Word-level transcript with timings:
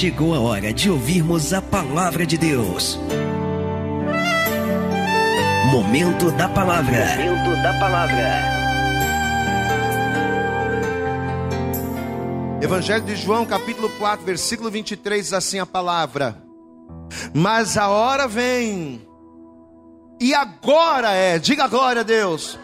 chegou 0.00 0.34
a 0.34 0.40
hora 0.40 0.72
de 0.72 0.90
ouvirmos 0.90 1.52
a 1.52 1.60
palavra 1.60 2.24
de 2.24 2.38
Deus. 2.38 2.98
Momento 5.70 6.30
da 6.30 6.48
palavra. 6.48 7.04
Momento 7.18 7.62
da 7.62 7.78
palavra. 7.78 8.42
Evangelho 12.62 13.04
de 13.04 13.14
João, 13.14 13.44
capítulo 13.44 13.90
4, 13.98 14.24
versículo 14.24 14.70
23, 14.70 15.22
diz 15.22 15.32
assim 15.34 15.58
a 15.58 15.66
palavra: 15.66 16.42
Mas 17.34 17.76
a 17.76 17.88
hora 17.88 18.26
vem, 18.26 19.06
e 20.18 20.32
agora 20.32 21.12
é, 21.12 21.38
diga 21.38 21.68
glória 21.68 22.00
a 22.00 22.04
Deus. 22.04 22.58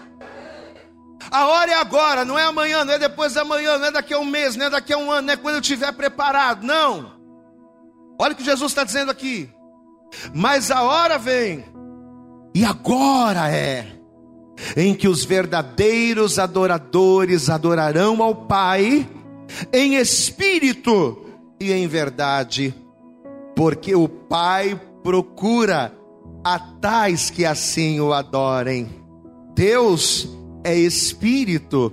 A 1.30 1.48
hora 1.48 1.71
é 1.71 1.75
agora, 1.75 2.25
não 2.25 2.39
é 2.39 2.45
amanhã, 2.45 2.82
não 2.82 2.95
é 2.95 2.98
depois 2.98 3.34
da 3.34 3.45
manhã, 3.45 3.77
não 3.77 3.89
é 3.89 3.91
daqui 3.91 4.14
a 4.14 4.18
um 4.18 4.25
mês, 4.25 4.57
não 4.57 4.64
é 4.64 4.71
daqui 4.71 4.95
a 4.95 4.96
um 4.96 5.11
ano, 5.11 5.27
não 5.27 5.34
é 5.34 5.37
quando 5.37 5.57
eu 5.57 5.61
estiver 5.61 5.93
preparado, 5.93 6.64
não. 6.64 7.16
Olha 8.19 8.33
o 8.33 8.37
que 8.37 8.45
Jesus 8.45 8.70
está 8.70 8.84
dizendo 8.84 9.11
aqui. 9.11 9.51
Mas 10.34 10.70
a 10.70 10.83
hora 10.83 11.19
vem, 11.19 11.65
e 12.55 12.65
agora 12.65 13.51
é, 13.51 13.87
em 14.77 14.95
que 14.95 15.09
os 15.09 15.25
verdadeiros 15.25 16.39
adoradores 16.39 17.51
adorarão 17.51 18.23
ao 18.23 18.34
Pai, 18.34 19.09
em 19.73 19.97
espírito 19.97 21.27
e 21.61 21.73
em 21.73 21.87
verdade, 21.87 22.75
porque 23.55 23.95
o 23.95 24.09
Pai 24.09 24.80
procura 25.03 25.92
a 26.42 26.59
tais 26.59 27.30
que 27.30 27.45
assim 27.45 28.01
o 28.01 28.12
adorem. 28.12 28.89
Deus 29.55 30.28
é 30.64 30.75
espírito, 30.75 31.92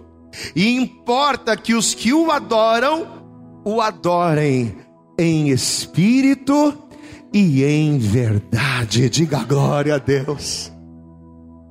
e 0.56 0.76
importa 0.76 1.56
que 1.58 1.74
os 1.74 1.94
que 1.94 2.14
o 2.14 2.32
adoram, 2.32 3.08
o 3.66 3.82
adorem 3.82 4.83
em 5.18 5.50
espírito 5.50 6.78
e 7.34 7.64
em 7.64 7.98
verdade. 7.98 9.10
Diga 9.10 9.44
glória 9.44 9.96
a 9.96 9.98
Deus. 9.98 10.72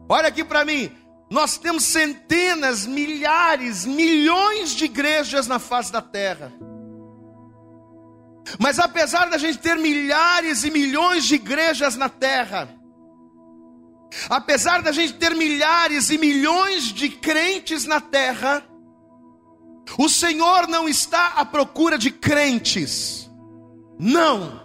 Olha 0.08 0.28
aqui 0.28 0.44
para 0.44 0.64
mim. 0.64 0.90
Nós 1.30 1.56
temos 1.56 1.84
centenas, 1.84 2.84
milhares, 2.84 3.86
milhões 3.86 4.74
de 4.74 4.84
igrejas 4.84 5.46
na 5.46 5.58
face 5.58 5.90
da 5.90 6.02
terra. 6.02 6.52
Mas 8.58 8.78
apesar 8.78 9.30
da 9.30 9.38
gente 9.38 9.58
ter 9.58 9.76
milhares 9.76 10.62
e 10.64 10.70
milhões 10.70 11.24
de 11.24 11.36
igrejas 11.36 11.96
na 11.96 12.10
terra, 12.10 12.68
apesar 14.28 14.82
da 14.82 14.92
gente 14.92 15.14
ter 15.14 15.34
milhares 15.34 16.10
e 16.10 16.18
milhões 16.18 16.84
de 16.84 17.08
crentes 17.08 17.86
na 17.86 18.00
terra, 18.00 18.62
o 19.98 20.08
Senhor 20.08 20.68
não 20.68 20.88
está 20.88 21.28
à 21.28 21.44
procura 21.44 21.96
de 21.96 22.10
crentes. 22.10 23.30
Não. 24.02 24.60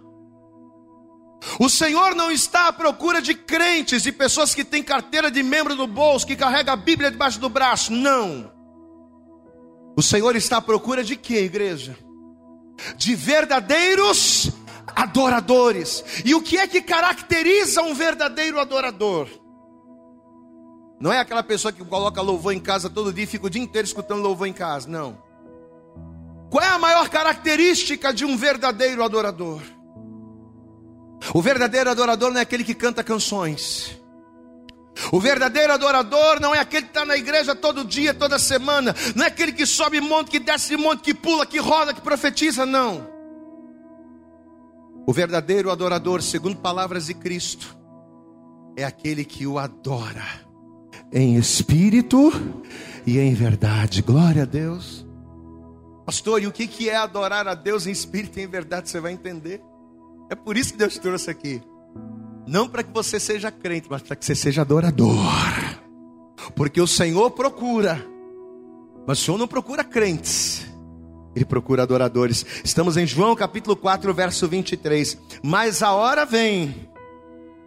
O 1.60 1.70
Senhor 1.70 2.16
não 2.16 2.32
está 2.32 2.68
à 2.68 2.74
procura 2.74 3.22
de 3.22 3.36
crentes 3.36 4.08
e 4.08 4.12
pessoas 4.12 4.56
que 4.56 4.66
têm 4.66 4.82
carteira 4.82 5.30
de 5.30 5.44
membro 5.44 5.76
no 5.76 5.86
bolso, 5.86 6.26
que 6.26 6.36
carrega 6.36 6.72
a 6.72 6.76
Bíblia 6.76 7.12
debaixo 7.12 7.40
do 7.40 7.48
braço. 7.48 7.94
Não. 7.94 8.52
O 9.96 10.02
Senhor 10.02 10.36
está 10.36 10.58
à 10.58 10.62
procura 10.62 11.04
de 11.04 11.16
quê, 11.16 11.44
igreja? 11.44 11.96
De 12.96 13.14
verdadeiros 13.14 14.52
adoradores. 14.96 16.04
E 16.26 16.34
o 16.34 16.42
que 16.42 16.58
é 16.58 16.68
que 16.68 16.82
caracteriza 16.82 17.84
um 17.84 17.94
verdadeiro 17.94 18.60
adorador? 18.60 19.30
Não 21.00 21.14
é 21.14 21.20
aquela 21.20 21.44
pessoa 21.44 21.72
que 21.72 21.86
coloca 21.86 22.24
louvor 22.24 22.54
em 22.54 22.60
casa 22.60 22.90
todo 22.90 23.14
dia 23.14 23.26
e 23.26 23.28
fica 23.28 23.46
o 23.46 23.50
dia 23.52 23.62
inteiro 23.62 23.86
escutando 23.86 24.24
louvor 24.24 24.48
em 24.48 24.54
casa, 24.54 24.90
não. 24.90 25.27
Qual 26.50 26.64
é 26.64 26.70
a 26.70 26.80
maior 26.80 27.10
característica 27.10 28.14
de 28.14 28.24
um 28.24 28.38
verdadeiro 28.38 29.04
adorador? 29.04 29.62
O 31.34 31.42
verdadeiro 31.42 31.90
adorador 31.90 32.32
não 32.32 32.40
é 32.40 32.44
aquele 32.44 32.64
que 32.64 32.74
canta 32.74 33.04
canções. 33.04 34.00
O 35.12 35.20
verdadeiro 35.20 35.74
adorador 35.74 36.40
não 36.40 36.56
é 36.56 36.60
aquele 36.60 36.84
que 36.84 36.90
está 36.90 37.06
na 37.06 37.16
igreja 37.16 37.56
todo 37.56 37.86
dia, 37.86 38.14
toda 38.14 38.40
semana. 38.40 38.96
Não 39.16 39.26
é 39.26 39.28
aquele 39.28 39.52
que 39.52 39.66
sobe 39.66 40.02
monte, 40.02 40.32
que 40.32 40.40
desce 40.40 40.76
monte, 40.76 41.02
que 41.02 41.14
pula, 41.14 41.46
que 41.46 41.60
roda, 41.60 41.94
que 41.94 42.02
profetiza, 42.02 42.66
não. 42.66 43.08
O 45.06 45.14
verdadeiro 45.14 45.72
adorador, 45.72 46.22
segundo 46.22 46.58
palavras 46.58 47.08
de 47.08 47.14
Cristo, 47.14 47.78
é 48.76 48.84
aquele 48.84 49.24
que 49.24 49.48
o 49.48 49.58
adora 49.58 50.26
em 51.12 51.36
espírito 51.36 52.32
e 53.06 53.18
em 53.18 53.34
verdade. 53.34 54.02
Glória 54.02 54.44
a 54.44 54.46
Deus. 54.46 55.07
Pastor, 56.08 56.42
e 56.42 56.48
o 56.48 56.54
que 56.54 56.90
é 56.90 56.96
adorar 56.96 57.50
a 57.50 57.54
Deus 57.54 57.86
em 57.86 57.92
espírito 57.92 58.40
e 58.40 58.44
em 58.44 58.48
verdade? 58.48 58.90
Você 58.90 58.98
vai 58.98 59.12
entender. 59.12 59.62
É 60.30 60.36
por 60.36 60.56
isso 60.56 60.72
que 60.72 60.78
Deus 60.78 60.98
trouxe 60.98 61.30
aqui. 61.30 61.62
Não 62.48 62.70
para 62.70 62.82
que 62.82 62.94
você 62.94 63.20
seja 63.20 63.52
crente, 63.52 63.88
mas 63.90 64.02
para 64.02 64.16
que 64.16 64.24
você 64.24 64.34
seja 64.34 64.62
adorador. 64.62 65.14
Porque 66.56 66.80
o 66.80 66.88
Senhor 66.88 67.32
procura, 67.32 68.02
mas 69.06 69.20
o 69.20 69.22
Senhor 69.26 69.38
não 69.38 69.50
procura 69.50 69.84
crentes, 69.84 70.66
Ele 71.36 71.44
procura 71.44 71.84
adoradores. 71.84 72.46
Estamos 72.64 72.96
em 72.96 73.06
João 73.06 73.36
capítulo 73.36 73.76
4, 73.76 74.14
verso 74.14 74.48
23. 74.48 75.18
Mas 75.44 75.84
a 75.84 75.92
hora 75.92 76.26
vem, 76.26 76.90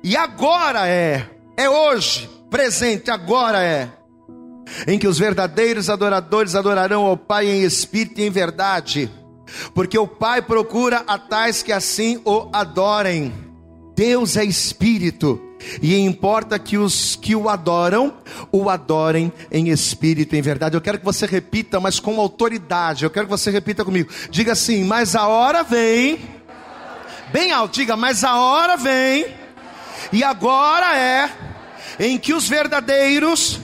e 0.03 0.17
agora 0.17 0.89
é, 0.89 1.29
é 1.59 1.69
hoje, 1.69 2.27
presente, 2.49 3.11
agora 3.11 3.63
é, 3.63 3.93
em 4.87 4.99
que 4.99 5.07
os 5.07 5.19
verdadeiros 5.19 5.91
adoradores 5.91 6.55
adorarão 6.55 7.05
ao 7.05 7.17
Pai 7.17 7.49
em 7.49 7.63
espírito 7.63 8.21
e 8.21 8.27
em 8.27 8.31
verdade 8.31 9.11
porque 9.75 9.99
o 9.99 10.07
Pai 10.07 10.43
procura 10.43 11.05
a 11.07 11.19
tais 11.19 11.63
que 11.63 11.73
assim 11.73 12.21
o 12.25 12.49
adorem. 12.53 13.33
Deus 13.95 14.37
é 14.37 14.45
espírito, 14.45 15.39
e 15.83 15.95
importa 15.99 16.59
que 16.59 16.79
os 16.79 17.17
que 17.17 17.37
o 17.37 17.51
adoram, 17.51 18.15
o 18.51 18.71
adorem 18.71 19.31
em 19.51 19.69
espírito 19.69 20.35
e 20.35 20.39
em 20.39 20.43
verdade. 20.43 20.75
Eu 20.75 20.81
quero 20.81 20.99
que 20.99 21.05
você 21.05 21.27
repita, 21.27 21.79
mas 21.79 22.01
com 22.01 22.19
autoridade. 22.19 23.05
Eu 23.05 23.11
quero 23.11 23.27
que 23.27 23.31
você 23.31 23.51
repita 23.51 23.85
comigo. 23.85 24.11
Diga 24.31 24.53
assim: 24.53 24.85
Mas 24.85 25.15
a 25.15 25.27
hora 25.29 25.63
vem, 25.63 26.19
bem 27.31 27.53
alto, 27.53 27.75
diga, 27.75 27.95
mas 27.95 28.25
a 28.25 28.41
hora 28.41 28.77
vem, 28.79 29.27
e 30.11 30.25
agora 30.25 30.97
é, 30.97 31.31
em 31.99 32.17
que 32.17 32.33
os 32.33 32.49
verdadeiros 32.49 33.61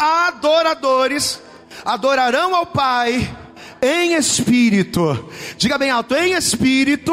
adoradores 0.00 1.40
adorarão 1.84 2.54
ao 2.54 2.66
Pai 2.66 3.36
em 3.82 4.14
espírito. 4.14 5.30
Diga 5.56 5.76
bem 5.76 5.90
alto, 5.90 6.14
em 6.14 6.32
espírito 6.32 7.12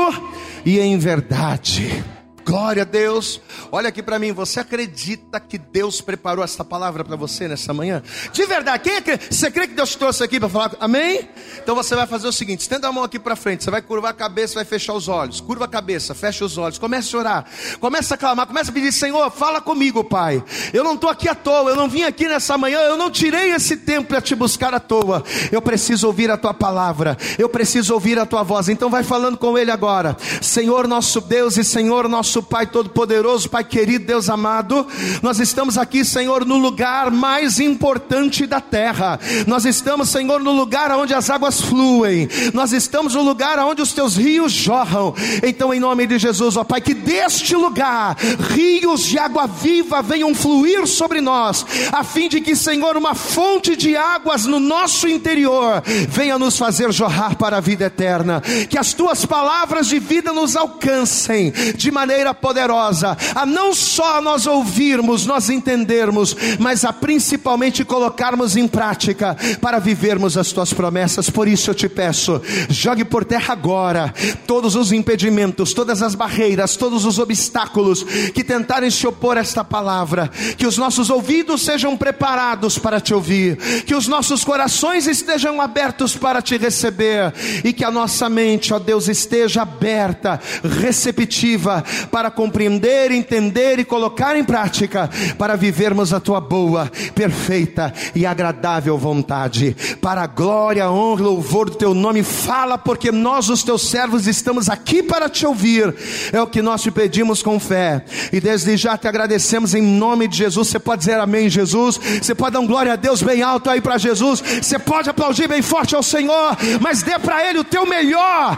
e 0.66 0.80
em 0.80 0.97
verdade. 0.97 2.03
Glória 2.47 2.84
a 2.84 2.85
Deus. 2.85 3.41
Olha 3.74 3.90
aqui 3.90 4.02
para 4.02 4.18
mim, 4.18 4.31
você 4.31 4.62
acredita 4.62 5.38
que 5.38 5.58
Deus 5.58 6.00
preparou 6.00 6.41
essa 6.46 6.63
palavra 6.63 7.03
para 7.03 7.18
você 7.18 7.46
nessa 7.46 7.74
manhã? 7.74 8.02
De 8.31 8.46
verdade, 8.46 8.84
quem 8.84 8.94
é 8.94 9.02
que 9.02 9.19
você 9.30 9.52
crê 9.52 9.68
que 9.68 9.74
Deus 9.74 9.94
trouxe 9.96 10.24
aqui 10.24 10.40
para 10.40 10.47
falar? 10.47 10.72
Amém? 10.80 11.28
Então 11.62 11.75
você 11.75 11.94
vai 11.94 12.08
fazer 12.08 12.25
o 12.25 12.31
seguinte: 12.31 12.62
estenda 12.62 12.88
a 12.88 12.91
mão 12.94 13.03
aqui 13.03 13.19
para 13.19 13.35
frente, 13.35 13.66
você 13.66 13.69
vai 13.69 13.81
curvar 13.81 14.12
a 14.12 14.13
cabeça, 14.13 14.56
vai 14.56 14.63
fechar 14.63 14.94
os 14.94 15.09
olhos. 15.09 15.41
Curva 15.41 15.66
a 15.66 15.68
cabeça, 15.68 16.16
fecha 16.16 16.46
os 16.46 16.58
olhos, 16.58 16.78
comece 16.78 17.13
a 17.18 17.19
orar, 17.19 17.46
comece 17.81 18.13
a 18.13 18.18
clamar, 18.18 18.47
comece 18.47 18.69
a 18.69 18.74
pedir: 18.74 18.94
Senhor, 18.94 19.29
fala 19.29 19.59
comigo, 19.59 20.02
Pai. 20.02 20.41
Eu 20.72 20.85
não 20.85 20.94
estou 20.94 21.09
aqui 21.09 21.28
à 21.28 21.35
toa, 21.35 21.72
eu 21.72 21.75
não 21.75 21.90
vim 21.90 22.03
aqui 22.03 22.29
nessa 22.29 22.58
manhã, 22.58 22.79
eu 22.79 22.96
não 22.96 23.12
tirei 23.12 23.52
esse 23.52 23.75
tempo 23.75 24.08
para 24.08 24.22
te 24.22 24.34
buscar 24.35 24.74
à 24.74 24.79
toa. 24.79 25.22
Eu 25.52 25.62
preciso 25.62 26.08
ouvir 26.08 26.31
a 26.31 26.38
tua 26.38 26.53
palavra, 26.53 27.18
eu 27.38 27.50
preciso 27.50 27.94
ouvir 27.94 28.18
a 28.18 28.25
tua 28.25 28.44
voz. 28.44 28.69
Então 28.69 28.90
vai 28.90 29.03
falando 29.03 29.38
com 29.38 29.58
Ele 29.58 29.69
agora, 29.69 30.16
Senhor 30.41 30.88
nosso 30.88 31.19
Deus 31.19 31.58
e 31.58 31.64
Senhor 31.66 32.08
nosso 32.08 32.37
nosso 32.38 32.44
Pai 32.44 32.68
Todo-Poderoso, 32.68 33.50
Pai 33.50 33.64
querido, 33.64 34.06
Deus 34.06 34.30
amado, 34.30 34.86
nós 35.24 35.40
estamos 35.40 35.78
aqui, 35.78 36.06
Senhor, 36.06 36.46
no 36.46 36.58
lugar 36.58 37.09
mais 37.09 37.59
importante 37.59 38.46
da 38.46 38.62
terra. 38.62 39.20
Nós 39.48 39.66
estamos, 39.66 40.09
Senhor, 40.09 40.40
no 40.42 40.52
lugar 40.52 40.92
onde 40.92 41.14
as 41.14 41.30
águas 41.30 41.62
fluem. 41.62 42.28
Nós 42.53 42.74
estamos 42.74 43.16
no 43.16 43.24
lugar 43.24 43.58
onde 43.59 43.82
os 43.82 43.94
teus 43.94 44.16
rios 44.16 44.52
jorram. 44.52 45.16
Então, 45.44 45.73
em 45.73 45.79
nome 45.79 46.06
de 46.06 46.20
Jesus, 46.20 46.58
ó 46.58 46.64
Pai, 46.64 46.82
que 46.82 46.94
deste 46.94 47.56
lugar 47.56 48.16
rios 48.53 49.03
de 49.03 49.17
água 49.17 49.47
viva 49.47 50.02
venham 50.02 50.35
fluir 50.35 50.85
sobre 50.85 51.22
nós, 51.22 51.66
a 51.91 52.03
fim 52.03 52.29
de 52.29 52.40
que, 52.40 52.56
Senhor, 52.56 52.96
uma 52.97 53.16
fonte 53.16 53.76
de 53.76 53.96
águas 53.96 54.46
no 54.46 54.59
nosso 54.59 55.08
interior 55.08 55.82
venha 56.09 56.38
nos 56.38 56.58
fazer 56.58 56.91
jorrar 56.91 57.35
para 57.35 57.58
a 57.58 57.61
vida 57.61 57.85
eterna. 57.85 58.41
Que 58.70 58.78
as 58.78 58.94
tuas 58.94 59.26
palavras 59.26 59.88
de 59.88 59.97
vida 59.97 60.32
nos 60.32 60.56
alcancem 60.56 61.52
de 61.76 61.91
maneira 61.91 62.27
maneira 62.28 62.34
poderosa 62.34 63.18
a 63.35 63.46
não 63.46 63.74
só 63.74 64.22
nós 64.22 64.46
ouvirmos, 64.46 65.26
nós 65.26 65.50
entendermos, 65.50 66.35
mas 66.59 66.84
a 66.84 66.91
principalmente 66.91 67.85
colocarmos 67.85 68.56
em 68.56 68.68
prática 68.68 69.38
para 69.62 69.79
vivermos 69.79 70.38
as 70.38 70.52
tuas 70.52 70.74
promessas. 70.74 71.29
Por 71.29 71.47
isso 71.47 71.70
eu 71.70 71.76
te 71.76 71.88
peço, 71.88 72.41
jogue 72.70 73.06
por 73.06 73.24
terra 73.24 73.53
agora 73.53 74.14
todos 74.46 74.76
os 74.76 74.91
impedimentos, 74.91 75.74
todas 75.74 76.02
as 76.02 76.16
barreiras, 76.16 76.76
todos 76.76 77.06
os 77.06 77.20
obstáculos 77.20 78.03
que 78.34 78.44
tentarem 78.44 78.90
se 78.90 79.06
opor 79.08 79.38
a 79.38 79.41
esta 79.41 79.64
palavra, 79.64 80.30
que 80.58 80.66
os 80.66 80.78
nossos 80.78 81.09
ouvidos 81.09 81.62
sejam 81.62 81.96
preparados 81.96 82.78
para 82.78 83.00
te 83.00 83.14
ouvir, 83.14 83.58
que 83.85 83.96
os 83.96 84.08
nossos 84.08 84.44
corações 84.44 85.08
estejam 85.08 85.62
abertos 85.62 86.16
para 86.16 86.41
te 86.41 86.58
receber 86.58 87.34
e 87.64 87.72
que 87.72 87.84
a 87.84 87.91
nossa 87.91 88.30
mente, 88.30 88.73
ó 88.73 88.80
Deus, 88.80 89.08
esteja 89.08 89.62
aberta, 89.62 90.40
receptiva 90.64 91.84
para 92.12 92.16
compreender, 92.31 93.11
entender 93.11 93.79
e 93.79 93.85
colocar 93.85 94.35
em 94.35 94.43
prática 94.43 95.09
para 95.37 95.55
vivermos 95.55 96.14
a 96.14 96.19
tua 96.19 96.40
boa, 96.40 96.91
perfeita 97.14 97.93
e 98.16 98.25
agradável 98.25 98.97
vontade. 98.97 99.75
Para 100.02 100.23
a 100.23 100.28
glória, 100.28 100.90
honra 100.90 101.22
e 101.22 101.23
louvor 101.23 101.69
do 101.69 101.75
teu 101.75 101.93
nome, 101.93 102.23
fala 102.23 102.78
porque 102.78 103.11
nós 103.11 103.49
os 103.49 103.64
teus 103.64 103.90
servos 103.90 104.28
estamos 104.28 104.69
aqui 104.69 105.03
para 105.03 105.29
te 105.29 105.46
ouvir. 105.46 105.93
É 106.31 106.41
o 106.41 106.47
que 106.47 106.61
nós 106.61 106.81
te 106.81 106.91
pedimos 106.91 107.41
com 107.41 107.59
fé. 107.59 108.03
E 108.31 108.40
desde 108.40 108.78
já 108.78 108.97
te 108.97 109.08
agradecemos 109.08 109.73
em 109.73 109.81
nome 109.81 110.28
de 110.28 110.37
Jesus. 110.37 110.67
Você 110.67 110.79
pode 110.79 110.99
dizer 110.99 111.20
amém, 111.20 111.49
Jesus. 111.49 111.99
Você 112.22 112.35
pode 112.35 112.53
dar 112.53 112.59
um 112.59 112.67
glória 112.67 112.93
a 112.93 112.96
Deus 112.96 113.22
bem 113.22 113.41
alto 113.41 113.70
aí 113.70 113.81
para 113.81 113.97
Jesus. 113.97 114.41
Você 114.61 114.79
pode 114.79 115.09
aplaudir 115.09 115.47
bem 115.47 115.61
forte 115.61 115.96
ao 115.96 116.03
Senhor, 116.03 116.58
mas 116.81 117.02
dê 117.02 117.17
para 117.20 117.47
Ele 117.47 117.59
o 117.59 117.63
teu 117.63 117.85
melhor. 117.85 118.58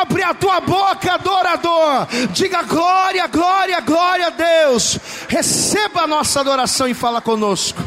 Abre 0.00 0.22
a 0.22 0.34
tua 0.34 0.60
boca, 0.60 1.14
adorador. 1.14 2.06
Diga 2.32 2.59
glória, 2.62 3.26
glória, 3.26 3.80
glória 3.80 4.26
a 4.26 4.30
Deus. 4.30 4.98
Receba 5.28 6.02
a 6.02 6.06
nossa 6.06 6.40
adoração 6.40 6.88
e 6.88 6.94
fala 6.94 7.20
conosco. 7.20 7.80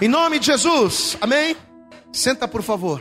Em 0.00 0.08
nome 0.08 0.38
de 0.38 0.46
Jesus. 0.46 1.16
Amém. 1.20 1.56
Senta, 2.12 2.46
por 2.46 2.62
favor. 2.62 3.00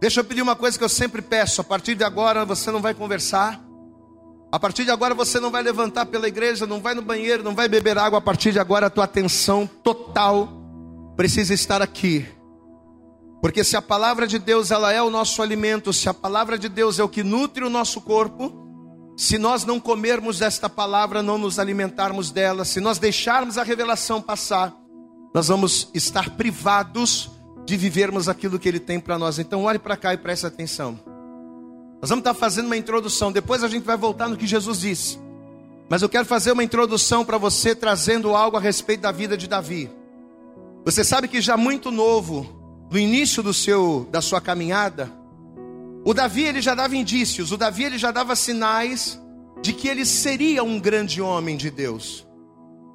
Deixa 0.00 0.20
eu 0.20 0.24
pedir 0.24 0.42
uma 0.42 0.54
coisa 0.54 0.78
que 0.78 0.84
eu 0.84 0.88
sempre 0.88 1.20
peço: 1.20 1.60
a 1.60 1.64
partir 1.64 1.94
de 1.94 2.04
agora 2.04 2.44
você 2.44 2.70
não 2.70 2.80
vai 2.80 2.94
conversar, 2.94 3.60
a 4.50 4.58
partir 4.58 4.84
de 4.84 4.90
agora 4.90 5.14
você 5.14 5.40
não 5.40 5.50
vai 5.50 5.62
levantar 5.62 6.06
pela 6.06 6.28
igreja, 6.28 6.66
não 6.66 6.80
vai 6.80 6.94
no 6.94 7.02
banheiro, 7.02 7.42
não 7.42 7.54
vai 7.54 7.68
beber 7.68 7.98
água. 7.98 8.18
A 8.18 8.22
partir 8.22 8.52
de 8.52 8.58
agora 8.58 8.86
a 8.86 8.90
tua 8.90 9.04
atenção 9.04 9.68
total 9.82 10.48
precisa 11.16 11.52
estar 11.52 11.82
aqui. 11.82 12.26
Porque 13.40 13.62
se 13.62 13.76
a 13.76 13.82
palavra 13.82 14.26
de 14.26 14.38
Deus 14.38 14.70
ela 14.70 14.92
é 14.92 15.00
o 15.00 15.10
nosso 15.10 15.42
alimento, 15.42 15.92
se 15.92 16.08
a 16.08 16.14
palavra 16.14 16.58
de 16.58 16.68
Deus 16.68 16.98
é 16.98 17.04
o 17.04 17.08
que 17.08 17.22
nutre 17.22 17.64
o 17.64 17.70
nosso 17.70 18.00
corpo, 18.00 18.67
se 19.18 19.36
nós 19.36 19.64
não 19.64 19.80
comermos 19.80 20.38
desta 20.38 20.70
palavra, 20.70 21.24
não 21.24 21.36
nos 21.36 21.58
alimentarmos 21.58 22.30
dela, 22.30 22.64
se 22.64 22.78
nós 22.78 23.00
deixarmos 23.00 23.58
a 23.58 23.64
revelação 23.64 24.22
passar, 24.22 24.72
nós 25.34 25.48
vamos 25.48 25.90
estar 25.92 26.36
privados 26.36 27.28
de 27.66 27.76
vivermos 27.76 28.28
aquilo 28.28 28.60
que 28.60 28.68
Ele 28.68 28.78
tem 28.78 29.00
para 29.00 29.18
nós. 29.18 29.40
Então, 29.40 29.64
olhe 29.64 29.80
para 29.80 29.96
cá 29.96 30.14
e 30.14 30.16
preste 30.16 30.46
atenção. 30.46 31.00
Nós 32.00 32.10
vamos 32.10 32.20
estar 32.20 32.32
fazendo 32.32 32.66
uma 32.66 32.76
introdução, 32.76 33.32
depois 33.32 33.64
a 33.64 33.68
gente 33.68 33.82
vai 33.82 33.96
voltar 33.96 34.28
no 34.28 34.36
que 34.36 34.46
Jesus 34.46 34.78
disse. 34.78 35.18
Mas 35.88 36.00
eu 36.00 36.08
quero 36.08 36.24
fazer 36.24 36.52
uma 36.52 36.62
introdução 36.62 37.24
para 37.24 37.38
você, 37.38 37.74
trazendo 37.74 38.36
algo 38.36 38.56
a 38.56 38.60
respeito 38.60 39.00
da 39.00 39.10
vida 39.10 39.36
de 39.36 39.48
Davi. 39.48 39.90
Você 40.84 41.02
sabe 41.02 41.26
que 41.26 41.40
já 41.40 41.56
muito 41.56 41.90
novo, 41.90 42.86
no 42.88 42.96
início 42.96 43.42
do 43.42 43.52
seu, 43.52 44.06
da 44.12 44.22
sua 44.22 44.40
caminhada, 44.40 45.12
o 46.08 46.14
Davi 46.14 46.44
ele 46.44 46.62
já 46.62 46.74
dava 46.74 46.96
indícios, 46.96 47.52
o 47.52 47.56
Davi 47.58 47.84
ele 47.84 47.98
já 47.98 48.10
dava 48.10 48.34
sinais 48.34 49.20
de 49.60 49.74
que 49.74 49.86
ele 49.86 50.06
seria 50.06 50.64
um 50.64 50.80
grande 50.80 51.20
homem 51.20 51.54
de 51.54 51.70
Deus. 51.70 52.26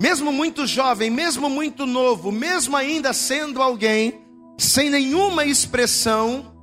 Mesmo 0.02 0.32
muito 0.32 0.66
jovem, 0.66 1.12
mesmo 1.12 1.48
muito 1.48 1.86
novo, 1.86 2.32
mesmo 2.32 2.76
ainda 2.76 3.14
sendo 3.14 3.62
alguém 3.62 4.20
sem 4.58 4.90
nenhuma 4.90 5.46
expressão, 5.46 6.56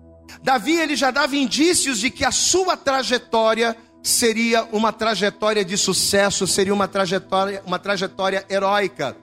Davi 0.42 0.72
ele 0.72 0.96
já 0.96 1.12
dava 1.12 1.36
indícios 1.36 2.00
de 2.00 2.10
que 2.10 2.24
a 2.24 2.32
sua 2.32 2.76
trajetória 2.76 3.76
seria 4.02 4.64
uma 4.72 4.92
trajetória 4.92 5.64
de 5.64 5.78
sucesso, 5.78 6.48
seria 6.48 6.74
uma 6.74 6.88
trajetória, 6.88 7.62
uma 7.64 7.78
trajetória 7.78 8.44
heróica. 8.50 9.16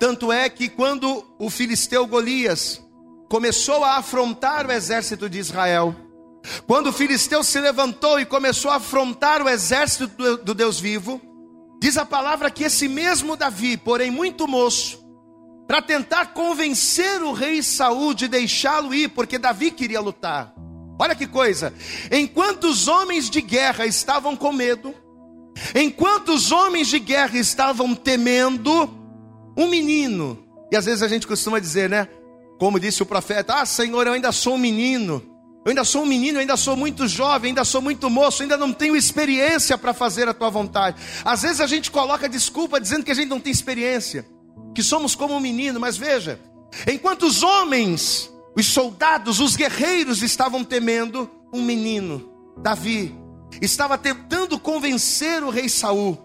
Tanto 0.00 0.32
é 0.32 0.48
que 0.48 0.68
quando 0.68 1.24
o 1.38 1.50
filisteu 1.50 2.04
Golias 2.04 2.84
começou 3.28 3.84
a 3.84 3.98
afrontar 3.98 4.66
o 4.66 4.72
exército 4.72 5.30
de 5.30 5.38
Israel, 5.38 5.94
quando 6.66 6.88
o 6.88 6.92
filisteu 6.92 7.42
se 7.42 7.60
levantou 7.60 8.20
e 8.20 8.26
começou 8.26 8.70
a 8.70 8.76
afrontar 8.76 9.42
o 9.42 9.48
exército 9.48 10.06
do, 10.06 10.36
do 10.38 10.54
Deus 10.54 10.78
vivo, 10.78 11.20
diz 11.80 11.96
a 11.96 12.04
palavra 12.04 12.50
que 12.50 12.64
esse 12.64 12.88
mesmo 12.88 13.36
Davi, 13.36 13.76
porém 13.76 14.10
muito 14.10 14.46
moço, 14.46 15.04
para 15.66 15.82
tentar 15.82 16.32
convencer 16.32 17.22
o 17.22 17.32
rei 17.32 17.62
Saul 17.62 18.14
de 18.14 18.26
deixá-lo 18.26 18.94
ir, 18.94 19.08
porque 19.08 19.38
Davi 19.38 19.70
queria 19.70 20.00
lutar. 20.00 20.54
Olha 20.98 21.14
que 21.14 21.26
coisa! 21.26 21.72
Enquanto 22.10 22.64
os 22.64 22.88
homens 22.88 23.28
de 23.30 23.40
guerra 23.40 23.86
estavam 23.86 24.34
com 24.34 24.52
medo, 24.52 24.94
enquanto 25.74 26.30
os 26.30 26.50
homens 26.50 26.88
de 26.88 26.98
guerra 26.98 27.36
estavam 27.36 27.94
temendo, 27.94 28.90
um 29.56 29.68
menino, 29.68 30.44
e 30.72 30.76
às 30.76 30.86
vezes 30.86 31.02
a 31.02 31.08
gente 31.08 31.26
costuma 31.26 31.58
dizer, 31.58 31.88
né? 31.88 32.08
Como 32.58 32.80
disse 32.80 33.02
o 33.02 33.06
profeta: 33.06 33.54
Ah, 33.60 33.66
Senhor, 33.66 34.06
eu 34.06 34.14
ainda 34.14 34.32
sou 34.32 34.54
um 34.54 34.58
menino. 34.58 35.37
Eu 35.68 35.72
ainda 35.72 35.84
sou 35.84 36.02
um 36.02 36.06
menino, 36.06 36.38
ainda 36.38 36.56
sou 36.56 36.74
muito 36.74 37.06
jovem, 37.06 37.50
ainda 37.50 37.62
sou 37.62 37.82
muito 37.82 38.08
moço, 38.08 38.40
ainda 38.42 38.56
não 38.56 38.72
tenho 38.72 38.96
experiência 38.96 39.76
para 39.76 39.92
fazer 39.92 40.26
a 40.26 40.32
tua 40.32 40.48
vontade. 40.48 40.96
Às 41.22 41.42
vezes 41.42 41.60
a 41.60 41.66
gente 41.66 41.90
coloca 41.90 42.26
desculpa 42.26 42.80
dizendo 42.80 43.04
que 43.04 43.10
a 43.10 43.14
gente 43.14 43.28
não 43.28 43.38
tem 43.38 43.52
experiência 43.52 44.26
que 44.74 44.82
somos 44.82 45.14
como 45.14 45.34
um 45.34 45.40
menino, 45.40 45.78
mas 45.78 45.98
veja, 45.98 46.40
enquanto 46.90 47.24
os 47.24 47.42
homens, 47.42 48.32
os 48.56 48.64
soldados, 48.64 49.40
os 49.40 49.56
guerreiros 49.56 50.22
estavam 50.22 50.64
temendo, 50.64 51.30
um 51.52 51.60
menino, 51.60 52.32
Davi, 52.62 53.14
estava 53.60 53.98
tentando 53.98 54.58
convencer 54.58 55.42
o 55.42 55.50
rei 55.50 55.68
Saul 55.68 56.16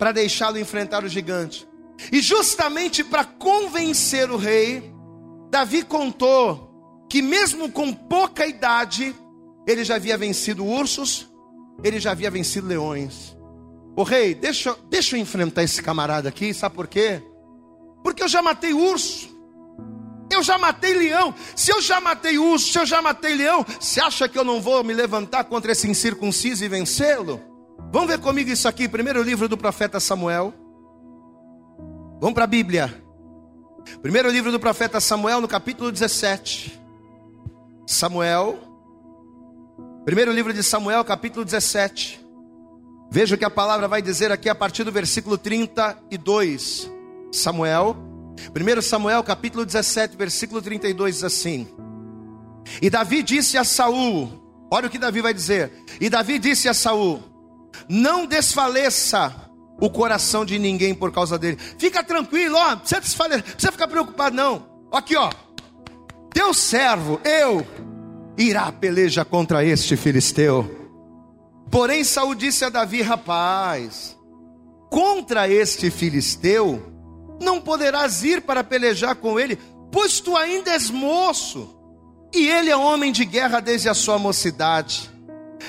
para 0.00 0.10
deixá-lo 0.10 0.58
enfrentar 0.58 1.04
o 1.04 1.08
gigante. 1.08 1.64
E 2.10 2.20
justamente 2.20 3.04
para 3.04 3.22
convencer 3.22 4.32
o 4.32 4.36
rei, 4.36 4.92
Davi 5.48 5.84
contou 5.84 6.69
que 7.10 7.20
mesmo 7.20 7.68
com 7.68 7.92
pouca 7.92 8.46
idade, 8.46 9.12
ele 9.66 9.84
já 9.84 9.96
havia 9.96 10.16
vencido 10.16 10.64
ursos, 10.64 11.28
ele 11.82 11.98
já 11.98 12.12
havia 12.12 12.30
vencido 12.30 12.68
leões. 12.68 13.36
O 13.96 14.04
rei, 14.04 14.32
deixa, 14.32 14.76
deixa 14.88 15.16
eu 15.16 15.20
enfrentar 15.20 15.64
esse 15.64 15.82
camarada 15.82 16.28
aqui, 16.28 16.54
sabe 16.54 16.76
por 16.76 16.86
quê? 16.86 17.20
Porque 18.04 18.22
eu 18.22 18.28
já 18.28 18.40
matei 18.40 18.72
urso. 18.72 19.28
Eu 20.30 20.40
já 20.44 20.56
matei 20.56 20.94
leão. 20.94 21.34
Se 21.56 21.72
eu 21.72 21.82
já 21.82 22.00
matei 22.00 22.38
urso, 22.38 22.72
se 22.72 22.78
eu 22.78 22.86
já 22.86 23.02
matei 23.02 23.34
leão, 23.34 23.66
você 23.80 24.00
acha 24.00 24.28
que 24.28 24.38
eu 24.38 24.44
não 24.44 24.60
vou 24.60 24.84
me 24.84 24.94
levantar 24.94 25.42
contra 25.44 25.72
esse 25.72 25.90
incircunciso 25.90 26.64
e 26.64 26.68
vencê-lo? 26.68 27.40
Vamos 27.92 28.08
ver 28.08 28.20
comigo 28.20 28.48
isso 28.50 28.68
aqui, 28.68 28.88
primeiro 28.88 29.20
livro 29.20 29.48
do 29.48 29.58
profeta 29.58 29.98
Samuel. 29.98 30.54
Vamos 32.20 32.34
para 32.34 32.44
a 32.44 32.46
Bíblia. 32.46 33.02
Primeiro 34.00 34.30
livro 34.30 34.52
do 34.52 34.60
profeta 34.60 35.00
Samuel, 35.00 35.40
no 35.40 35.48
capítulo 35.48 35.90
17. 35.90 36.79
Samuel. 37.90 38.60
Primeiro 40.04 40.32
livro 40.32 40.52
de 40.54 40.62
Samuel, 40.62 41.04
capítulo 41.04 41.44
17. 41.44 42.24
Veja 43.10 43.34
o 43.34 43.38
que 43.38 43.44
a 43.44 43.50
palavra 43.50 43.88
vai 43.88 44.00
dizer 44.00 44.30
aqui 44.30 44.48
a 44.48 44.54
partir 44.54 44.84
do 44.84 44.92
versículo 44.92 45.36
32. 45.36 46.88
Samuel, 47.32 47.96
1 48.54 48.80
Samuel 48.80 49.24
capítulo 49.24 49.66
17, 49.66 50.16
versículo 50.16 50.62
32 50.62 51.16
diz 51.16 51.24
assim: 51.24 51.66
E 52.80 52.88
Davi 52.88 53.24
disse 53.24 53.58
a 53.58 53.64
Saul, 53.64 54.40
olha 54.70 54.86
o 54.86 54.90
que 54.90 54.98
Davi 54.98 55.20
vai 55.20 55.34
dizer. 55.34 55.72
E 56.00 56.08
Davi 56.08 56.38
disse 56.38 56.68
a 56.68 56.74
Saul: 56.74 57.20
Não 57.88 58.24
desfaleça 58.24 59.34
o 59.80 59.90
coração 59.90 60.44
de 60.44 60.60
ninguém 60.60 60.94
por 60.94 61.10
causa 61.10 61.36
dele. 61.36 61.58
Fica 61.76 62.04
tranquilo, 62.04 62.56
ó, 62.56 62.70
não 62.70 62.78
precisa, 62.78 63.00
desfalecer, 63.00 63.44
não 63.44 63.52
precisa 63.52 63.72
ficar 63.72 63.88
preocupado 63.88 64.36
não. 64.36 64.64
Aqui, 64.92 65.16
ó. 65.16 65.28
Teu 66.32 66.54
servo, 66.54 67.20
eu 67.24 67.66
irá 68.36 68.70
peleja 68.72 69.24
contra 69.24 69.64
este 69.64 69.96
filisteu. 69.96 70.78
Porém 71.70 72.04
Saul 72.04 72.34
disse 72.34 72.64
a 72.64 72.68
Davi: 72.68 73.02
Rapaz, 73.02 74.16
contra 74.88 75.48
este 75.48 75.90
filisteu 75.90 76.82
não 77.40 77.60
poderás 77.60 78.22
ir 78.22 78.42
para 78.42 78.62
pelejar 78.62 79.16
com 79.16 79.38
ele, 79.40 79.58
pois 79.90 80.20
tu 80.20 80.36
ainda 80.36 80.72
és 80.72 80.90
moço, 80.90 81.76
e 82.34 82.48
ele 82.48 82.70
é 82.70 82.76
homem 82.76 83.10
de 83.12 83.24
guerra 83.24 83.60
desde 83.60 83.88
a 83.88 83.94
sua 83.94 84.18
mocidade. 84.18 85.10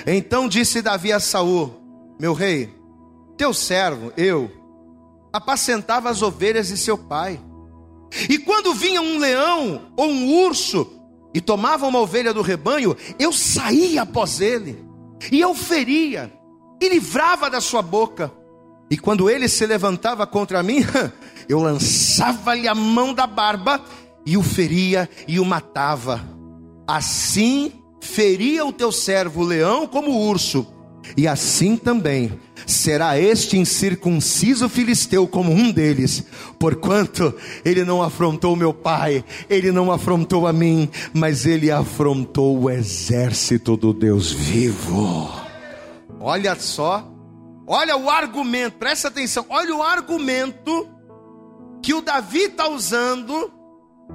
Então 0.06 0.48
disse 0.48 0.82
Davi 0.82 1.12
a 1.12 1.20
Saul: 1.20 1.74
Meu 2.20 2.34
rei, 2.34 2.74
teu 3.38 3.54
servo, 3.54 4.12
eu, 4.18 4.52
apacentava 5.32 6.10
as 6.10 6.22
ovelhas 6.22 6.68
de 6.68 6.78
seu 6.78 6.98
pai. 6.98 7.40
E 8.30 8.38
quando 8.40 8.74
vinha 8.74 9.02
um 9.02 9.18
leão 9.18 9.94
ou 9.96 10.10
um 10.10 10.46
urso 10.46 11.00
e 11.34 11.40
tomava 11.40 11.88
uma 11.88 12.00
ovelha 12.00 12.34
do 12.34 12.42
rebanho, 12.42 12.96
eu 13.18 13.32
saía 13.32 14.02
após 14.02 14.42
ele, 14.42 14.84
e 15.32 15.40
eu 15.40 15.56
feria, 15.56 16.32
e 16.82 16.90
livrava 16.90 17.50
da 17.50 17.62
sua 17.62 17.82
boca. 17.82 18.32
E 18.90 18.98
quando 18.98 19.30
ele 19.30 19.48
se 19.48 19.66
levantava 19.66 20.28
contra 20.28 20.62
mim, 20.62 20.80
eu 21.48 21.62
lançava-lhe 21.62 22.68
a 22.68 22.76
mão 22.76 23.14
da 23.14 23.26
barba 23.26 23.82
e 24.26 24.36
o 24.36 24.44
feria 24.44 25.10
e 25.28 25.40
o 25.40 25.46
matava. 25.46 26.22
Assim 26.86 27.72
feria 28.02 28.66
o 28.66 28.74
teu 28.74 28.92
servo 28.92 29.42
o 29.42 29.46
leão 29.46 29.88
como 29.88 30.12
o 30.12 30.28
urso, 30.28 30.68
e 31.16 31.28
assim 31.28 31.78
também 31.78 32.38
será 32.66 33.20
este 33.20 33.58
incircunciso 33.58 34.70
filisteu 34.70 35.28
como 35.28 35.52
um 35.52 35.72
deles, 35.72 36.24
porquanto 36.60 37.34
ele 37.64 37.84
não 37.84 38.02
afrontou 38.02 38.56
meu 38.56 38.74
pai, 38.74 39.24
ele 39.50 39.72
não 39.72 39.92
afrontou 39.92 40.48
a 40.48 40.54
mim, 40.54 40.90
mas 41.14 41.46
ele 41.46 41.72
afrontou 41.72 42.60
o 42.62 42.70
exército 42.70 43.76
do 43.76 43.94
Deus 43.94 44.32
vivo. 44.32 45.30
Olha 46.20 46.56
só, 46.56 47.08
olha 47.66 47.98
o 47.98 48.10
argumento, 48.10 48.78
presta 48.78 49.08
atenção, 49.08 49.46
olha 49.50 49.76
o 49.76 49.82
argumento 49.82 50.88
que 51.82 51.94
o 51.94 52.02
Davi 52.02 52.44
está 52.44 52.70
usando 52.70 53.52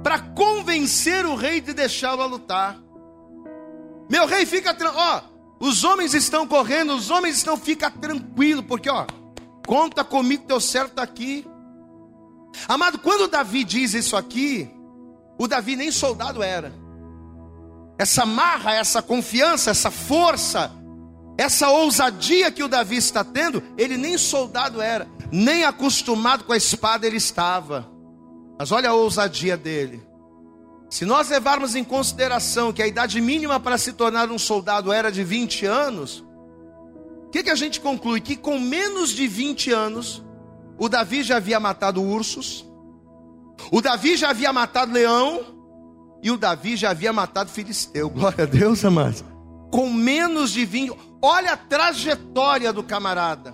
para 0.01 0.19
convencer 0.19 1.25
o 1.25 1.35
rei 1.35 1.59
de 1.59 1.73
deixá-lo 1.73 2.21
a 2.21 2.25
lutar. 2.25 2.79
Meu 4.09 4.25
rei, 4.25 4.45
fica 4.45 4.75
ó, 4.95 5.21
os 5.59 5.83
homens 5.83 6.13
estão 6.13 6.47
correndo, 6.47 6.95
os 6.95 7.09
homens 7.09 7.37
estão, 7.37 7.57
fica 7.57 7.89
tranquilo, 7.89 8.63
porque 8.63 8.89
ó, 8.89 9.05
conta 9.65 10.03
comigo, 10.03 10.45
teu 10.45 10.59
certo 10.59 10.91
está 10.91 11.03
aqui. 11.03 11.45
Amado, 12.67 12.99
quando 12.99 13.27
Davi 13.27 13.63
diz 13.63 13.93
isso 13.93 14.15
aqui, 14.15 14.69
o 15.37 15.47
Davi 15.47 15.75
nem 15.75 15.91
soldado 15.91 16.41
era. 16.41 16.73
Essa 17.97 18.25
marra, 18.25 18.73
essa 18.73 19.01
confiança, 19.01 19.71
essa 19.71 19.89
força, 19.89 20.71
essa 21.37 21.69
ousadia 21.69 22.51
que 22.51 22.63
o 22.63 22.67
Davi 22.67 22.97
está 22.97 23.23
tendo, 23.23 23.63
ele 23.77 23.97
nem 23.97 24.17
soldado 24.17 24.81
era, 24.81 25.07
nem 25.31 25.63
acostumado 25.63 26.43
com 26.43 26.53
a 26.53 26.57
espada 26.57 27.05
ele 27.05 27.17
estava. 27.17 27.91
Mas 28.57 28.71
olha 28.71 28.89
a 28.89 28.93
ousadia 28.93 29.57
dele. 29.57 30.06
Se 30.89 31.05
nós 31.05 31.29
levarmos 31.29 31.75
em 31.75 31.83
consideração 31.83 32.71
que 32.71 32.81
a 32.81 32.87
idade 32.87 33.19
mínima 33.19 33.59
para 33.59 33.77
se 33.77 33.93
tornar 33.93 34.31
um 34.31 34.39
soldado 34.39 34.91
era 34.91 35.11
de 35.11 35.23
20 35.23 35.65
anos, 35.65 36.23
o 37.25 37.29
que, 37.29 37.43
que 37.43 37.49
a 37.49 37.55
gente 37.55 37.81
conclui? 37.81 38.21
Que 38.21 38.37
com 38.37 38.57
menos 38.57 39.09
de 39.09 39.27
20 39.27 39.71
anos, 39.71 40.23
o 40.77 40.87
Davi 40.87 41.23
já 41.23 41.37
havia 41.37 41.59
matado 41.59 42.01
ursos, 42.01 42.65
o 43.71 43.81
Davi 43.81 44.15
já 44.15 44.29
havia 44.29 44.53
matado 44.53 44.93
leão, 44.93 45.57
e 46.23 46.31
o 46.31 46.37
Davi 46.37 46.75
já 46.75 46.91
havia 46.91 47.11
matado 47.11 47.49
filisteu. 47.49 48.09
Glória 48.09 48.45
a 48.45 48.47
Deus, 48.47 48.83
amados. 48.83 49.23
Com 49.71 49.91
menos 49.91 50.51
de 50.51 50.65
20, 50.65 50.97
olha 51.21 51.53
a 51.53 51.57
trajetória 51.57 52.71
do 52.71 52.81
camarada. 52.81 53.53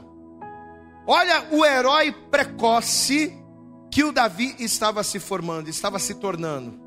Olha 1.05 1.47
o 1.51 1.65
herói 1.65 2.11
precoce 2.11 3.37
que 3.91 4.03
o 4.03 4.11
Davi 4.11 4.55
estava 4.59 5.03
se 5.03 5.19
formando, 5.19 5.67
estava 5.67 5.99
se 5.99 6.13
tornando. 6.15 6.82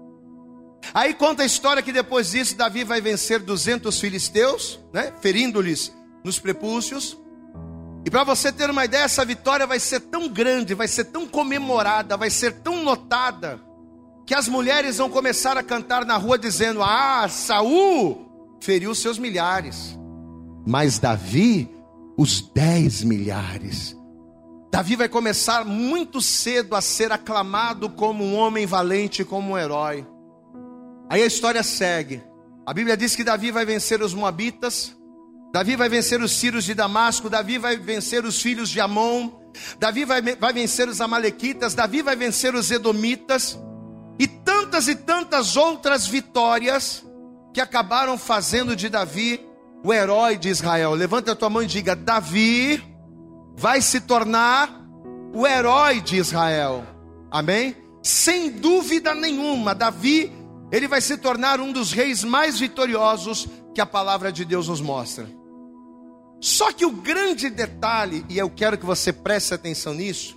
Aí 0.95 1.15
conta 1.15 1.43
a 1.43 1.47
história 1.47 1.83
que 1.83 1.93
depois 1.93 2.31
disso 2.31 2.57
Davi 2.57 2.85
vai 2.85 3.01
vencer 3.01 3.41
200 3.41 3.99
filisteus, 4.01 4.81
né, 4.93 5.13
ferindo-lhes 5.21 5.93
nos 6.25 6.39
prepúcios. 6.39 7.17
E 8.05 8.11
para 8.11 8.23
você 8.23 8.53
ter 8.53 8.71
uma 8.71 8.85
ideia, 8.85 9.03
essa 9.03 9.25
vitória 9.25 9.67
vai 9.67 9.81
ser 9.81 10.01
tão 10.01 10.29
grande, 10.29 10.75
vai 10.75 10.87
ser 10.87 11.07
tão 11.07 11.27
comemorada, 11.27 12.17
vai 12.17 12.31
ser 12.31 12.53
tão 12.61 12.83
notada, 12.83 13.61
que 14.25 14.35
as 14.35 14.47
mulheres 14.47 14.99
vão 14.99 15.11
começar 15.11 15.57
a 15.57 15.63
cantar 15.63 16.05
na 16.05 16.17
rua 16.17 16.39
dizendo: 16.39 16.83
"Ah, 16.83 17.27
Saul 17.29 18.57
feriu 18.61 18.95
seus 18.95 19.19
milhares, 19.19 19.99
mas 20.65 20.99
Davi 20.99 21.69
os 22.17 22.41
dez 22.41 23.03
milhares." 23.03 23.97
Davi 24.71 24.95
vai 24.95 25.09
começar 25.09 25.65
muito 25.65 26.21
cedo 26.21 26.77
a 26.77 26.81
ser 26.81 27.11
aclamado 27.11 27.89
como 27.89 28.23
um 28.23 28.37
homem 28.37 28.67
valente, 28.67 29.25
como 29.25 29.53
um 29.53 29.59
herói. 29.59 30.07
Aí 31.09 31.23
a 31.23 31.27
história 31.27 31.63
segue. 31.63 32.23
A 32.67 32.75
Bíblia 32.75 32.97
diz 32.97 33.15
que 33.15 33.23
Davi 33.23 33.51
vai 33.51 33.65
vencer 33.65 34.03
os 34.03 34.13
Moabitas, 34.13 34.97
Davi 35.53 35.77
vai 35.77 35.89
vencer 35.89 36.21
os 36.21 36.33
sírios 36.33 36.65
de 36.65 36.75
Damasco, 36.75 37.31
Davi 37.31 37.59
vai 37.59 37.77
vencer 37.77 38.25
os 38.25 38.43
filhos 38.43 38.69
de 38.69 38.81
Amon, 38.81 39.31
Davi 39.79 40.05
vai, 40.05 40.21
vai 40.21 40.53
vencer 40.53 40.89
os 40.89 41.01
Amalequitas, 41.01 41.75
Davi 41.75 42.03
vai 42.03 42.17
vencer 42.17 42.55
os 42.55 42.71
Edomitas, 42.71 43.59
e 44.19 44.27
tantas 44.27 44.89
e 44.89 44.95
tantas 44.95 45.57
outras 45.57 46.07
vitórias 46.07 47.05
que 47.55 47.61
acabaram 47.61 48.19
fazendo 48.19 48.75
de 48.75 48.89
Davi 48.89 49.41
o 49.85 49.93
herói 49.93 50.37
de 50.37 50.49
Israel. 50.49 50.93
Levanta 50.95 51.33
a 51.33 51.37
tua 51.37 51.49
mão 51.49 51.63
e 51.63 51.67
diga: 51.67 51.95
Davi 51.95 52.83
vai 53.57 53.81
se 53.81 54.01
tornar 54.01 54.69
o 55.33 55.47
herói 55.47 56.01
de 56.01 56.17
Israel. 56.17 56.85
Amém? 57.31 57.77
Sem 58.03 58.51
dúvida 58.51 59.15
nenhuma, 59.15 59.75
Davi, 59.75 60.33
ele 60.71 60.89
vai 60.89 61.01
se 61.01 61.17
tornar 61.17 61.61
um 61.61 61.73
dos 61.73 61.93
reis 61.93 62.25
mais 62.25 62.59
vitoriosos 62.59 63.49
que 63.75 63.81
a 63.81 63.87
palavra 63.87 64.33
de 64.33 64.45
Deus 64.45 64.69
nos 64.69 64.81
mostra. 64.81 65.29
Só 66.41 66.73
que 66.73 66.85
o 66.85 66.91
grande 66.91 67.49
detalhe, 67.49 68.25
e 68.29 68.39
eu 68.39 68.51
quero 68.51 68.77
que 68.77 68.85
você 68.85 69.13
preste 69.13 69.55
atenção 69.55 69.95
nisso, 69.95 70.37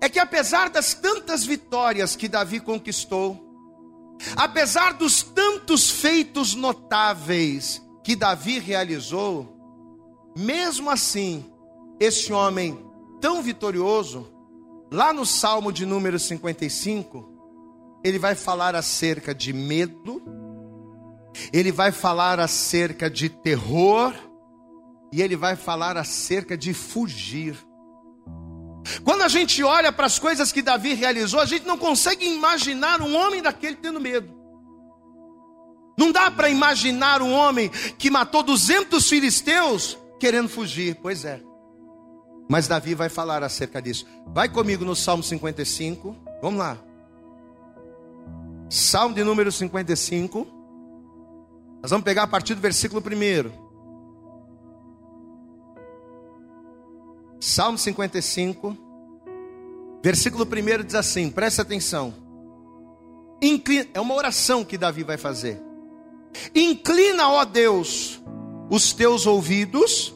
é 0.00 0.08
que 0.08 0.18
apesar 0.18 0.70
das 0.70 0.94
tantas 0.94 1.44
vitórias 1.44 2.14
que 2.14 2.28
Davi 2.28 2.60
conquistou, 2.60 3.46
apesar 4.36 4.94
dos 4.94 5.22
tantos 5.22 5.90
feitos 5.90 6.54
notáveis 6.54 7.82
que 8.04 8.14
Davi 8.14 8.58
realizou, 8.58 9.56
mesmo 10.36 10.90
assim, 10.90 11.44
esse 11.98 12.32
homem 12.32 12.78
tão 13.20 13.42
vitorioso, 13.42 14.28
lá 14.90 15.12
no 15.12 15.26
Salmo 15.26 15.72
de 15.72 15.84
número 15.84 16.18
55, 16.18 17.37
ele 18.04 18.18
vai 18.18 18.34
falar 18.34 18.74
acerca 18.74 19.34
de 19.34 19.52
medo, 19.52 20.22
ele 21.52 21.72
vai 21.72 21.92
falar 21.92 22.40
acerca 22.40 23.10
de 23.10 23.28
terror, 23.28 24.12
e 25.12 25.22
ele 25.22 25.36
vai 25.36 25.56
falar 25.56 25.96
acerca 25.96 26.56
de 26.56 26.74
fugir. 26.74 27.56
Quando 29.04 29.22
a 29.22 29.28
gente 29.28 29.62
olha 29.62 29.92
para 29.92 30.06
as 30.06 30.18
coisas 30.18 30.52
que 30.52 30.62
Davi 30.62 30.94
realizou, 30.94 31.40
a 31.40 31.46
gente 31.46 31.66
não 31.66 31.76
consegue 31.76 32.26
imaginar 32.26 33.00
um 33.00 33.14
homem 33.14 33.42
daquele 33.42 33.76
tendo 33.76 34.00
medo. 34.00 34.36
Não 35.98 36.12
dá 36.12 36.30
para 36.30 36.48
imaginar 36.48 37.20
um 37.20 37.32
homem 37.32 37.68
que 37.98 38.10
matou 38.10 38.42
200 38.42 39.06
filisteus 39.08 39.98
querendo 40.20 40.48
fugir. 40.48 40.96
Pois 41.02 41.24
é. 41.24 41.40
Mas 42.48 42.68
Davi 42.68 42.94
vai 42.94 43.08
falar 43.08 43.42
acerca 43.42 43.82
disso. 43.82 44.06
Vai 44.28 44.48
comigo 44.48 44.84
no 44.84 44.94
Salmo 44.94 45.22
55. 45.22 46.16
Vamos 46.40 46.60
lá. 46.60 46.78
Salmo 48.68 49.14
de 49.14 49.24
número 49.24 49.50
55. 49.50 50.46
Nós 51.82 51.90
vamos 51.90 52.04
pegar 52.04 52.24
a 52.24 52.26
partir 52.26 52.54
do 52.54 52.60
versículo 52.60 53.02
1. 53.02 53.68
Salmo 57.40 57.78
55. 57.78 58.76
Versículo 60.02 60.44
1 60.44 60.84
diz 60.84 60.94
assim: 60.94 61.30
presta 61.30 61.62
atenção. 61.62 62.14
Inclina, 63.40 63.86
é 63.94 64.00
uma 64.00 64.14
oração 64.14 64.64
que 64.64 64.76
Davi 64.76 65.02
vai 65.02 65.16
fazer. 65.16 65.62
Inclina, 66.54 67.28
ó 67.28 67.44
Deus, 67.44 68.22
os 68.68 68.92
teus 68.92 69.26
ouvidos 69.26 70.14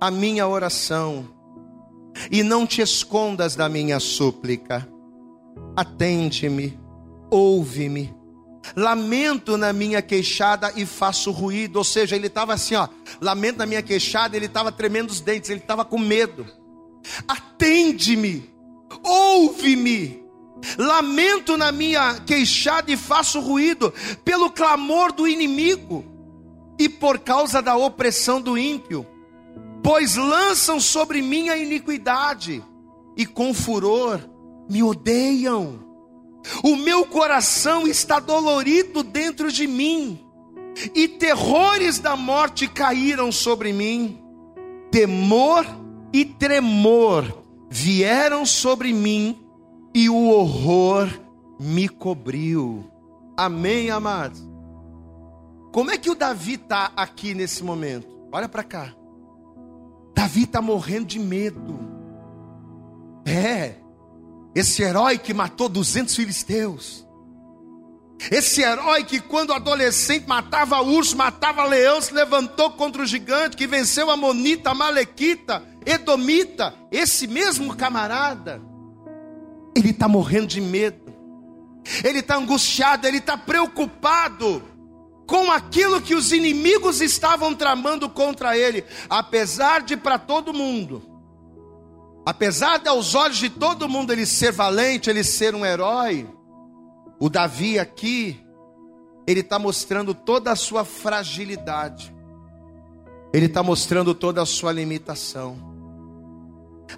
à 0.00 0.10
minha 0.10 0.46
oração 0.46 1.28
e 2.30 2.42
não 2.42 2.66
te 2.66 2.80
escondas 2.80 3.56
da 3.56 3.68
minha 3.68 3.98
súplica. 3.98 4.88
Atende-me, 5.74 6.78
ouve-me. 7.30 8.14
Lamento 8.76 9.56
na 9.56 9.72
minha 9.72 10.02
queixada 10.02 10.72
e 10.76 10.84
faço 10.84 11.30
ruído. 11.30 11.76
Ou 11.76 11.84
seja, 11.84 12.16
ele 12.16 12.26
estava 12.26 12.54
assim, 12.54 12.74
ó. 12.74 12.88
Lamento 13.20 13.58
na 13.58 13.66
minha 13.66 13.82
queixada, 13.82 14.36
ele 14.36 14.46
estava 14.46 14.70
tremendo 14.70 15.10
os 15.10 15.20
dentes, 15.20 15.50
ele 15.50 15.60
estava 15.60 15.84
com 15.84 15.98
medo. 15.98 16.46
Atende-me, 17.26 18.50
ouve-me. 19.02 20.22
Lamento 20.76 21.56
na 21.56 21.70
minha 21.70 22.20
queixada 22.26 22.90
e 22.90 22.96
faço 22.96 23.40
ruído 23.40 23.94
pelo 24.24 24.50
clamor 24.50 25.12
do 25.12 25.28
inimigo 25.28 26.04
e 26.78 26.88
por 26.88 27.20
causa 27.20 27.62
da 27.62 27.76
opressão 27.76 28.40
do 28.40 28.58
ímpio 28.58 29.06
pois 29.82 30.16
lançam 30.16 30.78
sobre 30.78 31.22
mim 31.22 31.48
a 31.48 31.56
iniquidade, 31.56 32.62
e 33.16 33.24
com 33.24 33.54
furor 33.54 34.20
me 34.68 34.82
odeiam. 34.82 35.87
O 36.62 36.76
meu 36.76 37.04
coração 37.06 37.86
está 37.86 38.20
dolorido 38.20 39.02
dentro 39.02 39.50
de 39.52 39.66
mim, 39.66 40.24
e 40.94 41.08
terrores 41.08 41.98
da 41.98 42.16
morte 42.16 42.68
caíram 42.68 43.32
sobre 43.32 43.72
mim. 43.72 44.22
Temor 44.90 45.66
e 46.12 46.24
tremor 46.24 47.44
vieram 47.68 48.46
sobre 48.46 48.92
mim, 48.92 49.38
e 49.94 50.08
o 50.08 50.28
horror 50.28 51.08
me 51.60 51.88
cobriu. 51.88 52.88
Amém, 53.36 53.90
amados? 53.90 54.48
Como 55.72 55.90
é 55.90 55.98
que 55.98 56.10
o 56.10 56.14
Davi 56.14 56.54
está 56.54 56.92
aqui 56.96 57.34
nesse 57.34 57.62
momento? 57.62 58.08
Olha 58.32 58.48
para 58.48 58.62
cá. 58.62 58.94
Davi 60.14 60.44
está 60.44 60.60
morrendo 60.60 61.06
de 61.06 61.18
medo. 61.18 61.78
É, 63.24 63.76
esse 64.58 64.82
herói 64.82 65.18
que 65.18 65.32
matou 65.32 65.68
200 65.68 66.14
filisteus. 66.14 67.06
Esse 68.30 68.62
herói 68.62 69.04
que, 69.04 69.20
quando 69.20 69.52
adolescente, 69.52 70.26
matava 70.26 70.82
urso, 70.82 71.16
matava 71.16 71.64
leão, 71.64 72.00
se 72.00 72.12
levantou 72.12 72.72
contra 72.72 73.02
o 73.02 73.06
gigante, 73.06 73.56
que 73.56 73.66
venceu 73.66 74.10
a 74.10 74.16
Monita, 74.16 74.70
a 74.70 74.74
Malequita, 74.74 75.62
Edomita, 75.86 76.74
esse 76.90 77.28
mesmo 77.28 77.76
camarada, 77.76 78.60
ele 79.76 79.90
está 79.90 80.08
morrendo 80.08 80.48
de 80.48 80.60
medo, 80.60 81.14
ele 82.02 82.18
está 82.18 82.36
angustiado, 82.36 83.06
ele 83.06 83.18
está 83.18 83.36
preocupado 83.36 84.60
com 85.24 85.52
aquilo 85.52 86.00
que 86.00 86.16
os 86.16 86.32
inimigos 86.32 87.00
estavam 87.00 87.54
tramando 87.54 88.08
contra 88.08 88.58
ele, 88.58 88.84
apesar 89.08 89.82
de 89.82 89.96
para 89.96 90.18
todo 90.18 90.52
mundo, 90.52 91.07
apesar 92.28 92.76
de 92.76 92.90
aos 92.90 93.14
olhos 93.14 93.38
de 93.38 93.48
todo 93.48 93.88
mundo 93.88 94.12
ele 94.12 94.26
ser 94.26 94.52
valente, 94.52 95.08
ele 95.08 95.24
ser 95.24 95.54
um 95.54 95.64
herói, 95.64 96.28
o 97.18 97.30
Davi 97.30 97.78
aqui, 97.78 98.38
ele 99.26 99.40
está 99.40 99.58
mostrando 99.58 100.12
toda 100.12 100.52
a 100.52 100.56
sua 100.56 100.84
fragilidade, 100.84 102.14
ele 103.32 103.46
está 103.46 103.62
mostrando 103.62 104.14
toda 104.14 104.42
a 104.42 104.44
sua 104.44 104.70
limitação. 104.72 105.56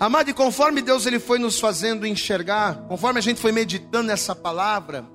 Amado, 0.01 0.31
e 0.31 0.35
conforme 0.35 0.83
Deus 0.83 1.07
ele 1.07 1.21
foi 1.21 1.39
nos 1.39 1.61
fazendo 1.61 2.05
enxergar, 2.05 2.89
conforme 2.89 3.21
a 3.21 3.23
gente 3.23 3.41
foi 3.41 3.53
meditando 3.53 4.09
nessa 4.09 4.35
palavra, 4.35 5.07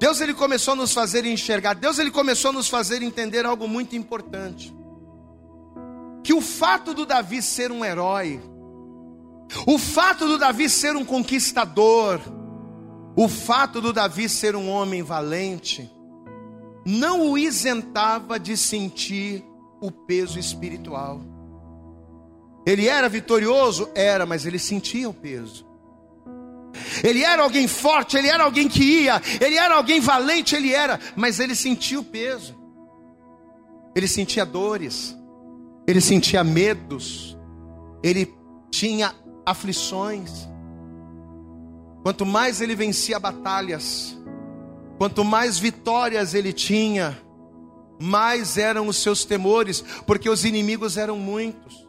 Deus 0.00 0.20
ele 0.20 0.34
começou 0.34 0.72
a 0.72 0.76
nos 0.76 0.92
fazer 0.92 1.24
enxergar, 1.24 1.74
Deus 1.74 2.00
ele 2.00 2.10
começou 2.10 2.48
a 2.48 2.54
nos 2.54 2.68
fazer 2.68 3.00
entender 3.00 3.46
algo 3.46 3.68
muito 3.68 3.94
importante. 3.94 4.76
Que 6.24 6.34
o 6.34 6.40
fato 6.40 6.92
do 6.92 7.06
Davi 7.06 7.40
ser 7.40 7.70
um 7.70 7.84
herói, 7.84 8.40
o 9.66 9.78
fato 9.78 10.26
do 10.26 10.38
Davi 10.38 10.68
ser 10.68 10.96
um 10.96 11.04
conquistador, 11.04 12.20
o 13.16 13.28
fato 13.28 13.80
do 13.80 13.92
Davi 13.92 14.28
ser 14.28 14.54
um 14.54 14.68
homem 14.68 15.02
valente, 15.02 15.90
não 16.84 17.30
o 17.30 17.38
isentava 17.38 18.38
de 18.38 18.56
sentir 18.56 19.44
o 19.80 19.90
peso 19.90 20.38
espiritual. 20.38 21.20
Ele 22.66 22.86
era 22.86 23.08
vitorioso? 23.08 23.88
Era, 23.94 24.26
mas 24.26 24.44
ele 24.44 24.58
sentia 24.58 25.08
o 25.08 25.14
peso. 25.14 25.66
Ele 27.02 27.22
era 27.24 27.42
alguém 27.42 27.66
forte, 27.66 28.16
ele 28.16 28.28
era 28.28 28.44
alguém 28.44 28.68
que 28.68 28.82
ia, 28.82 29.20
ele 29.40 29.56
era 29.56 29.74
alguém 29.74 30.00
valente, 30.00 30.54
ele 30.54 30.72
era, 30.72 31.00
mas 31.16 31.40
ele 31.40 31.54
sentia 31.54 31.98
o 31.98 32.04
peso. 32.04 32.56
Ele 33.94 34.06
sentia 34.06 34.44
dores, 34.44 35.16
ele 35.86 36.00
sentia 36.00 36.44
medos, 36.44 37.36
ele 38.02 38.32
tinha 38.70 39.14
aflições. 39.50 40.48
Quanto 42.02 42.24
mais 42.24 42.60
ele 42.60 42.74
vencia 42.74 43.18
batalhas, 43.18 44.16
quanto 44.98 45.24
mais 45.24 45.58
vitórias 45.58 46.34
ele 46.34 46.52
tinha, 46.52 47.18
mais 48.00 48.56
eram 48.56 48.86
os 48.86 48.96
seus 48.98 49.24
temores, 49.24 49.82
porque 50.06 50.28
os 50.30 50.44
inimigos 50.44 50.96
eram 50.96 51.16
muitos. 51.16 51.86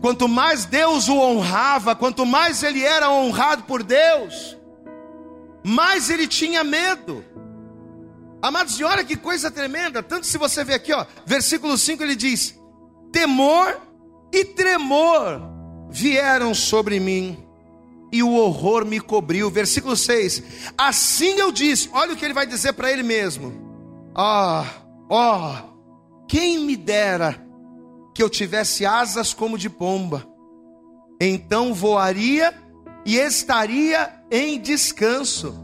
Quanto 0.00 0.28
mais 0.28 0.64
Deus 0.64 1.08
o 1.08 1.18
honrava, 1.18 1.94
quanto 1.94 2.26
mais 2.26 2.62
ele 2.62 2.82
era 2.82 3.10
honrado 3.10 3.62
por 3.62 3.82
Deus, 3.82 4.56
mais 5.64 6.10
ele 6.10 6.26
tinha 6.26 6.62
medo. 6.62 7.24
Amados, 8.42 8.78
e 8.78 8.84
olha 8.84 9.04
que 9.04 9.16
coisa 9.16 9.50
tremenda. 9.50 10.02
Tanto 10.02 10.26
se 10.26 10.36
você 10.36 10.62
ver 10.62 10.74
aqui, 10.74 10.92
ó, 10.92 11.06
versículo 11.24 11.76
5 11.78 12.02
ele 12.02 12.14
diz: 12.14 12.58
Temor 13.10 13.80
e 14.32 14.44
tremor 14.44 15.57
vieram 15.90 16.54
sobre 16.54 17.00
mim, 17.00 17.36
e 18.10 18.22
o 18.22 18.32
horror 18.34 18.84
me 18.84 19.00
cobriu. 19.00 19.50
Versículo 19.50 19.96
6: 19.96 20.42
Assim 20.76 21.38
eu 21.38 21.52
disse, 21.52 21.88
olha 21.92 22.12
o 22.12 22.16
que 22.16 22.24
ele 22.24 22.34
vai 22.34 22.46
dizer 22.46 22.72
para 22.72 22.90
ele 22.90 23.02
mesmo: 23.02 23.52
Ah, 24.14 24.66
ó, 25.08 25.52
oh, 25.52 26.26
quem 26.26 26.58
me 26.58 26.76
dera 26.76 27.44
que 28.14 28.22
eu 28.22 28.28
tivesse 28.28 28.84
asas 28.84 29.32
como 29.32 29.58
de 29.58 29.70
pomba, 29.70 30.26
então 31.20 31.72
voaria 31.72 32.54
e 33.04 33.16
estaria 33.16 34.12
em 34.30 34.58
descanso. 34.60 35.54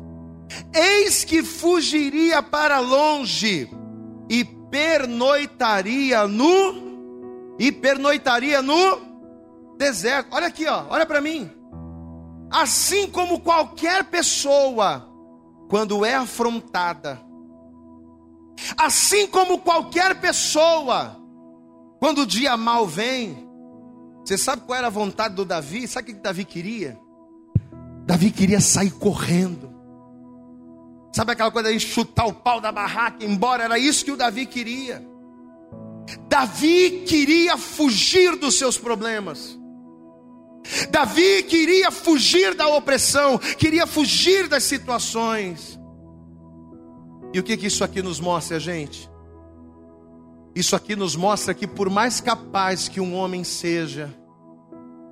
Eis 0.72 1.24
que 1.24 1.42
fugiria 1.42 2.42
para 2.42 2.78
longe 2.78 3.68
e 4.28 4.44
pernoitaria 4.44 6.26
no 6.28 6.84
e 7.58 7.72
pernoitaria 7.72 8.62
no 8.62 9.13
deserto. 9.76 10.28
Olha 10.32 10.46
aqui, 10.46 10.66
ó, 10.66 10.86
olha 10.88 11.06
para 11.06 11.20
mim. 11.20 11.50
Assim 12.50 13.08
como 13.10 13.40
qualquer 13.40 14.04
pessoa 14.04 15.08
quando 15.68 16.04
é 16.04 16.14
afrontada, 16.14 17.20
assim 18.76 19.26
como 19.26 19.58
qualquer 19.58 20.20
pessoa 20.20 21.16
quando 21.98 22.22
o 22.22 22.26
dia 22.26 22.56
mal 22.56 22.86
vem, 22.86 23.48
você 24.24 24.38
sabe 24.38 24.62
qual 24.62 24.78
era 24.78 24.86
a 24.86 24.90
vontade 24.90 25.34
do 25.34 25.44
Davi? 25.44 25.86
Sabe 25.88 26.12
o 26.12 26.14
que 26.14 26.20
Davi 26.20 26.44
queria? 26.44 26.98
Davi 28.06 28.30
queria 28.30 28.60
sair 28.60 28.90
correndo. 28.90 29.72
Sabe 31.14 31.32
aquela 31.32 31.50
coisa 31.50 31.72
de 31.72 31.78
chutar 31.78 32.26
o 32.26 32.32
pau 32.32 32.60
da 32.60 32.72
barraca, 32.72 33.24
embora 33.24 33.64
era 33.64 33.78
isso 33.78 34.04
que 34.04 34.10
o 34.10 34.16
Davi 34.16 34.46
queria. 34.46 35.06
Davi 36.28 37.04
queria 37.06 37.56
fugir 37.56 38.36
dos 38.36 38.58
seus 38.58 38.76
problemas. 38.76 39.58
Davi 40.90 41.42
queria 41.42 41.90
fugir 41.90 42.54
da 42.54 42.66
opressão, 42.68 43.38
queria 43.38 43.86
fugir 43.86 44.48
das 44.48 44.64
situações. 44.64 45.78
E 47.32 47.38
o 47.38 47.42
que, 47.42 47.56
que 47.56 47.66
isso 47.66 47.84
aqui 47.84 48.02
nos 48.02 48.20
mostra, 48.20 48.58
gente? 48.58 49.10
Isso 50.54 50.76
aqui 50.76 50.94
nos 50.94 51.16
mostra 51.16 51.52
que, 51.52 51.66
por 51.66 51.90
mais 51.90 52.20
capaz 52.20 52.88
que 52.88 53.00
um 53.00 53.14
homem 53.14 53.42
seja, 53.42 54.14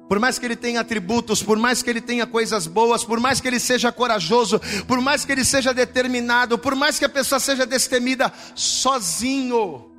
por 0.09 0.21
mais 0.21 0.39
que 0.39 0.47
ele 0.47 0.55
tenha 0.55 0.81
atributos, 0.81 1.43
por 1.43 1.59
mais 1.59 1.83
que 1.83 1.91
ele 1.91 2.01
tenha 2.01 2.27
coisas 2.27 2.67
boas, 2.67 3.03
por 3.03 3.19
mais 3.19 3.41
que 3.41 3.49
ele 3.49 3.59
seja 3.59 3.91
corajoso, 3.91 4.61
por 4.87 5.01
mais 5.01 5.25
que 5.25 5.33
ele 5.33 5.45
seja 5.45 5.75
determinado, 5.75 6.59
por 6.59 6.75
mais 6.77 6.99
que 6.99 7.05
a 7.05 7.09
pessoa 7.09 7.41
seja 7.41 7.67
destemida, 7.67 8.33
sozinho, 8.55 9.91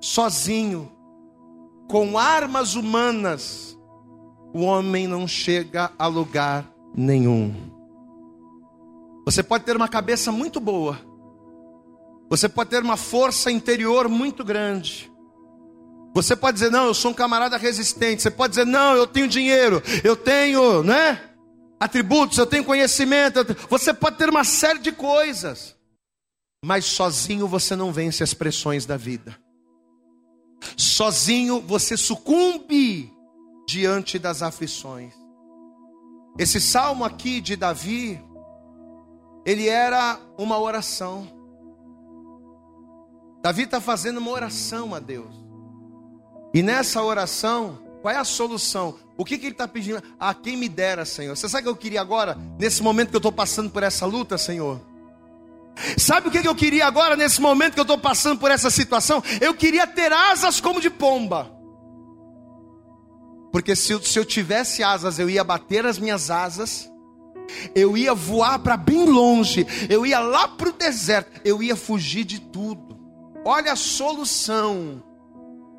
sozinho, 0.00 0.92
com 1.88 2.16
armas 2.16 2.74
humanas, 2.74 3.67
o 4.52 4.62
homem 4.62 5.06
não 5.06 5.26
chega 5.26 5.90
a 5.98 6.06
lugar 6.06 6.68
nenhum. 6.94 7.54
Você 9.24 9.42
pode 9.42 9.64
ter 9.64 9.76
uma 9.76 9.88
cabeça 9.88 10.32
muito 10.32 10.58
boa, 10.58 10.98
você 12.30 12.48
pode 12.48 12.70
ter 12.70 12.82
uma 12.82 12.96
força 12.96 13.50
interior 13.50 14.08
muito 14.08 14.44
grande. 14.44 15.10
Você 16.14 16.34
pode 16.34 16.54
dizer, 16.58 16.70
não, 16.70 16.86
eu 16.86 16.94
sou 16.94 17.10
um 17.10 17.14
camarada 17.14 17.56
resistente. 17.56 18.22
Você 18.22 18.30
pode 18.30 18.52
dizer, 18.52 18.66
não, 18.66 18.96
eu 18.96 19.06
tenho 19.06 19.28
dinheiro, 19.28 19.82
eu 20.02 20.16
tenho, 20.16 20.82
né? 20.82 21.20
Atributos, 21.78 22.38
eu 22.38 22.46
tenho 22.46 22.64
conhecimento. 22.64 23.44
Você 23.68 23.94
pode 23.94 24.16
ter 24.16 24.28
uma 24.28 24.42
série 24.42 24.80
de 24.80 24.90
coisas. 24.90 25.76
Mas 26.64 26.84
sozinho 26.86 27.46
você 27.46 27.76
não 27.76 27.92
vence 27.92 28.22
as 28.22 28.34
pressões 28.34 28.84
da 28.84 28.96
vida. 28.96 29.38
Sozinho 30.76 31.60
você 31.60 31.96
sucumbe 31.96 33.12
diante 33.68 34.18
das 34.18 34.40
aflições. 34.40 35.12
Esse 36.38 36.58
salmo 36.58 37.04
aqui 37.04 37.38
de 37.38 37.54
Davi, 37.54 38.18
ele 39.44 39.68
era 39.68 40.18
uma 40.38 40.58
oração. 40.58 41.28
Davi 43.42 43.64
está 43.64 43.78
fazendo 43.78 44.16
uma 44.16 44.30
oração 44.30 44.94
a 44.94 44.98
Deus. 44.98 45.34
E 46.54 46.62
nessa 46.62 47.02
oração, 47.02 47.78
qual 48.00 48.14
é 48.14 48.16
a 48.16 48.24
solução? 48.24 48.94
O 49.18 49.24
que, 49.24 49.36
que 49.36 49.44
ele 49.44 49.52
está 49.52 49.68
pedindo? 49.68 50.02
A 50.18 50.32
quem 50.32 50.56
me 50.56 50.68
dera, 50.68 51.04
Senhor. 51.04 51.36
Você 51.36 51.46
sabe 51.46 51.60
o 51.60 51.64
que 51.64 51.68
eu 51.68 51.76
queria 51.76 52.00
agora, 52.00 52.38
nesse 52.58 52.82
momento 52.82 53.10
que 53.10 53.16
eu 53.16 53.18
estou 53.18 53.32
passando 53.32 53.68
por 53.68 53.82
essa 53.82 54.06
luta, 54.06 54.38
Senhor? 54.38 54.80
Sabe 55.98 56.28
o 56.28 56.30
que, 56.30 56.40
que 56.40 56.48
eu 56.48 56.54
queria 56.54 56.86
agora, 56.86 57.16
nesse 57.16 57.38
momento 57.38 57.74
que 57.74 57.80
eu 57.80 57.82
estou 57.82 57.98
passando 57.98 58.38
por 58.40 58.50
essa 58.50 58.70
situação? 58.70 59.22
Eu 59.42 59.52
queria 59.52 59.86
ter 59.86 60.10
asas 60.10 60.58
como 60.58 60.80
de 60.80 60.88
pomba. 60.88 61.57
Porque 63.52 63.74
se 63.74 63.92
eu, 63.92 64.02
se 64.02 64.18
eu 64.18 64.24
tivesse 64.24 64.82
asas, 64.82 65.18
eu 65.18 65.28
ia 65.28 65.42
bater 65.42 65.86
as 65.86 65.98
minhas 65.98 66.30
asas, 66.30 66.90
eu 67.74 67.96
ia 67.96 68.14
voar 68.14 68.58
para 68.58 68.76
bem 68.76 69.06
longe, 69.06 69.66
eu 69.88 70.04
ia 70.04 70.20
lá 70.20 70.48
para 70.48 70.68
o 70.68 70.72
deserto, 70.72 71.40
eu 71.44 71.62
ia 71.62 71.76
fugir 71.76 72.24
de 72.24 72.40
tudo. 72.40 72.98
Olha 73.44 73.72
a 73.72 73.76
solução 73.76 75.02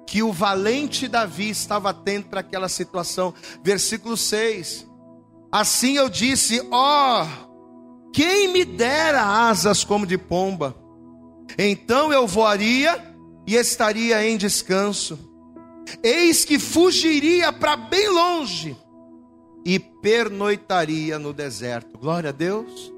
que 0.07 0.23
o 0.23 0.33
valente 0.33 1.07
Davi 1.07 1.51
estava 1.51 1.93
tendo 1.93 2.25
para 2.25 2.39
aquela 2.39 2.67
situação. 2.67 3.33
Versículo 3.63 4.17
6. 4.17 4.87
Assim 5.51 5.97
eu 5.97 6.09
disse: 6.09 6.67
Ó, 6.71 7.23
oh, 7.23 8.11
quem 8.11 8.51
me 8.51 8.65
dera 8.65 9.23
asas 9.23 9.83
como 9.83 10.07
de 10.07 10.17
pomba, 10.17 10.75
então 11.57 12.11
eu 12.11 12.25
voaria 12.25 13.15
e 13.45 13.55
estaria 13.55 14.27
em 14.27 14.37
descanso. 14.37 15.28
Eis 16.03 16.45
que 16.45 16.59
fugiria 16.59 17.51
para 17.51 17.75
bem 17.75 18.09
longe 18.09 18.77
e 19.65 19.79
pernoitaria 19.79 21.19
no 21.19 21.33
deserto. 21.33 21.97
Glória 21.97 22.29
a 22.29 22.33
Deus. 22.33 22.93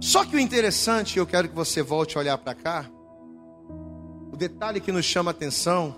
Só 0.00 0.24
que 0.24 0.34
o 0.34 0.40
interessante, 0.40 1.18
eu 1.18 1.26
quero 1.26 1.48
que 1.48 1.54
você 1.54 1.82
volte 1.82 2.16
a 2.16 2.20
olhar 2.20 2.38
para 2.38 2.54
cá. 2.54 2.90
O 4.32 4.36
detalhe 4.36 4.80
que 4.80 4.90
nos 4.90 5.04
chama 5.04 5.30
a 5.30 5.32
atenção 5.32 5.94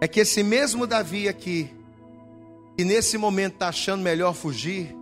é 0.00 0.06
que 0.06 0.20
esse 0.20 0.42
mesmo 0.42 0.86
Davi 0.86 1.28
aqui, 1.28 1.70
que 2.76 2.84
nesse 2.84 3.18
momento 3.18 3.54
está 3.54 3.68
achando 3.68 4.02
melhor 4.02 4.34
fugir, 4.34 4.94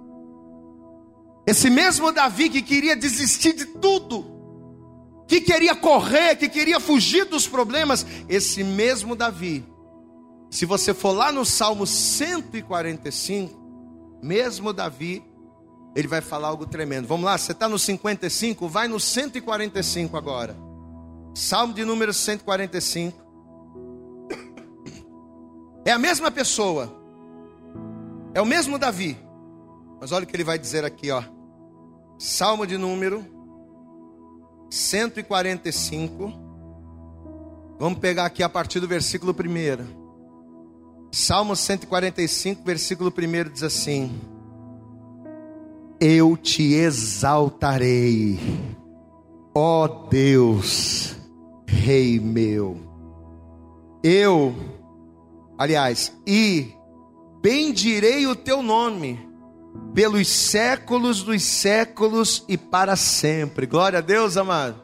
esse 1.46 1.70
mesmo 1.70 2.12
Davi 2.12 2.48
que 2.48 2.62
queria 2.62 2.96
desistir 2.96 3.52
de 3.54 3.66
tudo, 3.66 4.37
que 5.28 5.42
queria 5.42 5.76
correr, 5.76 6.36
que 6.36 6.48
queria 6.48 6.80
fugir 6.80 7.26
dos 7.26 7.46
problemas, 7.46 8.04
esse 8.30 8.64
mesmo 8.64 9.14
Davi, 9.14 9.62
se 10.50 10.64
você 10.64 10.94
for 10.94 11.12
lá 11.12 11.30
no 11.30 11.44
Salmo 11.44 11.86
145, 11.86 14.18
mesmo 14.22 14.72
Davi, 14.72 15.22
ele 15.94 16.08
vai 16.08 16.22
falar 16.22 16.48
algo 16.48 16.66
tremendo. 16.66 17.06
Vamos 17.06 17.26
lá, 17.26 17.36
você 17.36 17.52
está 17.52 17.68
no 17.68 17.78
55, 17.78 18.66
vai 18.68 18.88
no 18.88 18.98
145 18.98 20.16
agora. 20.16 20.56
Salmo 21.34 21.74
de 21.74 21.84
número 21.84 22.14
145. 22.14 23.28
É 25.84 25.92
a 25.92 25.98
mesma 25.98 26.30
pessoa, 26.30 26.98
é 28.32 28.40
o 28.40 28.46
mesmo 28.46 28.78
Davi, 28.78 29.18
mas 30.00 30.10
olha 30.10 30.24
o 30.24 30.26
que 30.26 30.34
ele 30.34 30.44
vai 30.44 30.58
dizer 30.58 30.86
aqui, 30.86 31.10
ó. 31.10 31.22
Salmo 32.18 32.66
de 32.66 32.78
número 32.78 33.37
145. 34.70 36.32
Vamos 37.78 37.98
pegar 37.98 38.26
aqui 38.26 38.42
a 38.42 38.48
partir 38.48 38.80
do 38.80 38.88
versículo 38.88 39.32
1. 39.32 39.98
Salmo 41.10 41.56
145, 41.56 42.62
versículo 42.64 43.10
1 43.10 43.50
diz 43.52 43.62
assim: 43.62 44.20
Eu 46.00 46.36
te 46.36 46.74
exaltarei, 46.74 48.38
ó 49.54 49.88
Deus, 50.08 51.16
Rei 51.66 52.20
meu. 52.20 52.76
Eu, 54.02 54.54
aliás, 55.56 56.12
e 56.26 56.72
bendirei 57.40 58.26
o 58.26 58.36
teu 58.36 58.62
nome 58.62 59.27
pelos 59.94 60.28
séculos 60.28 61.22
dos 61.22 61.42
séculos 61.42 62.44
e 62.48 62.56
para 62.56 62.96
sempre. 62.96 63.66
Glória 63.66 63.98
a 63.98 64.02
Deus, 64.02 64.36
amado. 64.36 64.82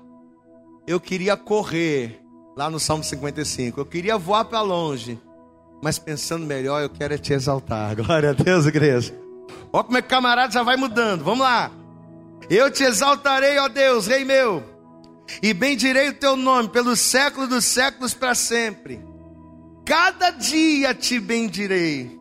Eu 0.87 1.01
queria 1.01 1.37
correr 1.37 2.21
lá 2.57 2.69
no 2.69 2.81
Salmo 2.81 3.05
55. 3.05 3.81
Eu 3.81 3.87
queria 3.87 4.19
voar 4.19 4.45
para 4.45 4.61
longe. 4.61 5.21
Mas 5.83 5.99
pensando 5.99 6.47
melhor, 6.47 6.83
eu 6.83 6.91
quero 6.91 7.15
é 7.15 7.19
te 7.19 7.33
exaltar. 7.33 7.95
Glória 7.97 8.31
a 8.31 8.33
Deus, 8.33 8.67
igreja. 8.67 9.15
Olha 9.73 9.85
como 9.85 9.99
é 9.99 10.03
que 10.03 10.07
o 10.07 10.11
camarada 10.11 10.53
já 10.53 10.63
vai 10.63 10.77
mudando. 10.77 11.25
Vamos 11.25 11.41
lá. 11.41 11.71
Eu 12.49 12.71
te 12.71 12.83
exaltarei, 12.85 13.59
ó 13.59 13.69
Deus, 13.69 14.07
Rei 14.07 14.25
meu, 14.25 14.63
e 15.43 15.55
bendirei 15.55 16.11
o 16.11 16.15
teu 16.15 16.37
nome 16.37 16.69
pelos 16.69 17.01
séculos 17.01 17.49
dos 17.49 17.65
séculos 17.65 18.13
para 18.13 18.35
sempre. 18.35 19.01
Cada 19.85 20.31
dia 20.31 20.95
te 20.95 21.19
bendirei 21.19 22.14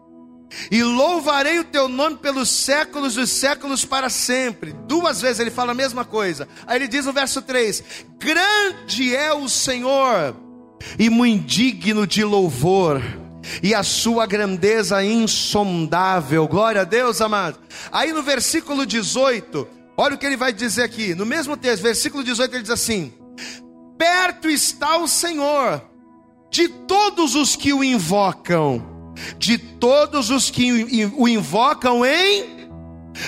e 0.72 0.84
louvarei 0.84 1.60
o 1.60 1.64
teu 1.64 1.88
nome 1.88 2.18
pelos 2.18 2.50
séculos 2.50 3.16
dos 3.16 3.30
séculos 3.30 3.86
para 3.86 4.10
sempre. 4.10 4.74
Duas 4.88 5.22
vezes 5.22 5.40
ele 5.40 5.52
fala 5.52 5.72
a 5.72 5.76
mesma 5.76 6.06
coisa. 6.06 6.48
Aí 6.66 6.78
ele 6.78 6.88
diz 6.88 7.06
no 7.06 7.14
verso 7.14 7.42
3: 7.42 7.84
Grande 8.20 9.16
é 9.16 9.34
o 9.34 9.48
Senhor 9.50 10.36
e 10.98 11.10
muito 11.10 11.46
digno 11.46 12.06
de 12.06 12.24
louvor. 12.24 13.02
E 13.62 13.76
a 13.76 13.84
sua 13.84 14.26
grandeza 14.26 15.04
insondável, 15.04 16.48
glória 16.48 16.82
a 16.82 16.86
Deus, 16.86 17.20
amado. 17.20 17.60
Aí 17.92 18.14
no 18.14 18.24
versículo 18.24 18.86
18, 18.86 19.68
olha 19.98 20.16
o 20.16 20.18
que 20.18 20.26
ele 20.26 20.38
vai 20.38 20.54
dizer 20.54 20.84
aqui, 20.84 21.14
no 21.14 21.26
mesmo 21.26 21.58
texto, 21.58 21.84
versículo 21.84 22.24
18, 22.24 22.54
ele 22.56 22.64
diz 22.64 22.72
assim: 22.72 23.14
Perto 23.98 24.50
está 24.50 24.98
o 24.98 25.10
Senhor 25.10 25.82
de 26.50 26.70
todos 26.70 27.36
os 27.36 27.56
que 27.56 27.74
o 27.74 27.84
invocam 27.84 28.93
de 29.38 29.58
todos 29.58 30.30
os 30.30 30.50
que 30.50 31.12
o 31.16 31.28
invocam 31.28 32.06
em 32.06 32.64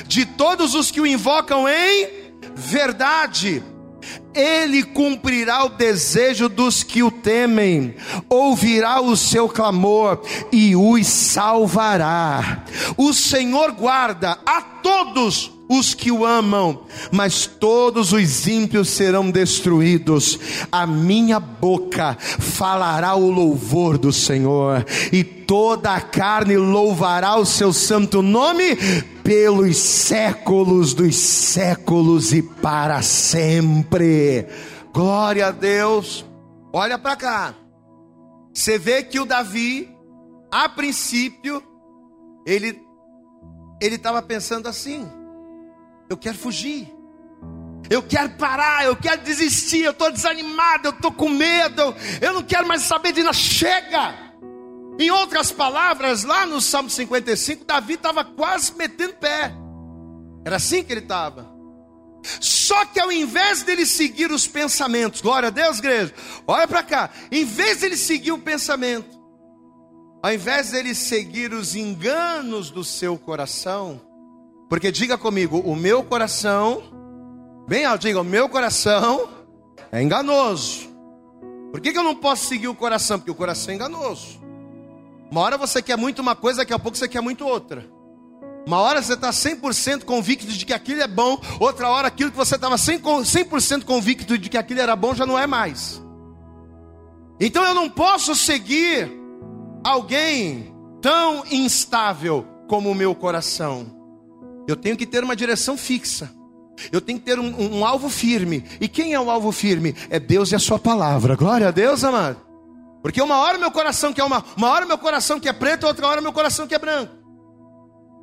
de 0.07 0.25
todos 0.25 0.73
os 0.73 0.91
que 0.91 0.99
o 0.99 1.07
invocam 1.07 1.67
em 1.67 2.07
verdade. 2.55 3.63
Ele 4.33 4.83
cumprirá 4.83 5.63
o 5.63 5.69
desejo 5.69 6.49
dos 6.49 6.83
que 6.83 7.01
o 7.01 7.09
temem, 7.09 7.95
ouvirá 8.29 9.01
o 9.01 9.15
seu 9.15 9.47
clamor 9.47 10.21
e 10.51 10.75
os 10.75 11.07
salvará. 11.07 12.63
O 12.97 13.13
Senhor 13.13 13.71
guarda 13.71 14.37
a 14.45 14.61
todos 14.61 15.51
os 15.67 15.95
que 15.95 16.11
o 16.11 16.23
amam, 16.23 16.83
mas 17.11 17.47
todos 17.47 18.13
os 18.13 18.45
ímpios 18.45 18.89
serão 18.89 19.31
destruídos. 19.31 20.37
A 20.71 20.85
minha 20.85 21.39
boca 21.39 22.15
falará 22.19 23.15
o 23.15 23.31
louvor 23.31 23.97
do 23.97 24.13
Senhor, 24.13 24.85
e 25.11 25.23
toda 25.47 25.93
a 25.93 26.01
carne 26.01 26.57
louvará 26.57 27.37
o 27.37 27.45
seu 27.45 27.71
santo 27.71 28.21
nome 28.21 28.75
pelos 29.23 29.77
séculos 29.77 30.93
dos 30.93 31.15
séculos 31.15 32.33
e 32.33 32.41
para 32.41 33.01
sempre. 33.01 34.47
Glória 34.93 35.47
a 35.47 35.51
Deus. 35.51 36.25
Olha 36.73 36.97
para 36.97 37.15
cá. 37.15 37.55
Você 38.53 38.77
vê 38.77 39.03
que 39.03 39.19
o 39.19 39.25
Davi, 39.25 39.89
a 40.51 40.69
princípio, 40.69 41.61
ele 42.45 42.81
ele 43.81 43.95
estava 43.95 44.21
pensando 44.21 44.67
assim: 44.67 45.09
eu 46.09 46.17
quero 46.17 46.37
fugir. 46.37 46.93
Eu 47.87 48.01
quero 48.01 48.31
parar, 48.31 48.83
eu 48.85 48.95
quero 48.95 49.21
desistir, 49.21 49.83
eu 49.83 49.91
estou 49.91 50.11
desanimado, 50.11 50.87
eu 50.87 50.91
estou 50.91 51.11
com 51.11 51.29
medo, 51.29 51.93
eu 52.19 52.33
não 52.33 52.41
quero 52.41 52.67
mais 52.67 52.81
saber 52.81 53.11
de 53.11 53.21
nada. 53.21 53.33
Chega! 53.33 54.24
Em 54.97 55.11
outras 55.11 55.51
palavras, 55.51 56.23
lá 56.23 56.45
no 56.45 56.61
Salmo 56.61 56.89
55, 56.89 57.65
Davi 57.65 57.95
estava 57.95 58.23
quase 58.23 58.73
metendo 58.75 59.13
pé. 59.15 59.53
Era 60.45 60.55
assim 60.55 60.83
que 60.83 60.93
ele 60.93 61.01
estava. 61.01 61.53
Só 62.39 62.85
que 62.85 62.99
ao 62.99 63.11
invés 63.11 63.63
dele 63.63 63.85
seguir 63.85 64.31
os 64.31 64.47
pensamentos, 64.47 65.21
glória 65.21 65.47
a 65.47 65.51
Deus, 65.51 65.79
igreja, 65.79 66.13
olha 66.47 66.67
para 66.67 66.81
cá, 66.81 67.09
em 67.31 67.45
vez 67.45 67.79
dele 67.79 67.95
seguir 67.95 68.31
o 68.31 68.39
pensamento, 68.39 69.19
ao 70.23 70.33
invés 70.33 70.71
dele 70.71 70.95
seguir 70.95 71.53
os 71.53 71.75
enganos 71.75 72.71
do 72.71 72.83
seu 72.83 73.17
coração, 73.17 74.01
porque 74.69 74.91
diga 74.91 75.17
comigo, 75.17 75.59
o 75.59 75.75
meu 75.75 76.03
coração, 76.03 76.81
bem 77.67 77.85
alto, 77.85 78.01
diga, 78.01 78.21
o 78.21 78.23
meu 78.23 78.49
coração 78.49 79.29
é 79.91 80.01
enganoso. 80.01 80.89
Por 81.71 81.79
que, 81.79 81.91
que 81.91 81.97
eu 81.97 82.03
não 82.03 82.15
posso 82.15 82.47
seguir 82.47 82.67
o 82.67 82.75
coração? 82.75 83.19
Porque 83.19 83.31
o 83.31 83.35
coração 83.35 83.71
é 83.71 83.75
enganoso. 83.75 84.44
Uma 85.31 85.41
hora 85.41 85.57
você 85.57 85.81
quer 85.81 85.97
muito 85.97 86.21
uma 86.21 86.35
coisa, 86.35 86.59
daqui 86.59 86.73
a 86.73 86.79
pouco 86.79 86.97
você 86.97 87.07
quer 87.07 87.21
muito 87.21 87.45
outra. 87.45 87.85
Uma 88.65 88.79
hora 88.79 89.01
você 89.01 89.13
está 89.13 89.29
100% 89.29 90.05
convicto 90.05 90.47
de 90.47 90.65
que 90.65 90.73
aquilo 90.73 91.01
é 91.01 91.07
bom, 91.07 91.39
outra 91.59 91.87
hora 91.87 92.07
aquilo 92.07 92.31
que 92.31 92.37
você 92.37 92.55
estava 92.55 92.75
100% 92.75 93.83
convicto 93.83 94.37
de 94.37 94.49
que 94.49 94.57
aquilo 94.57 94.81
era 94.81 94.95
bom 94.95 95.13
já 95.13 95.25
não 95.25 95.37
é 95.37 95.45
mais. 95.45 96.01
Então 97.39 97.63
eu 97.63 97.73
não 97.73 97.89
posso 97.89 98.35
seguir 98.35 99.11
alguém 99.83 100.73
tão 101.01 101.43
instável 101.51 102.45
como 102.67 102.89
o 102.89 102.95
meu 102.95 103.13
coração. 103.13 103.85
Eu 104.67 104.75
tenho 104.75 104.97
que 104.97 105.05
ter 105.05 105.23
uma 105.23 105.35
direção 105.35 105.77
fixa. 105.77 106.31
Eu 106.91 106.99
tenho 106.99 107.19
que 107.19 107.25
ter 107.25 107.39
um, 107.39 107.77
um, 107.77 107.85
alvo 107.85 108.09
firme. 108.09 108.63
E 108.81 108.87
quem 108.87 109.13
é 109.13 109.19
o 109.19 109.29
alvo 109.29 109.51
firme? 109.51 109.95
É 110.09 110.19
Deus 110.19 110.51
e 110.51 110.55
a 110.55 110.59
sua 110.59 110.79
palavra. 110.79 111.35
Glória 111.35 111.67
a 111.67 111.71
Deus, 111.71 112.03
amado. 112.03 112.44
Porque 113.05 113.21
uma 113.21 113.37
hora 113.37 113.59
meu 113.59 113.69
coração 113.69 114.11
quer 114.11 114.23
uma, 114.23 114.43
uma 114.57 114.67
hora 114.67 114.83
meu 114.83 114.97
coração 114.97 115.39
quer 115.39 115.53
preto, 115.53 115.85
outra 115.85 116.07
hora 116.07 116.21
meu 116.21 116.33
coração 116.33 116.65
quer 116.65 116.79
branco. 116.79 117.13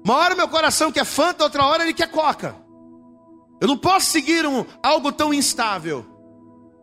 Uma 0.05 0.17
hora 0.17 0.35
meu 0.35 0.49
coração 0.49 0.91
quer 0.91 1.05
fanta, 1.05 1.45
outra 1.45 1.65
hora 1.65 1.85
ele 1.85 1.95
quer 1.95 2.11
coca. 2.11 2.57
Eu 3.61 3.69
não 3.69 3.79
posso 3.79 4.07
seguir 4.07 4.45
um, 4.45 4.65
algo 4.83 5.13
tão 5.13 5.33
instável. 5.33 6.05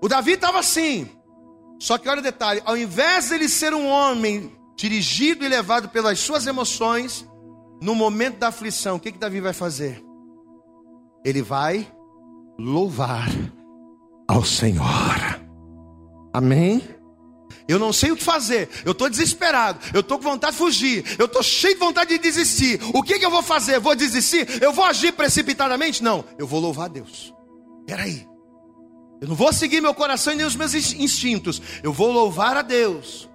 O 0.01 0.07
Davi 0.07 0.31
estava 0.31 0.59
assim. 0.59 1.09
Só 1.77 1.97
que 1.97 2.07
olha 2.07 2.21
o 2.21 2.23
detalhe: 2.23 2.62
ao 2.63 2.77
invés 2.77 3.31
dele 3.31 3.49
ser 3.49 3.73
um 3.73 3.85
homem 3.85 4.57
dirigido 4.77 5.43
e 5.43 5.49
levado 5.49 5.89
pelas 5.89 6.19
suas 6.19 6.47
emoções, 6.47 7.27
no 7.81 7.93
momento 7.93 8.38
da 8.38 8.47
aflição, 8.47 8.95
o 8.95 8.99
que, 9.01 9.12
que 9.12 9.19
Davi 9.19 9.41
vai 9.41 9.51
fazer? 9.51 10.01
Ele 11.25 11.41
vai 11.41 11.85
louvar 12.57 13.27
ao 14.25 14.45
Senhor. 14.45 14.88
Amém? 16.33 16.97
Eu 17.67 17.77
não 17.77 17.93
sei 17.93 18.12
o 18.12 18.15
que 18.15 18.23
fazer, 18.23 18.69
eu 18.83 18.93
estou 18.93 19.09
desesperado, 19.09 19.79
eu 19.93 19.99
estou 19.99 20.17
com 20.17 20.23
vontade 20.23 20.53
de 20.53 20.57
fugir, 20.57 21.05
eu 21.19 21.25
estou 21.25 21.43
cheio 21.43 21.75
de 21.75 21.79
vontade 21.79 22.09
de 22.09 22.17
desistir. 22.17 22.79
O 22.93 23.03
que, 23.03 23.19
que 23.19 23.25
eu 23.25 23.29
vou 23.29 23.43
fazer? 23.43 23.79
Vou 23.79 23.95
desistir? 23.95 24.62
Eu 24.62 24.73
vou 24.73 24.85
agir 24.85 25.12
precipitadamente? 25.12 26.03
Não, 26.03 26.25
eu 26.38 26.47
vou 26.47 26.59
louvar 26.59 26.85
a 26.85 26.89
Deus. 26.89 27.33
Peraí, 27.85 28.27
eu 29.21 29.27
não 29.27 29.35
vou 29.35 29.51
seguir 29.51 29.81
meu 29.81 29.93
coração 29.93 30.33
e 30.33 30.35
nem 30.35 30.45
os 30.45 30.55
meus 30.55 30.73
instintos, 30.73 31.62
eu 31.83 31.91
vou 31.91 32.12
louvar 32.12 32.57
a 32.57 32.62
Deus. 32.62 33.29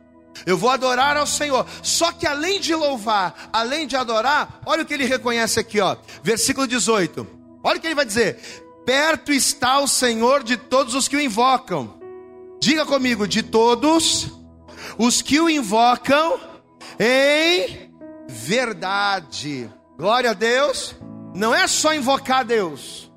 Eu 0.46 0.59
vou 0.59 0.68
adorar 0.68 1.16
ao 1.16 1.27
Senhor. 1.27 1.64
Só 1.83 2.11
que 2.11 2.27
além 2.27 2.61
de 2.61 2.74
louvar, 2.74 3.50
além 3.53 3.87
de 3.87 3.96
adorar, 3.96 4.61
olha 4.66 4.83
o 4.83 4.87
que 4.87 4.92
ele 4.92 5.05
reconhece 5.05 5.61
aqui, 5.61 5.81
ó. 5.81 5.96
Versículo 6.22 6.66
18. 6.66 7.27
Olha 7.62 7.79
o 7.79 7.81
que 7.81 7.87
ele 7.87 7.94
vai 7.94 8.05
dizer: 8.05 8.38
Perto 8.85 9.33
está 9.33 9.79
o 9.79 9.87
Senhor 9.87 10.42
de 10.42 10.57
todos 10.57 10.94
os 10.94 11.07
que 11.07 11.16
o 11.16 11.20
invocam. 11.20 12.04
Diga 12.64 12.87
comigo, 12.87 13.29
de 13.29 13.42
todos 13.42 14.31
os 14.96 15.20
que 15.20 15.38
o 15.38 15.50
invocam 15.50 16.40
em 16.98 17.92
verdade. 18.27 19.70
Glória 19.98 20.31
a 20.31 20.33
Deus. 20.33 20.96
Não 21.35 21.55
é 21.55 21.66
só 21.66 21.94
invocar 21.94 22.38
a 22.38 22.42
Deus. 22.42 23.12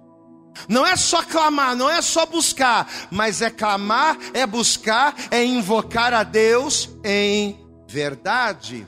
Não 0.67 0.86
é 0.86 0.97
só 0.97 1.23
clamar, 1.23 1.77
não 1.77 1.89
é 1.89 2.01
só 2.01 2.25
buscar, 2.25 2.91
mas 3.10 3.41
é 3.41 3.49
clamar, 3.49 4.17
é 4.33 4.45
buscar, 4.45 5.15
é 5.31 5.45
invocar 5.45 6.13
a 6.13 6.23
Deus 6.23 6.89
em 7.01 7.57
verdade. 7.88 8.86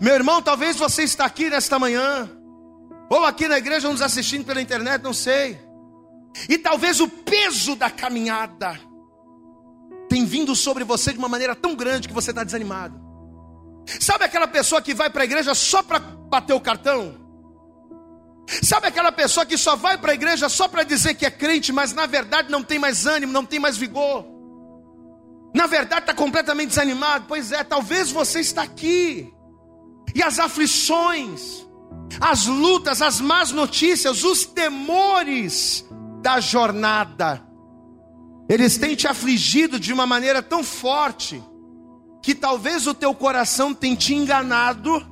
Meu 0.00 0.14
irmão, 0.14 0.42
talvez 0.42 0.76
você 0.76 1.04
está 1.04 1.26
aqui 1.26 1.48
nesta 1.48 1.78
manhã, 1.78 2.28
ou 3.08 3.24
aqui 3.24 3.46
na 3.46 3.58
igreja 3.58 3.88
nos 3.88 4.02
assistindo 4.02 4.44
pela 4.44 4.60
internet, 4.60 5.00
não 5.00 5.14
sei. 5.14 5.60
E 6.48 6.58
talvez 6.58 6.98
o 6.98 7.06
peso 7.06 7.76
da 7.76 7.88
caminhada 7.88 8.92
tem 10.14 10.24
vindo 10.24 10.54
sobre 10.54 10.84
você 10.84 11.12
de 11.12 11.18
uma 11.18 11.28
maneira 11.28 11.56
tão 11.56 11.74
grande 11.74 12.06
que 12.06 12.14
você 12.14 12.30
está 12.30 12.44
desanimado. 12.44 12.94
Sabe 13.98 14.22
aquela 14.22 14.46
pessoa 14.46 14.80
que 14.80 14.94
vai 14.94 15.10
para 15.10 15.22
a 15.22 15.24
igreja 15.24 15.56
só 15.56 15.82
para 15.82 15.98
bater 15.98 16.52
o 16.52 16.60
cartão? 16.60 17.16
Sabe 18.62 18.86
aquela 18.86 19.10
pessoa 19.10 19.44
que 19.44 19.58
só 19.58 19.74
vai 19.74 19.98
para 19.98 20.12
a 20.12 20.14
igreja 20.14 20.48
só 20.48 20.68
para 20.68 20.84
dizer 20.84 21.14
que 21.14 21.26
é 21.26 21.32
crente, 21.32 21.72
mas 21.72 21.92
na 21.92 22.06
verdade 22.06 22.48
não 22.48 22.62
tem 22.62 22.78
mais 22.78 23.06
ânimo, 23.06 23.32
não 23.32 23.44
tem 23.44 23.58
mais 23.58 23.76
vigor? 23.76 24.24
Na 25.52 25.66
verdade 25.66 26.02
está 26.02 26.14
completamente 26.14 26.68
desanimado? 26.68 27.24
Pois 27.26 27.50
é, 27.50 27.64
talvez 27.64 28.12
você 28.12 28.38
está 28.38 28.62
aqui. 28.62 29.34
E 30.14 30.22
as 30.22 30.38
aflições, 30.38 31.66
as 32.20 32.46
lutas, 32.46 33.02
as 33.02 33.20
más 33.20 33.50
notícias, 33.50 34.22
os 34.22 34.44
temores 34.44 35.84
da 36.22 36.38
jornada, 36.38 37.43
eles 38.48 38.76
têm 38.76 38.94
te 38.94 39.06
afligido 39.06 39.80
de 39.80 39.92
uma 39.92 40.06
maneira 40.06 40.42
tão 40.42 40.62
forte 40.62 41.42
que 42.22 42.34
talvez 42.34 42.86
o 42.86 42.94
teu 42.94 43.14
coração 43.14 43.74
tenha 43.74 43.96
te 43.96 44.14
enganado, 44.14 45.04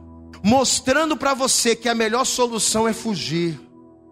mostrando 0.43 1.17
para 1.17 1.35
você 1.35 1.77
que 1.77 1.89
a 1.89 1.95
melhor 1.95 2.25
solução 2.25 2.89
é 2.89 2.93
fugir. 2.93 3.61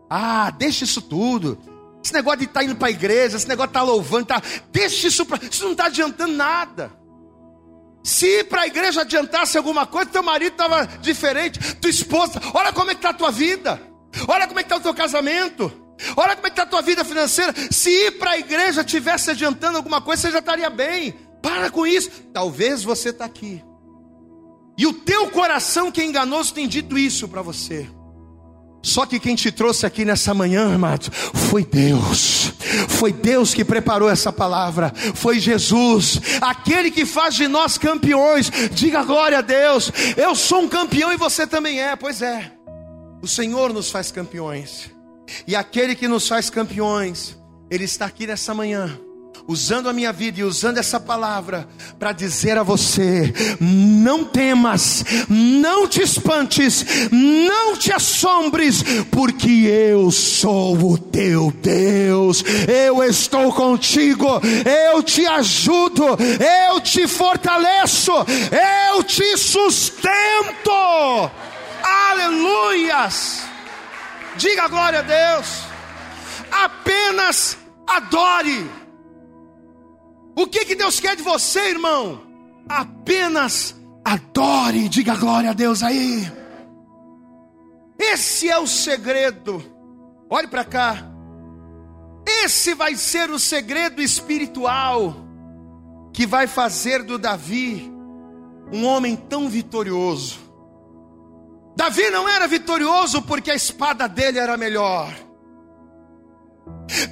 Ah, 0.09 0.50
deixa 0.50 0.85
isso 0.85 1.00
tudo. 1.00 1.59
Esse 2.02 2.12
negócio 2.12 2.40
de 2.40 2.44
estar 2.46 2.61
tá 2.61 2.64
indo 2.64 2.76
para 2.76 2.88
a 2.88 2.90
igreja, 2.90 3.37
esse 3.37 3.48
negócio 3.48 3.68
de 3.68 3.70
estar 3.70 3.87
tá 3.87 3.87
louvando, 3.87 4.26
tá, 4.26 4.42
deixa 4.72 5.09
isso 5.09 5.24
para. 5.24 5.42
Isso 5.44 5.64
não 5.64 5.72
está 5.72 5.87
adiantando 5.87 6.33
nada. 6.33 6.92
Se 8.02 8.26
ir 8.26 8.44
para 8.44 8.62
a 8.62 8.66
igreja 8.66 9.02
adiantasse 9.02 9.59
alguma 9.59 9.87
coisa, 9.87 10.11
teu 10.11 10.22
marido 10.22 10.52
estava 10.52 10.87
diferente, 11.00 11.76
tua 11.76 11.90
esposa, 11.90 12.40
olha 12.54 12.72
como 12.72 12.90
é 12.90 12.94
que 12.94 12.98
está 12.98 13.11
a 13.11 13.14
tua 13.14 13.30
vida, 13.30 13.80
olha 14.26 14.46
como 14.46 14.59
é 14.59 14.62
que 14.62 14.66
está 14.66 14.76
o 14.76 14.80
teu 14.80 14.94
casamento, 14.94 15.70
olha 16.16 16.34
como 16.34 16.46
é 16.46 16.50
está 16.50 16.62
a 16.62 16.66
tua 16.66 16.82
vida 16.82 17.04
financeira. 17.04 17.54
Se 17.70 17.90
ir 17.90 18.18
para 18.18 18.32
a 18.32 18.38
igreja 18.38 18.84
tivesse 18.84 19.30
adiantando 19.30 19.76
alguma 19.76 20.00
coisa, 20.00 20.22
você 20.22 20.30
já 20.32 20.38
estaria 20.38 20.70
bem. 20.70 21.14
Para 21.42 21.70
com 21.70 21.86
isso. 21.86 22.10
Talvez 22.32 22.82
você 22.82 23.10
está 23.10 23.24
aqui. 23.24 23.62
E 24.76 24.86
o 24.86 24.92
teu 24.92 25.30
coração 25.30 25.90
que 25.90 26.00
é 26.00 26.04
enganoso 26.04 26.54
tem 26.54 26.66
dito 26.66 26.96
isso 26.96 27.28
para 27.28 27.42
você. 27.42 27.86
Só 28.82 29.04
que 29.04 29.20
quem 29.20 29.34
te 29.34 29.52
trouxe 29.52 29.84
aqui 29.84 30.04
nessa 30.04 30.32
manhã, 30.32 30.74
amado, 30.74 31.10
foi 31.12 31.64
Deus. 31.64 32.52
Foi 32.88 33.12
Deus 33.12 33.52
que 33.52 33.64
preparou 33.64 34.08
essa 34.08 34.32
palavra. 34.32 34.92
Foi 35.14 35.38
Jesus, 35.38 36.20
aquele 36.40 36.90
que 36.90 37.04
faz 37.04 37.34
de 37.34 37.46
nós 37.46 37.76
campeões. 37.76 38.50
Diga 38.72 39.02
glória 39.02 39.38
a 39.38 39.42
Deus. 39.42 39.92
Eu 40.16 40.34
sou 40.34 40.62
um 40.62 40.68
campeão 40.68 41.12
e 41.12 41.16
você 41.16 41.46
também 41.46 41.80
é. 41.80 41.94
Pois 41.94 42.22
é. 42.22 42.52
O 43.20 43.28
Senhor 43.28 43.72
nos 43.72 43.90
faz 43.90 44.10
campeões. 44.10 44.90
E 45.46 45.54
aquele 45.56 45.94
que 45.94 46.08
nos 46.08 46.26
faz 46.26 46.50
campeões, 46.50 47.36
ele 47.70 47.84
está 47.84 48.06
aqui 48.06 48.26
nessa 48.26 48.54
manhã 48.54 48.98
usando 49.50 49.88
a 49.88 49.92
minha 49.92 50.12
vida 50.12 50.40
e 50.40 50.44
usando 50.44 50.78
essa 50.78 51.00
palavra 51.00 51.68
para 51.98 52.12
dizer 52.12 52.56
a 52.56 52.62
você: 52.62 53.32
não 53.60 54.24
temas, 54.24 55.04
não 55.28 55.88
te 55.88 56.02
espantes, 56.02 56.84
não 57.10 57.76
te 57.76 57.92
assombres, 57.92 58.82
porque 59.10 59.50
eu 59.50 60.10
sou 60.10 60.92
o 60.92 60.98
teu 60.98 61.52
Deus, 61.62 62.44
eu 62.68 63.02
estou 63.02 63.52
contigo, 63.52 64.40
eu 64.92 65.02
te 65.02 65.26
ajudo, 65.26 66.04
eu 66.70 66.80
te 66.80 67.08
fortaleço, 67.08 68.12
eu 68.92 69.02
te 69.02 69.36
sustento. 69.36 70.70
Aleluias! 71.82 73.49
Diga 74.36 74.68
glória 74.68 75.00
a 75.00 75.02
Deus. 75.02 75.64
Apenas 76.50 77.58
adore. 77.86 78.70
O 80.36 80.46
que, 80.46 80.64
que 80.64 80.74
Deus 80.74 81.00
quer 81.00 81.16
de 81.16 81.22
você, 81.22 81.70
irmão? 81.70 82.22
Apenas 82.68 83.74
adore, 84.04 84.88
diga 84.88 85.16
glória 85.16 85.50
a 85.50 85.52
Deus 85.52 85.82
aí. 85.82 86.30
Esse 87.98 88.48
é 88.48 88.58
o 88.58 88.66
segredo. 88.66 89.62
Olhe 90.28 90.46
para 90.46 90.64
cá. 90.64 91.06
Esse 92.26 92.74
vai 92.74 92.94
ser 92.94 93.30
o 93.30 93.38
segredo 93.38 94.00
espiritual 94.00 95.14
que 96.12 96.26
vai 96.26 96.46
fazer 96.46 97.02
do 97.02 97.18
Davi 97.18 97.90
um 98.72 98.86
homem 98.86 99.16
tão 99.16 99.48
vitorioso. 99.48 100.38
Davi 101.80 102.10
não 102.10 102.28
era 102.28 102.46
vitorioso 102.46 103.22
porque 103.22 103.50
a 103.50 103.54
espada 103.54 104.06
dele 104.06 104.38
era 104.38 104.54
melhor. 104.54 105.16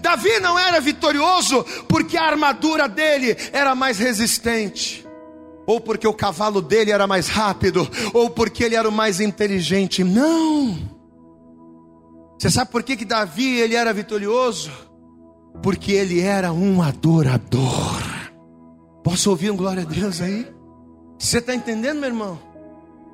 Davi 0.02 0.38
não 0.40 0.58
era 0.58 0.78
vitorioso 0.78 1.64
porque 1.88 2.18
a 2.18 2.24
armadura 2.24 2.86
dele 2.86 3.34
era 3.50 3.74
mais 3.74 3.98
resistente, 3.98 5.06
ou 5.66 5.80
porque 5.80 6.06
o 6.06 6.12
cavalo 6.12 6.60
dele 6.60 6.90
era 6.90 7.06
mais 7.06 7.28
rápido, 7.28 7.88
ou 8.12 8.28
porque 8.28 8.62
ele 8.62 8.74
era 8.76 8.86
o 8.86 8.92
mais 8.92 9.20
inteligente. 9.20 10.04
Não. 10.04 10.76
Você 12.38 12.50
sabe 12.50 12.70
por 12.70 12.82
que, 12.82 12.98
que 12.98 13.06
Davi 13.06 13.58
ele 13.58 13.74
era 13.74 13.94
vitorioso? 13.94 14.70
Porque 15.62 15.92
ele 15.92 16.20
era 16.20 16.52
um 16.52 16.82
adorador. 16.82 18.02
Posso 19.02 19.30
ouvir 19.30 19.50
um 19.50 19.56
glória 19.56 19.84
a 19.84 19.86
Deus 19.86 20.20
aí? 20.20 20.46
Você 21.18 21.38
está 21.38 21.54
entendendo, 21.54 22.00
meu 22.00 22.10
irmão? 22.10 22.47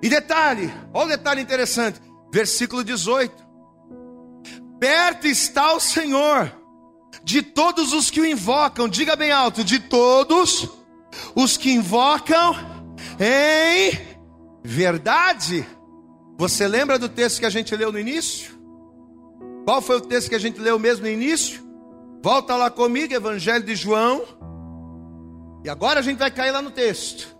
E 0.04 0.08
detalhe, 0.10 0.70
olha 0.92 1.06
o 1.06 1.08
detalhe 1.08 1.40
interessante, 1.40 1.98
versículo 2.30 2.84
18: 2.84 3.34
Perto 4.78 5.26
está 5.26 5.72
o 5.72 5.80
Senhor 5.80 6.52
de 7.22 7.40
todos 7.40 7.94
os 7.94 8.10
que 8.10 8.20
o 8.20 8.26
invocam, 8.26 8.86
diga 8.86 9.16
bem 9.16 9.32
alto, 9.32 9.64
de 9.64 9.78
todos 9.78 10.68
os 11.34 11.56
que 11.56 11.72
invocam 11.72 12.54
em 13.18 13.98
verdade. 14.62 15.66
Você 16.36 16.68
lembra 16.68 16.98
do 16.98 17.08
texto 17.08 17.40
que 17.40 17.46
a 17.46 17.50
gente 17.50 17.74
leu 17.74 17.90
no 17.90 17.98
início? 17.98 18.52
Qual 19.64 19.80
foi 19.80 19.96
o 19.96 20.02
texto 20.02 20.28
que 20.28 20.34
a 20.34 20.38
gente 20.38 20.60
leu 20.60 20.78
mesmo 20.78 21.04
no 21.04 21.10
início? 21.10 21.66
Volta 22.22 22.54
lá 22.56 22.70
comigo, 22.70 23.14
Evangelho 23.14 23.64
de 23.64 23.74
João. 23.74 24.22
E 25.64 25.70
agora 25.70 26.00
a 26.00 26.02
gente 26.02 26.18
vai 26.18 26.30
cair 26.30 26.50
lá 26.50 26.60
no 26.60 26.70
texto. 26.70 27.33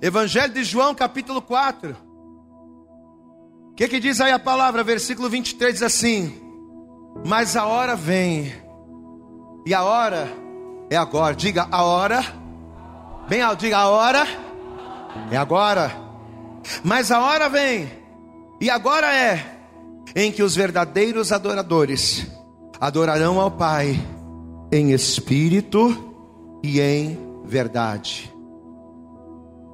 Evangelho 0.00 0.52
de 0.52 0.64
João, 0.64 0.94
capítulo 0.94 1.42
4. 1.42 1.96
O 3.70 3.74
que, 3.74 3.88
que 3.88 4.00
diz 4.00 4.20
aí 4.20 4.32
a 4.32 4.38
palavra? 4.38 4.82
Versículo 4.82 5.28
23 5.28 5.74
diz 5.74 5.82
assim: 5.82 6.40
Mas 7.24 7.56
a 7.56 7.66
hora 7.66 7.94
vem 7.94 8.52
e 9.64 9.74
a 9.74 9.82
hora 9.84 10.28
é 10.90 10.96
agora. 10.96 11.34
Diga 11.34 11.68
a 11.70 11.82
hora. 11.82 12.24
Bem 13.28 13.42
alto, 13.42 13.60
diga 13.60 13.78
a 13.78 13.88
hora. 13.88 14.26
É 15.30 15.36
agora. 15.36 15.92
Mas 16.82 17.10
a 17.10 17.20
hora 17.20 17.48
vem. 17.48 17.90
E 18.60 18.68
agora 18.70 19.14
é 19.14 19.58
em 20.14 20.32
que 20.32 20.42
os 20.42 20.56
verdadeiros 20.56 21.32
adoradores 21.32 22.26
adorarão 22.80 23.40
ao 23.40 23.50
Pai 23.50 23.98
em 24.72 24.92
espírito 24.92 26.14
e 26.62 26.80
em 26.80 27.18
verdade. 27.44 28.32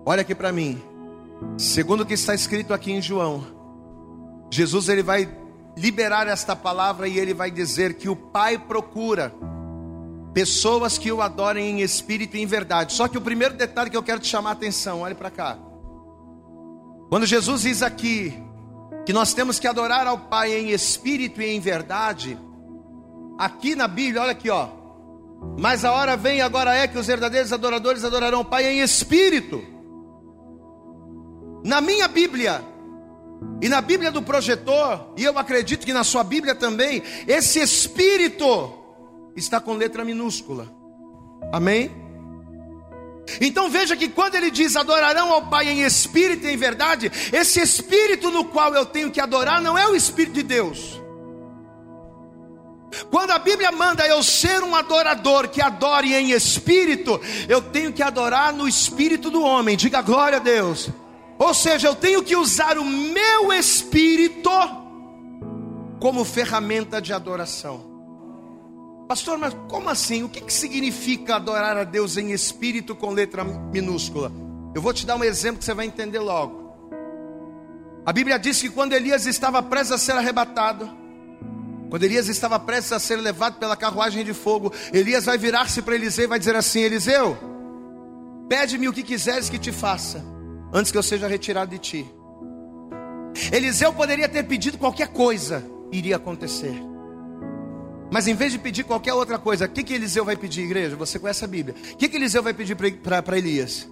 Olha 0.04 0.22
aqui 0.22 0.34
para 0.34 0.52
mim. 0.52 0.80
Segundo 1.58 2.02
o 2.02 2.06
que 2.06 2.14
está 2.14 2.34
escrito 2.34 2.72
aqui 2.72 2.92
em 2.92 3.02
João, 3.02 3.46
Jesus 4.50 4.88
ele 4.88 5.02
vai 5.02 5.28
liberar 5.76 6.28
esta 6.28 6.54
palavra 6.54 7.08
e 7.08 7.18
ele 7.18 7.34
vai 7.34 7.50
dizer 7.50 7.94
que 7.94 8.08
o 8.08 8.14
Pai 8.14 8.58
procura 8.58 9.34
Pessoas 10.34 10.98
que 10.98 11.12
o 11.12 11.22
adorem 11.22 11.70
em 11.70 11.80
espírito 11.80 12.36
e 12.36 12.42
em 12.42 12.46
verdade. 12.46 12.92
Só 12.92 13.06
que 13.06 13.16
o 13.16 13.20
primeiro 13.20 13.54
detalhe 13.54 13.88
que 13.88 13.96
eu 13.96 14.02
quero 14.02 14.18
te 14.18 14.26
chamar 14.26 14.50
a 14.50 14.52
atenção, 14.54 15.02
olhe 15.02 15.14
para 15.14 15.30
cá. 15.30 15.56
Quando 17.08 17.24
Jesus 17.24 17.62
diz 17.62 17.82
aqui 17.82 18.36
que 19.06 19.12
nós 19.12 19.32
temos 19.32 19.60
que 19.60 19.68
adorar 19.68 20.08
ao 20.08 20.18
Pai 20.18 20.52
em 20.52 20.70
espírito 20.70 21.40
e 21.40 21.46
em 21.46 21.60
verdade, 21.60 22.36
aqui 23.38 23.76
na 23.76 23.86
Bíblia, 23.86 24.22
olha 24.22 24.32
aqui, 24.32 24.50
ó. 24.50 24.68
Mas 25.56 25.84
a 25.84 25.92
hora 25.92 26.16
vem, 26.16 26.40
agora 26.40 26.74
é 26.74 26.88
que 26.88 26.98
os 26.98 27.06
verdadeiros 27.06 27.52
adoradores 27.52 28.02
adorarão 28.02 28.40
o 28.40 28.44
Pai 28.44 28.66
em 28.66 28.80
espírito. 28.80 29.62
Na 31.64 31.80
minha 31.80 32.06
Bíblia, 32.06 32.62
e 33.62 33.68
na 33.70 33.80
Bíblia 33.80 34.10
do 34.10 34.20
projetor, 34.20 35.14
e 35.16 35.24
eu 35.24 35.38
acredito 35.38 35.86
que 35.86 35.92
na 35.94 36.04
sua 36.04 36.22
Bíblia 36.22 36.54
também, 36.54 37.02
esse 37.26 37.58
espírito 37.58 38.72
está 39.34 39.58
com 39.58 39.72
letra 39.72 40.04
minúscula. 40.04 40.70
Amém? 41.50 41.90
Então 43.40 43.70
veja 43.70 43.96
que 43.96 44.08
quando 44.10 44.34
ele 44.34 44.50
diz 44.50 44.76
adorarão 44.76 45.32
ao 45.32 45.46
Pai 45.46 45.68
em 45.68 45.80
espírito 45.80 46.46
e 46.46 46.52
em 46.52 46.56
verdade, 46.58 47.10
esse 47.32 47.60
espírito 47.60 48.30
no 48.30 48.44
qual 48.44 48.74
eu 48.74 48.84
tenho 48.84 49.10
que 49.10 49.20
adorar 49.20 49.62
não 49.62 49.78
é 49.78 49.88
o 49.88 49.96
espírito 49.96 50.34
de 50.34 50.42
Deus. 50.42 51.00
Quando 53.10 53.30
a 53.30 53.38
Bíblia 53.38 53.72
manda 53.72 54.06
eu 54.06 54.22
ser 54.22 54.62
um 54.62 54.74
adorador 54.76 55.48
que 55.48 55.62
adore 55.62 56.14
em 56.14 56.30
espírito, 56.32 57.18
eu 57.48 57.60
tenho 57.60 57.92
que 57.92 58.02
adorar 58.02 58.52
no 58.52 58.68
espírito 58.68 59.30
do 59.30 59.42
homem. 59.42 59.76
Diga 59.76 60.02
glória 60.02 60.36
a 60.36 60.40
Deus. 60.40 60.90
Ou 61.44 61.52
seja, 61.52 61.88
eu 61.88 61.94
tenho 61.94 62.22
que 62.22 62.34
usar 62.34 62.78
o 62.78 62.84
meu 62.86 63.52
espírito 63.52 64.48
como 66.00 66.24
ferramenta 66.24 67.02
de 67.02 67.12
adoração. 67.12 67.84
Pastor, 69.06 69.36
mas 69.36 69.54
como 69.68 69.90
assim? 69.90 70.22
O 70.22 70.28
que, 70.30 70.40
que 70.40 70.52
significa 70.52 71.36
adorar 71.36 71.76
a 71.76 71.84
Deus 71.84 72.16
em 72.16 72.32
espírito 72.32 72.96
com 72.96 73.10
letra 73.10 73.44
minúscula? 73.44 74.32
Eu 74.74 74.80
vou 74.80 74.94
te 74.94 75.04
dar 75.04 75.16
um 75.16 75.22
exemplo 75.22 75.58
que 75.58 75.66
você 75.66 75.74
vai 75.74 75.84
entender 75.84 76.18
logo. 76.18 76.72
A 78.06 78.12
Bíblia 78.12 78.38
diz 78.38 78.62
que 78.62 78.70
quando 78.70 78.94
Elias 78.94 79.26
estava 79.26 79.62
prestes 79.62 79.92
a 79.92 79.98
ser 79.98 80.12
arrebatado, 80.12 80.90
quando 81.90 82.04
Elias 82.04 82.26
estava 82.26 82.58
prestes 82.58 82.92
a 82.92 82.98
ser 82.98 83.16
levado 83.16 83.58
pela 83.58 83.76
carruagem 83.76 84.24
de 84.24 84.32
fogo, 84.32 84.72
Elias 84.94 85.26
vai 85.26 85.36
virar-se 85.36 85.82
para 85.82 85.94
Eliseu 85.94 86.24
e 86.24 86.28
vai 86.28 86.38
dizer 86.38 86.56
assim: 86.56 86.80
Eliseu, 86.80 87.36
pede-me 88.48 88.88
o 88.88 88.94
que 88.94 89.02
quiseres 89.02 89.50
que 89.50 89.58
te 89.58 89.70
faça, 89.70 90.24
antes 90.74 90.90
que 90.90 90.98
eu 90.98 91.02
seja 91.02 91.28
retirado 91.28 91.70
de 91.70 91.78
ti. 91.78 92.06
Eliseu 93.52 93.92
poderia 93.92 94.28
ter 94.28 94.42
pedido 94.42 94.76
qualquer 94.76 95.08
coisa, 95.08 95.64
iria 95.92 96.16
acontecer. 96.16 96.74
Mas 98.10 98.26
em 98.26 98.34
vez 98.34 98.52
de 98.52 98.58
pedir 98.58 98.84
qualquer 98.84 99.14
outra 99.14 99.38
coisa, 99.38 99.66
o 99.66 99.68
que, 99.68 99.82
que 99.82 99.94
Eliseu 99.94 100.24
vai 100.24 100.36
pedir, 100.36 100.62
igreja? 100.62 100.96
Você 100.96 101.18
conhece 101.18 101.44
a 101.44 101.48
Bíblia. 101.48 101.74
O 101.92 101.96
que, 101.96 102.08
que 102.08 102.16
Eliseu 102.16 102.42
vai 102.42 102.52
pedir 102.52 102.76
para 102.76 103.38
Elias? 103.38 103.88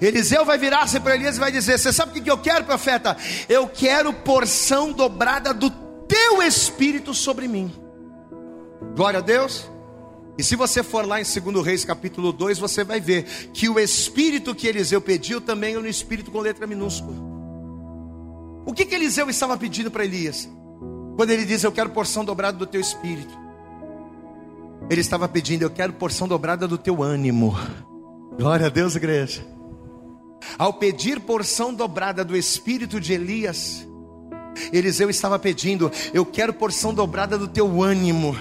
Eliseu 0.00 0.44
vai 0.44 0.56
virar-se 0.56 0.98
para 0.98 1.14
Elias 1.14 1.36
e 1.36 1.40
vai 1.40 1.52
dizer: 1.52 1.78
Você 1.78 1.92
sabe 1.92 2.10
o 2.10 2.14
que, 2.14 2.20
que 2.22 2.30
eu 2.30 2.38
quero, 2.38 2.64
profeta? 2.64 3.16
Eu 3.48 3.68
quero 3.68 4.12
porção 4.12 4.92
dobrada 4.92 5.52
do 5.52 5.70
teu 6.08 6.42
espírito 6.42 7.12
sobre 7.12 7.46
mim. 7.46 7.72
Glória 8.96 9.18
a 9.18 9.22
Deus. 9.22 9.68
E 10.36 10.42
se 10.42 10.56
você 10.56 10.82
for 10.82 11.06
lá 11.06 11.20
em 11.20 11.24
2 11.24 11.64
Reis 11.64 11.84
capítulo 11.84 12.32
2, 12.32 12.58
você 12.58 12.82
vai 12.82 13.00
ver 13.00 13.24
que 13.52 13.68
o 13.68 13.78
espírito 13.78 14.54
que 14.54 14.66
Eliseu 14.66 15.00
pediu 15.00 15.40
também 15.40 15.74
é 15.74 15.78
um 15.78 15.86
espírito 15.86 16.30
com 16.30 16.40
letra 16.40 16.66
minúscula. 16.66 17.16
O 18.66 18.72
que, 18.72 18.84
que 18.84 18.94
Eliseu 18.94 19.28
estava 19.30 19.56
pedindo 19.56 19.90
para 19.90 20.04
Elias? 20.04 20.48
Quando 21.16 21.30
ele 21.30 21.44
diz: 21.44 21.62
Eu 21.62 21.70
quero 21.70 21.90
porção 21.90 22.24
dobrada 22.24 22.58
do 22.58 22.66
teu 22.66 22.80
espírito. 22.80 23.38
Ele 24.90 25.00
estava 25.00 25.28
pedindo: 25.28 25.62
Eu 25.62 25.70
quero 25.70 25.92
porção 25.92 26.26
dobrada 26.26 26.66
do 26.66 26.78
teu 26.78 27.02
ânimo. 27.02 27.56
Glória 28.36 28.66
a 28.66 28.70
Deus, 28.70 28.96
igreja. 28.96 29.46
Ao 30.58 30.72
pedir 30.72 31.20
porção 31.20 31.72
dobrada 31.72 32.24
do 32.24 32.36
espírito 32.36 33.00
de 33.00 33.12
Elias, 33.12 33.86
Eliseu 34.72 35.08
estava 35.08 35.38
pedindo: 35.38 35.92
Eu 36.12 36.26
quero 36.26 36.52
porção 36.52 36.92
dobrada 36.92 37.38
do 37.38 37.46
teu 37.46 37.82
ânimo. 37.82 38.36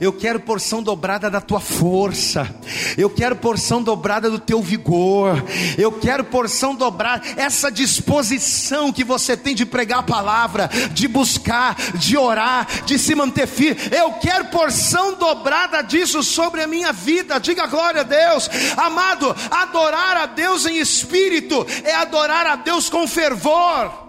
Eu 0.00 0.12
quero 0.12 0.40
porção 0.40 0.82
dobrada 0.82 1.30
da 1.30 1.40
tua 1.40 1.60
força. 1.60 2.48
Eu 2.96 3.08
quero 3.08 3.36
porção 3.36 3.82
dobrada 3.82 4.30
do 4.30 4.38
teu 4.38 4.62
vigor. 4.62 5.42
Eu 5.78 5.92
quero 5.92 6.24
porção 6.24 6.74
dobrada 6.74 7.26
essa 7.36 7.70
disposição 7.70 8.92
que 8.92 9.04
você 9.04 9.36
tem 9.36 9.54
de 9.54 9.64
pregar 9.64 10.00
a 10.00 10.02
palavra, 10.02 10.68
de 10.92 11.08
buscar, 11.08 11.76
de 11.94 12.16
orar, 12.16 12.66
de 12.84 12.98
se 12.98 13.14
manter 13.14 13.46
firme. 13.46 13.80
Eu 13.90 14.12
quero 14.14 14.46
porção 14.46 15.14
dobrada 15.14 15.82
disso 15.82 16.22
sobre 16.22 16.62
a 16.62 16.66
minha 16.66 16.92
vida. 16.92 17.38
Diga 17.38 17.66
glória 17.66 18.00
a 18.02 18.04
Deus. 18.04 18.48
Amado, 18.76 19.34
adorar 19.50 20.16
a 20.16 20.26
Deus 20.26 20.66
em 20.66 20.78
espírito 20.78 21.66
é 21.84 21.94
adorar 21.94 22.46
a 22.46 22.56
Deus 22.56 22.90
com 22.90 23.06
fervor. 23.06 24.06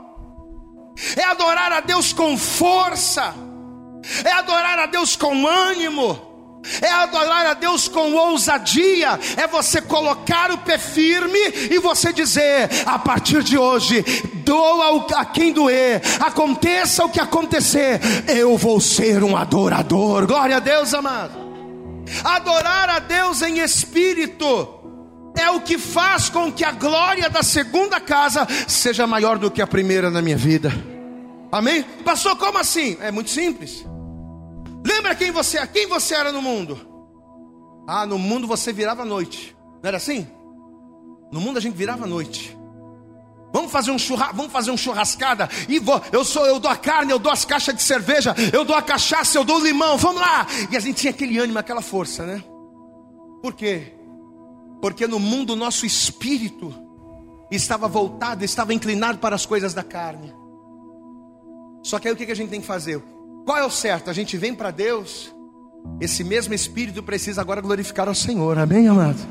É 1.15 1.23
adorar 1.23 1.71
a 1.71 1.79
Deus 1.79 2.11
com 2.11 2.37
força 2.37 3.46
é 4.23 4.31
adorar 4.31 4.79
a 4.79 4.85
Deus 4.85 5.15
com 5.15 5.47
ânimo, 5.47 6.27
é 6.81 6.89
adorar 6.89 7.45
a 7.45 7.53
Deus 7.53 7.87
com 7.87 8.13
ousadia, 8.13 9.19
é 9.37 9.47
você 9.47 9.81
colocar 9.81 10.51
o 10.51 10.57
pé 10.59 10.77
firme 10.77 11.39
e 11.71 11.79
você 11.79 12.11
dizer: 12.11 12.69
a 12.85 12.99
partir 12.99 13.43
de 13.43 13.57
hoje, 13.57 14.03
doa 14.43 15.05
a 15.15 15.25
quem 15.25 15.53
doer, 15.53 16.01
aconteça 16.19 17.05
o 17.05 17.09
que 17.09 17.19
acontecer, 17.19 17.99
eu 18.27 18.57
vou 18.57 18.79
ser 18.81 19.23
um 19.23 19.35
adorador. 19.35 20.25
Glória 20.27 20.57
a 20.57 20.59
Deus, 20.59 20.93
amado. 20.93 21.47
Adorar 22.23 22.89
a 22.89 22.99
Deus 22.99 23.41
em 23.41 23.59
espírito 23.59 24.75
é 25.37 25.51
o 25.51 25.61
que 25.61 25.77
faz 25.77 26.29
com 26.29 26.51
que 26.51 26.63
a 26.63 26.71
glória 26.71 27.29
da 27.29 27.43
segunda 27.43 27.99
casa 27.99 28.47
seja 28.67 29.05
maior 29.05 29.37
do 29.37 29.51
que 29.51 29.61
a 29.61 29.67
primeira 29.67 30.09
na 30.09 30.21
minha 30.21 30.37
vida. 30.37 30.71
Amém? 31.51 31.83
Pastor, 32.03 32.35
como 32.35 32.57
assim? 32.57 32.97
É 33.01 33.11
muito 33.11 33.29
simples. 33.29 33.85
Lembra 34.87 35.13
quem 35.13 35.31
você 35.31 35.57
é? 35.57 35.67
Quem 35.67 35.85
você 35.85 36.15
era 36.15 36.31
no 36.31 36.41
mundo? 36.41 36.79
Ah, 37.85 38.05
no 38.05 38.17
mundo 38.17 38.47
você 38.47 38.71
virava 38.71 39.03
noite. 39.03 39.55
Não 39.83 39.87
era 39.87 39.97
assim? 39.97 40.25
No 41.31 41.41
mundo 41.41 41.57
a 41.57 41.61
gente 41.61 41.75
virava 41.75 42.07
noite. 42.07 42.57
Vamos 43.51 43.71
fazer 43.71 43.91
um 43.91 43.99
churra, 43.99 44.31
vamos 44.33 44.51
fazer 44.51 44.71
um 44.71 44.77
churrascada 44.77 45.49
e 45.67 45.79
vou, 45.79 46.01
eu 46.11 46.23
sou, 46.23 46.45
eu 46.45 46.59
dou 46.59 46.69
a 46.69 46.75
carne, 46.75 47.11
eu 47.11 47.19
dou 47.19 47.31
as 47.31 47.43
caixas 47.43 47.75
de 47.75 47.81
cerveja, 47.81 48.35
eu 48.53 48.63
dou 48.63 48.75
a 48.75 48.81
cachaça, 48.81 49.37
eu 49.37 49.43
dou 49.43 49.57
o 49.57 49.63
limão, 49.63 49.97
vamos 49.97 50.21
lá. 50.21 50.45
E 50.69 50.77
a 50.77 50.79
gente 50.79 50.97
tinha 50.97 51.11
aquele 51.11 51.37
ânimo, 51.37 51.57
aquela 51.57 51.81
força, 51.81 52.25
né? 52.25 52.43
Por 53.41 53.53
quê? 53.53 53.93
Porque 54.81 55.07
no 55.07 55.19
mundo 55.19 55.51
o 55.51 55.55
nosso 55.55 55.85
espírito 55.85 56.73
estava 57.49 57.87
voltado, 57.87 58.43
estava 58.43 58.73
inclinado 58.73 59.17
para 59.17 59.35
as 59.35 59.45
coisas 59.45 59.73
da 59.73 59.83
carne. 59.83 60.33
Só 61.83 61.99
que 61.99 62.07
aí 62.07 62.13
o 62.13 62.17
que 62.17 62.31
a 62.31 62.35
gente 62.35 62.49
tem 62.49 62.61
que 62.61 62.67
fazer? 62.67 63.01
Qual 63.47 63.57
é 63.57 63.63
o 63.63 63.71
certo? 63.71 64.09
A 64.09 64.13
gente 64.13 64.35
vem 64.35 64.53
para 64.53 64.71
Deus, 64.71 65.33
esse 66.01 66.21
mesmo 66.21 66.53
Espírito 66.53 67.01
precisa 67.01 67.39
agora 67.39 67.61
glorificar 67.61 68.09
ao 68.09 68.13
Senhor, 68.13 68.59
amém, 68.59 68.89
amado? 68.89 69.25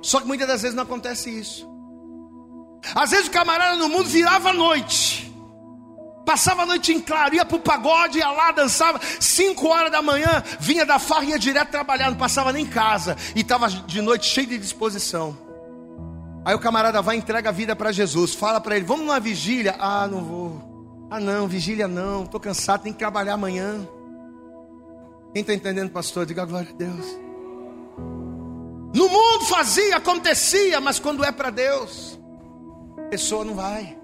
Só 0.00 0.18
que 0.18 0.26
muitas 0.26 0.48
das 0.48 0.62
vezes 0.62 0.74
não 0.74 0.84
acontece 0.84 1.28
isso. 1.28 1.68
Às 2.94 3.10
vezes 3.10 3.26
o 3.26 3.30
camarada 3.30 3.76
no 3.76 3.86
mundo 3.86 4.08
virava 4.08 4.48
a 4.48 4.54
noite, 4.54 5.30
passava 6.24 6.62
a 6.62 6.66
noite 6.66 6.90
em 6.94 7.00
claro, 7.00 7.34
ia 7.34 7.44
para 7.44 7.58
o 7.58 7.60
pagode, 7.60 8.16
ia 8.16 8.30
lá, 8.30 8.50
dançava, 8.50 8.98
cinco 9.20 9.68
horas 9.68 9.92
da 9.92 10.00
manhã, 10.00 10.42
vinha 10.58 10.86
da 10.86 10.98
farra, 10.98 11.26
ia 11.26 11.38
direto 11.38 11.68
trabalhar, 11.68 12.10
não 12.10 12.16
passava 12.16 12.54
nem 12.54 12.64
em 12.64 12.66
casa, 12.66 13.14
e 13.36 13.40
estava 13.42 13.68
de 13.68 14.00
noite 14.00 14.24
cheio 14.24 14.46
de 14.46 14.56
disposição. 14.56 15.36
Aí 16.46 16.54
o 16.54 16.58
camarada 16.58 17.02
vai 17.02 17.16
entrega 17.16 17.50
a 17.50 17.52
vida 17.52 17.76
para 17.76 17.92
Jesus, 17.92 18.34
fala 18.34 18.58
para 18.58 18.74
ele: 18.74 18.86
Vamos 18.86 19.04
numa 19.04 19.20
vigília? 19.20 19.76
Ah, 19.78 20.08
não 20.10 20.24
vou. 20.24 20.69
Ah, 21.10 21.18
não, 21.18 21.48
vigília 21.48 21.88
não, 21.88 22.22
estou 22.22 22.38
cansado, 22.38 22.82
tenho 22.82 22.94
que 22.94 23.00
trabalhar 23.00 23.34
amanhã. 23.34 23.86
Quem 25.32 25.40
está 25.40 25.52
entendendo, 25.52 25.90
pastor? 25.90 26.24
Diga 26.24 26.44
glória 26.44 26.70
a 26.70 26.76
Deus. 26.76 27.18
No 28.94 29.08
mundo 29.08 29.44
fazia, 29.46 29.96
acontecia, 29.96 30.80
mas 30.80 30.98
quando 30.98 31.24
é 31.24 31.32
para 31.32 31.50
Deus, 31.50 32.18
a 32.96 33.08
pessoa 33.08 33.44
não 33.44 33.54
vai. 33.54 33.98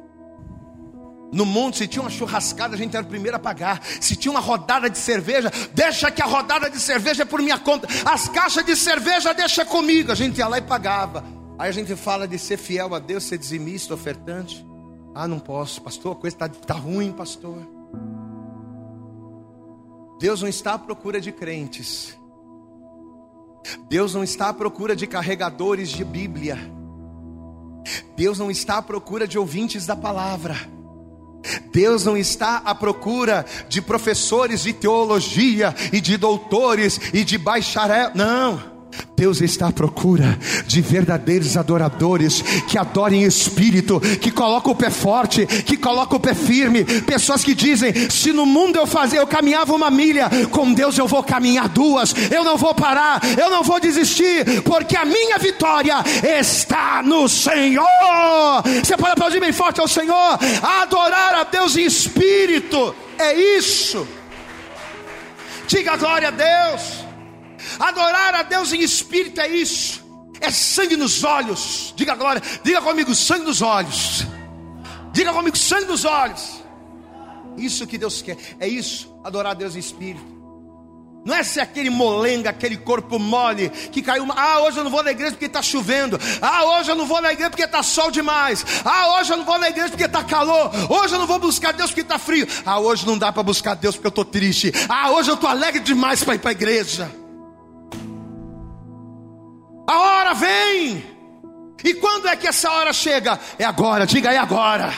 No 1.33 1.45
mundo, 1.45 1.77
se 1.77 1.88
tinha 1.88 2.03
uma 2.03 2.11
churrascada, 2.11 2.75
a 2.75 2.79
gente 2.79 2.97
era 2.97 3.05
o 3.05 3.09
primeiro 3.09 3.37
a 3.37 3.40
pagar. 3.40 3.83
Se 4.01 4.14
tinha 4.14 4.31
uma 4.31 4.40
rodada 4.40 4.88
de 4.88 4.99
cerveja, 4.99 5.51
deixa 5.75 6.11
que 6.11 6.23
a 6.23 6.27
rodada 6.27 6.71
de 6.71 6.79
cerveja 6.81 7.23
é 7.23 7.27
por 7.27 7.42
minha 7.42 7.59
conta. 7.59 7.88
As 8.05 8.29
caixas 8.29 8.64
de 8.64 8.77
cerveja 8.77 9.35
deixa 9.35 9.64
comigo. 9.64 10.12
A 10.12 10.14
gente 10.14 10.38
ia 10.38 10.47
lá 10.47 10.59
e 10.59 10.62
pagava. 10.62 11.25
Aí 11.59 11.69
a 11.69 11.73
gente 11.73 11.95
fala 11.97 12.29
de 12.29 12.38
ser 12.38 12.57
fiel 12.57 12.95
a 12.95 12.99
Deus, 12.99 13.25
ser 13.25 13.38
dizimista, 13.38 13.92
ofertante. 13.92 14.64
Ah, 15.18 15.26
não 15.26 15.38
posso, 15.38 15.81
pastor, 15.81 16.12
a 16.12 16.14
coisa 16.14 16.37
está 16.37 16.46
tá 16.46 16.74
ruim, 16.74 17.11
pastor. 17.11 17.57
Deus 20.20 20.42
não 20.42 20.48
está 20.48 20.74
à 20.74 20.79
procura 20.79 21.18
de 21.18 21.33
crentes. 21.33 22.14
Deus 23.88 24.12
não 24.12 24.22
está 24.22 24.50
à 24.50 24.52
procura 24.52 24.94
de 24.94 25.07
carregadores 25.07 25.88
de 25.88 26.05
Bíblia. 26.05 26.59
Deus 28.14 28.38
não 28.38 28.50
está 28.50 28.76
à 28.76 28.83
procura 28.83 29.26
de 29.26 29.38
ouvintes 29.38 29.87
da 29.87 29.96
palavra. 29.96 30.55
Deus 31.72 32.05
não 32.05 32.14
está 32.14 32.59
à 32.59 32.74
procura 32.74 33.47
de 33.70 33.80
professores 33.80 34.64
de 34.64 34.74
teologia 34.74 35.74
e 35.95 35.99
de 35.99 36.18
doutores 36.18 37.01
e 37.14 37.24
de 37.24 37.38
bacharel. 37.38 38.11
Não. 38.14 38.76
Deus 39.16 39.40
está 39.40 39.68
à 39.68 39.72
procura 39.72 40.38
de 40.66 40.80
verdadeiros 40.82 41.57
adoradores 41.57 42.42
que 42.68 42.76
adorem 42.76 43.22
em 43.22 43.26
espírito, 43.26 43.99
que 44.20 44.30
colocam 44.30 44.72
o 44.72 44.76
pé 44.76 44.90
forte, 44.90 45.47
que 45.47 45.76
colocam 45.76 46.18
o 46.18 46.20
pé 46.20 46.34
firme. 46.34 46.84
Pessoas 46.84 47.42
que 47.42 47.55
dizem: 47.55 48.11
se 48.11 48.32
no 48.32 48.44
mundo 48.44 48.76
eu 48.76 48.86
fazer, 48.86 49.18
eu 49.18 49.26
caminhava 49.26 49.74
uma 49.74 49.90
milha, 49.90 50.28
com 50.51 50.72
Deus 50.72 50.99
eu 50.99 51.07
vou 51.07 51.22
caminhar 51.22 51.68
duas. 51.68 52.14
Eu 52.30 52.44
não 52.44 52.57
vou 52.57 52.74
parar, 52.74 53.20
eu 53.38 53.51
não 53.51 53.62
vou 53.62 53.80
desistir, 53.80 54.62
porque 54.62 54.97
a 54.97 55.05
minha 55.05 55.38
vitória 55.38 55.97
está 56.38 57.03
no 57.03 57.28
Senhor. 57.28 57.86
Você 58.84 58.97
pode 58.97 59.12
aplaudir 59.12 59.40
bem 59.40 59.53
forte 59.53 59.80
ao 59.80 59.88
Senhor, 59.88 60.38
adorar 60.82 61.34
a 61.34 61.44
Deus 61.44 61.76
em 61.76 61.86
espírito. 61.86 62.94
É 63.18 63.32
isso. 63.59 64.07
Diga 65.66 65.97
glória 65.97 66.28
a 66.28 66.30
Deus. 66.30 66.95
Adorar 67.79 68.35
a 68.35 68.43
Deus 68.43 68.72
em 68.72 68.81
espírito 68.81 69.41
é 69.41 69.49
isso. 69.49 70.05
É 70.41 70.51
sangue 70.51 70.97
nos 70.97 71.24
olhos. 71.24 71.95
Diga 71.97 72.12
agora, 72.12 72.43
diga 72.62 72.81
comigo, 72.83 73.14
sangue 73.14 73.45
nos 73.45 73.62
olhos. 73.62 74.27
Diga 75.12 75.33
comigo, 75.33 75.57
sangue 75.57 75.87
nos 75.87 76.05
olhos. 76.05 76.62
Isso 77.57 77.87
que 77.87 77.97
Deus 77.97 78.20
quer. 78.20 78.37
É 78.61 78.68
isso, 78.68 79.14
adorar 79.24 79.53
a 79.53 79.55
Deus 79.55 79.77
em 79.77 79.79
espírito. 79.79 80.37
Não 81.24 81.35
é 81.35 81.43
ser 81.43 81.61
aquele 81.61 81.91
molenga, 81.91 82.51
aquele 82.51 82.77
corpo 82.77 83.18
mole 83.18 83.68
que 83.68 84.01
caiu. 84.01 84.24
Ah, 84.37 84.61
hoje 84.61 84.79
eu 84.79 84.85
não 84.85 84.91
vou 84.93 85.03
na 85.03 85.11
igreja 85.11 85.33
porque 85.33 85.47
está 85.47 85.61
chovendo. 85.61 86.20
Ah, 86.41 86.64
hoje 86.64 86.93
eu 86.93 86.95
não 86.95 87.05
vou 87.05 87.20
na 87.20 87.33
igreja 87.33 87.51
porque 87.51 87.64
está 87.64 87.83
sol 87.83 88.12
demais. 88.12 88.64
Ah, 88.85 89.18
hoje 89.18 89.33
eu 89.33 89.37
não 89.37 89.45
vou 89.45 89.59
na 89.59 89.68
igreja 89.68 89.89
porque 89.89 90.05
está 90.05 90.22
calor. 90.22 90.70
Hoje 90.89 91.14
eu 91.14 91.18
não 91.18 91.27
vou 91.27 91.41
buscar 91.41 91.72
Deus 91.72 91.91
porque 91.91 92.03
está 92.03 92.16
frio. 92.16 92.47
Ah, 92.64 92.79
hoje 92.79 93.05
não 93.05 93.18
dá 93.18 93.33
para 93.33 93.43
buscar 93.43 93.74
Deus 93.74 93.97
porque 93.97 94.07
eu 94.07 94.11
estou 94.11 94.24
triste. 94.24 94.72
Ah, 94.89 95.11
hoje 95.11 95.29
eu 95.29 95.35
estou 95.35 95.51
alegre 95.51 95.81
demais 95.81 96.22
para 96.22 96.37
ir 96.37 96.39
para 96.39 96.51
a 96.51 96.53
igreja. 96.53 97.11
A 99.87 99.99
hora 99.99 100.34
vem. 100.34 101.05
E 101.84 101.95
quando 101.95 102.26
é 102.26 102.34
que 102.34 102.49
essa 102.49 102.70
hora 102.70 102.93
chega? 102.93 103.39
É 103.59 103.64
agora, 103.64 104.07
diga 104.07 104.32
é 104.32 104.39
agora. 104.39 104.93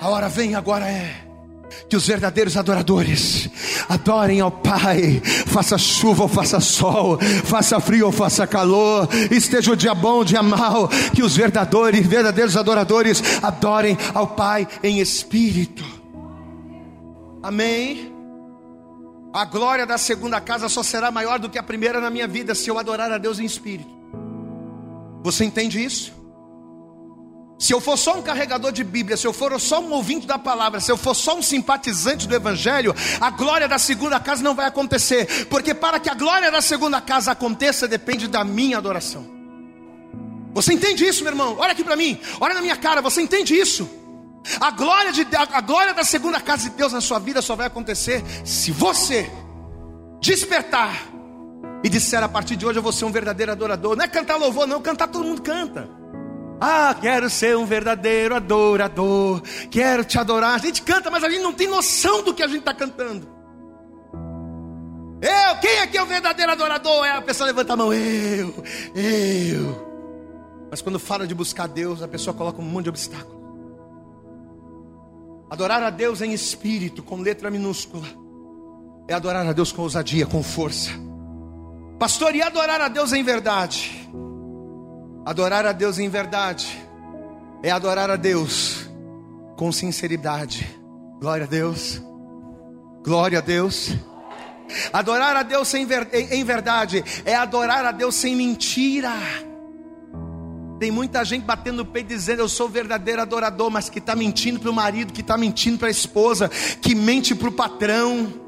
A 0.00 0.08
hora 0.08 0.28
vem, 0.28 0.54
agora 0.54 0.86
é. 0.86 1.26
Que 1.88 1.96
os 1.96 2.06
verdadeiros 2.06 2.56
adoradores 2.56 3.48
adorem 3.88 4.40
ao 4.40 4.50
Pai, 4.50 5.20
faça 5.46 5.76
chuva 5.76 6.22
ou 6.22 6.28
faça 6.28 6.60
sol, 6.60 7.18
faça 7.44 7.80
frio 7.80 8.06
ou 8.06 8.12
faça 8.12 8.46
calor, 8.46 9.08
esteja 9.30 9.72
o 9.72 9.76
dia 9.76 9.94
bom, 9.94 10.20
o 10.20 10.24
dia 10.24 10.42
mal. 10.42 10.88
Que 11.12 11.22
os 11.22 11.36
verdadeiros, 11.36 12.06
verdadeiros 12.06 12.56
adoradores 12.56 13.22
adorem 13.42 13.98
ao 14.14 14.28
Pai 14.28 14.68
em 14.82 15.00
espírito. 15.00 15.84
Amém. 17.42 18.12
A 19.32 19.44
glória 19.44 19.84
da 19.84 19.98
segunda 19.98 20.40
casa 20.40 20.68
só 20.68 20.82
será 20.82 21.10
maior 21.10 21.38
do 21.38 21.50
que 21.50 21.58
a 21.58 21.62
primeira 21.62 22.00
na 22.00 22.10
minha 22.10 22.28
vida 22.28 22.54
se 22.54 22.70
eu 22.70 22.78
adorar 22.78 23.10
a 23.10 23.18
Deus 23.18 23.38
em 23.38 23.44
espírito. 23.44 23.95
Você 25.26 25.44
entende 25.44 25.84
isso? 25.84 26.12
Se 27.58 27.72
eu 27.72 27.80
for 27.80 27.96
só 27.96 28.16
um 28.16 28.22
carregador 28.22 28.70
de 28.70 28.84
Bíblia, 28.84 29.16
se 29.16 29.26
eu 29.26 29.32
for 29.32 29.60
só 29.60 29.80
um 29.80 29.90
ouvinte 29.90 30.24
da 30.24 30.38
palavra, 30.38 30.78
se 30.78 30.92
eu 30.92 30.96
for 30.96 31.14
só 31.16 31.36
um 31.36 31.42
simpatizante 31.42 32.28
do 32.28 32.34
Evangelho, 32.36 32.94
a 33.20 33.28
glória 33.28 33.66
da 33.66 33.76
segunda 33.76 34.20
casa 34.20 34.40
não 34.40 34.54
vai 34.54 34.66
acontecer, 34.66 35.46
porque 35.46 35.74
para 35.74 35.98
que 35.98 36.08
a 36.08 36.14
glória 36.14 36.48
da 36.52 36.60
segunda 36.60 37.00
casa 37.00 37.32
aconteça, 37.32 37.88
depende 37.88 38.28
da 38.28 38.44
minha 38.44 38.78
adoração. 38.78 39.26
Você 40.54 40.72
entende 40.72 41.04
isso, 41.04 41.24
meu 41.24 41.32
irmão? 41.32 41.56
Olha 41.58 41.72
aqui 41.72 41.82
para 41.82 41.96
mim, 41.96 42.20
olha 42.40 42.54
na 42.54 42.60
minha 42.60 42.76
cara, 42.76 43.02
você 43.02 43.20
entende 43.20 43.52
isso? 43.52 43.90
A 44.60 44.70
glória, 44.70 45.10
de, 45.10 45.26
a 45.34 45.60
glória 45.60 45.92
da 45.92 46.04
segunda 46.04 46.40
casa 46.40 46.70
de 46.70 46.76
Deus 46.76 46.92
na 46.92 47.00
sua 47.00 47.18
vida 47.18 47.42
só 47.42 47.56
vai 47.56 47.66
acontecer 47.66 48.22
se 48.44 48.70
você 48.70 49.28
despertar 50.20 51.15
e 51.82 51.88
disser 51.88 52.22
a 52.22 52.28
partir 52.28 52.56
de 52.56 52.66
hoje 52.66 52.78
eu 52.78 52.82
vou 52.82 52.92
ser 52.92 53.04
um 53.04 53.12
verdadeiro 53.12 53.52
adorador. 53.52 53.96
Não 53.96 54.04
é 54.04 54.08
cantar 54.08 54.36
louvor, 54.36 54.66
não, 54.66 54.80
cantar 54.80 55.08
todo 55.08 55.24
mundo 55.24 55.42
canta. 55.42 55.88
Ah, 56.60 56.94
quero 56.98 57.28
ser 57.28 57.56
um 57.56 57.66
verdadeiro 57.66 58.34
adorador, 58.34 59.42
quero 59.70 60.04
te 60.04 60.18
adorar. 60.18 60.54
A 60.54 60.58
gente 60.58 60.82
canta, 60.82 61.10
mas 61.10 61.22
a 61.22 61.28
gente 61.28 61.42
não 61.42 61.52
tem 61.52 61.68
noção 61.68 62.22
do 62.22 62.32
que 62.32 62.42
a 62.42 62.46
gente 62.46 62.60
está 62.60 62.72
cantando. 62.72 63.28
Eu, 65.20 65.56
quem 65.60 65.80
aqui 65.80 65.96
é 65.96 66.02
o 66.02 66.06
verdadeiro 66.06 66.52
adorador? 66.52 67.04
É 67.04 67.10
a 67.12 67.22
pessoa 67.22 67.46
levanta 67.46 67.72
a 67.72 67.76
mão, 67.76 67.92
eu, 67.92 68.54
eu. 68.94 69.86
Mas 70.70 70.80
quando 70.82 70.98
fala 70.98 71.26
de 71.26 71.34
buscar 71.34 71.66
Deus, 71.66 72.02
a 72.02 72.08
pessoa 72.08 72.34
coloca 72.34 72.60
um 72.60 72.64
monte 72.64 72.84
de 72.84 72.90
obstáculos. 72.90 73.36
Adorar 75.48 75.82
a 75.82 75.90
Deus 75.90 76.20
em 76.20 76.32
espírito, 76.32 77.02
com 77.02 77.20
letra 77.20 77.50
minúscula, 77.50 78.06
é 79.08 79.14
adorar 79.14 79.46
a 79.46 79.52
Deus 79.52 79.70
com 79.70 79.82
ousadia, 79.82 80.26
com 80.26 80.42
força. 80.42 80.90
Pastor, 81.98 82.34
e 82.36 82.42
adorar 82.42 82.80
a 82.80 82.88
Deus 82.88 83.12
em 83.12 83.22
verdade? 83.22 84.06
Adorar 85.24 85.64
a 85.64 85.72
Deus 85.72 85.98
em 85.98 86.08
verdade 86.08 86.86
é 87.62 87.70
adorar 87.70 88.10
a 88.10 88.16
Deus 88.16 88.86
com 89.56 89.72
sinceridade. 89.72 90.78
Glória 91.18 91.44
a 91.44 91.48
Deus. 91.48 92.02
Glória 93.02 93.38
a 93.38 93.40
Deus. 93.40 93.96
Adorar 94.92 95.36
a 95.36 95.42
Deus 95.42 95.72
em, 95.72 95.86
em 96.30 96.44
verdade 96.44 97.02
é 97.24 97.34
adorar 97.34 97.84
a 97.86 97.92
Deus 97.92 98.14
sem 98.14 98.36
mentira. 98.36 99.12
Tem 100.78 100.90
muita 100.90 101.24
gente 101.24 101.44
batendo 101.44 101.78
no 101.78 101.86
peito 101.86 102.08
dizendo 102.08 102.40
eu 102.40 102.48
sou 102.48 102.68
verdadeiro 102.68 103.22
adorador, 103.22 103.70
mas 103.70 103.88
que 103.88 103.98
está 103.98 104.14
mentindo 104.14 104.60
para 104.60 104.70
o 104.70 104.74
marido, 104.74 105.14
que 105.14 105.22
está 105.22 105.38
mentindo 105.38 105.78
para 105.78 105.88
a 105.88 105.90
esposa, 105.90 106.50
que 106.82 106.94
mente 106.94 107.34
para 107.34 107.48
o 107.48 107.52
patrão. 107.52 108.45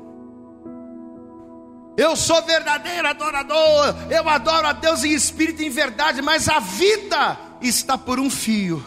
Eu 1.99 2.15
sou 2.15 2.41
verdadeiro 2.43 3.09
adorador, 3.09 3.93
eu 4.09 4.29
adoro 4.29 4.69
a 4.69 4.73
Deus 4.73 5.03
em 5.03 5.13
espírito 5.13 5.63
e 5.63 5.67
em 5.67 5.71
verdade, 5.71 6.23
mas 6.23 6.49
a 6.49 6.61
vida 6.61 7.37
está 7.61 7.99
por 7.99 8.21
um 8.21 8.31
fio, 8.31 8.81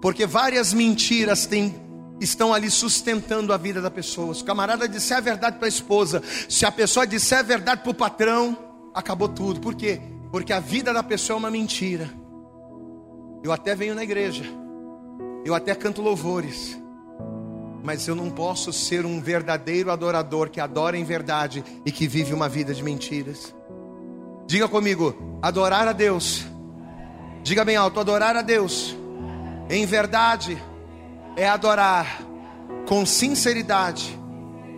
porque 0.00 0.24
várias 0.24 0.72
mentiras 0.72 1.44
têm, 1.44 1.74
estão 2.18 2.54
ali 2.54 2.70
sustentando 2.70 3.52
a 3.52 3.58
vida 3.58 3.82
da 3.82 3.90
pessoa. 3.90 4.34
Se 4.34 4.40
o 4.40 4.46
camarada 4.46 4.88
disser 4.88 5.18
a 5.18 5.20
verdade 5.20 5.58
para 5.58 5.66
a 5.66 5.68
esposa, 5.68 6.22
se 6.48 6.64
a 6.64 6.72
pessoa 6.72 7.06
disser 7.06 7.40
a 7.40 7.42
verdade 7.42 7.82
para 7.82 7.90
o 7.90 7.94
patrão, 7.94 8.56
acabou 8.94 9.28
tudo. 9.28 9.60
Por 9.60 9.74
quê? 9.74 10.00
Porque 10.30 10.54
a 10.54 10.60
vida 10.60 10.90
da 10.90 11.02
pessoa 11.02 11.36
é 11.36 11.38
uma 11.38 11.50
mentira. 11.50 12.08
Eu 13.44 13.52
até 13.52 13.74
venho 13.74 13.94
na 13.94 14.02
igreja, 14.02 14.44
eu 15.44 15.54
até 15.54 15.74
canto 15.74 16.00
louvores, 16.00 16.80
mas 17.82 18.06
eu 18.06 18.14
não 18.14 18.30
posso 18.30 18.72
ser 18.72 19.04
um 19.04 19.20
verdadeiro 19.20 19.90
adorador 19.90 20.50
que 20.50 20.60
adora 20.60 20.96
em 20.96 21.04
verdade 21.04 21.64
e 21.84 21.92
que 21.92 22.06
vive 22.06 22.32
uma 22.32 22.48
vida 22.48 22.72
de 22.74 22.82
mentiras. 22.82 23.54
Diga 24.46 24.68
comigo, 24.68 25.38
adorar 25.40 25.86
a 25.88 25.92
Deus. 25.92 26.44
Diga 27.42 27.64
bem 27.64 27.76
alto, 27.76 27.98
adorar 27.98 28.36
a 28.36 28.42
Deus 28.42 28.96
em 29.72 29.86
verdade 29.86 30.62
é 31.34 31.48
adorar 31.48 32.22
com 32.86 33.06
sinceridade, 33.06 34.18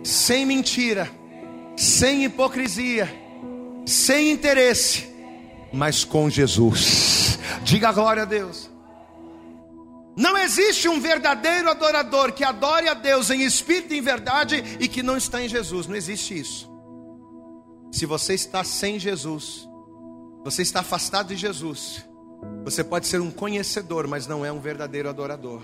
sem 0.03 0.45
mentira, 0.45 1.09
sem 1.75 2.23
hipocrisia, 2.23 3.13
sem 3.85 4.31
interesse, 4.31 5.13
mas 5.73 6.05
com 6.05 6.29
Jesus. 6.29 7.37
Diga 7.63 7.91
glória 7.91 8.23
a 8.23 8.25
Deus. 8.25 8.69
Não 10.15 10.37
existe 10.37 10.87
um 10.87 10.99
verdadeiro 10.99 11.69
adorador 11.69 12.31
que 12.31 12.43
adore 12.43 12.87
a 12.87 12.93
Deus 12.93 13.29
em 13.29 13.41
espírito 13.41 13.93
e 13.93 13.97
em 13.97 14.01
verdade 14.01 14.63
e 14.79 14.87
que 14.87 15.03
não 15.03 15.17
está 15.17 15.43
em 15.43 15.49
Jesus. 15.49 15.87
Não 15.87 15.95
existe 15.95 16.37
isso. 16.39 16.71
Se 17.91 18.05
você 18.05 18.33
está 18.33 18.63
sem 18.63 18.97
Jesus, 18.97 19.67
você 20.43 20.61
está 20.61 20.79
afastado 20.79 21.27
de 21.27 21.35
Jesus, 21.35 22.05
você 22.63 22.83
pode 22.83 23.07
ser 23.07 23.19
um 23.19 23.31
conhecedor, 23.31 24.07
mas 24.07 24.25
não 24.25 24.45
é 24.45 24.51
um 24.51 24.59
verdadeiro 24.59 25.09
adorador. 25.09 25.61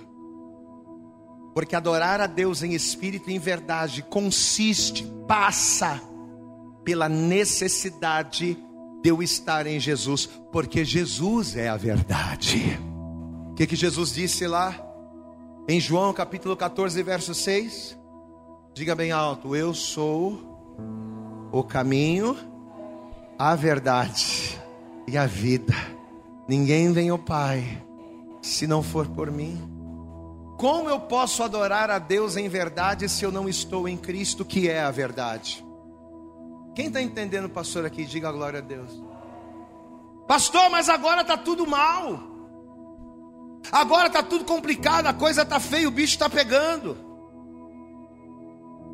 Porque 1.54 1.76
adorar 1.76 2.20
a 2.20 2.28
Deus 2.28 2.62
em 2.64 2.74
espírito 2.74 3.30
e 3.30 3.34
em 3.34 3.40
verdade 3.40 4.02
consiste, 4.02 5.06
passa 5.28 6.02
pela 6.84 7.08
necessidade 7.08 8.58
de 9.02 9.10
eu 9.10 9.22
estar 9.22 9.66
em 9.66 9.80
Jesus, 9.80 10.28
porque 10.52 10.84
Jesus 10.84 11.56
é 11.56 11.70
a 11.70 11.78
verdade. 11.78 12.80
Que, 13.62 13.68
que 13.68 13.76
Jesus 13.76 14.12
disse 14.12 14.48
lá 14.48 14.76
em 15.68 15.80
João 15.80 16.12
capítulo 16.14 16.58
14, 16.58 17.04
verso 17.04 17.36
6? 17.36 17.96
Diga 18.74 18.96
bem 18.96 19.12
alto: 19.12 19.56
Eu 19.56 19.72
sou 19.76 20.42
o 21.52 21.64
caminho, 21.64 22.36
a 23.38 23.54
verdade 23.54 24.60
e 25.08 25.16
a 25.16 25.28
vida. 25.28 25.76
Ninguém 26.48 26.92
vem 26.92 27.10
ao 27.10 27.20
Pai 27.20 27.86
se 28.42 28.66
não 28.66 28.82
for 28.82 29.08
por 29.10 29.30
mim. 29.30 29.62
Como 30.58 30.90
eu 30.90 31.00
posso 31.02 31.44
adorar 31.44 31.92
a 31.92 32.00
Deus 32.00 32.38
em 32.38 32.50
verdade 32.50 33.08
se 33.08 33.24
eu 33.24 33.32
não 33.32 33.48
estou 33.48 33.88
em 33.88 33.96
Cristo, 33.96 34.44
que 34.44 34.70
é 34.70 34.82
a 34.82 34.90
verdade? 34.90 35.64
Quem 36.74 36.88
está 36.88 37.00
entendendo, 37.00 37.48
pastor, 37.48 37.86
aqui? 37.86 38.06
Diga 38.06 38.30
a 38.30 38.32
glória 38.32 38.58
a 38.58 38.64
Deus. 38.64 38.90
Pastor, 40.28 40.68
mas 40.72 40.90
agora 40.90 41.22
está 41.22 41.38
tudo 41.38 41.68
mal. 41.68 42.31
Agora 43.70 44.08
está 44.08 44.24
tudo 44.24 44.46
complicado, 44.46 45.08
a 45.08 45.14
coisa 45.14 45.42
está 45.42 45.60
feia, 45.60 45.88
o 45.88 45.92
bicho 45.92 46.14
está 46.14 46.30
pegando. 46.30 46.98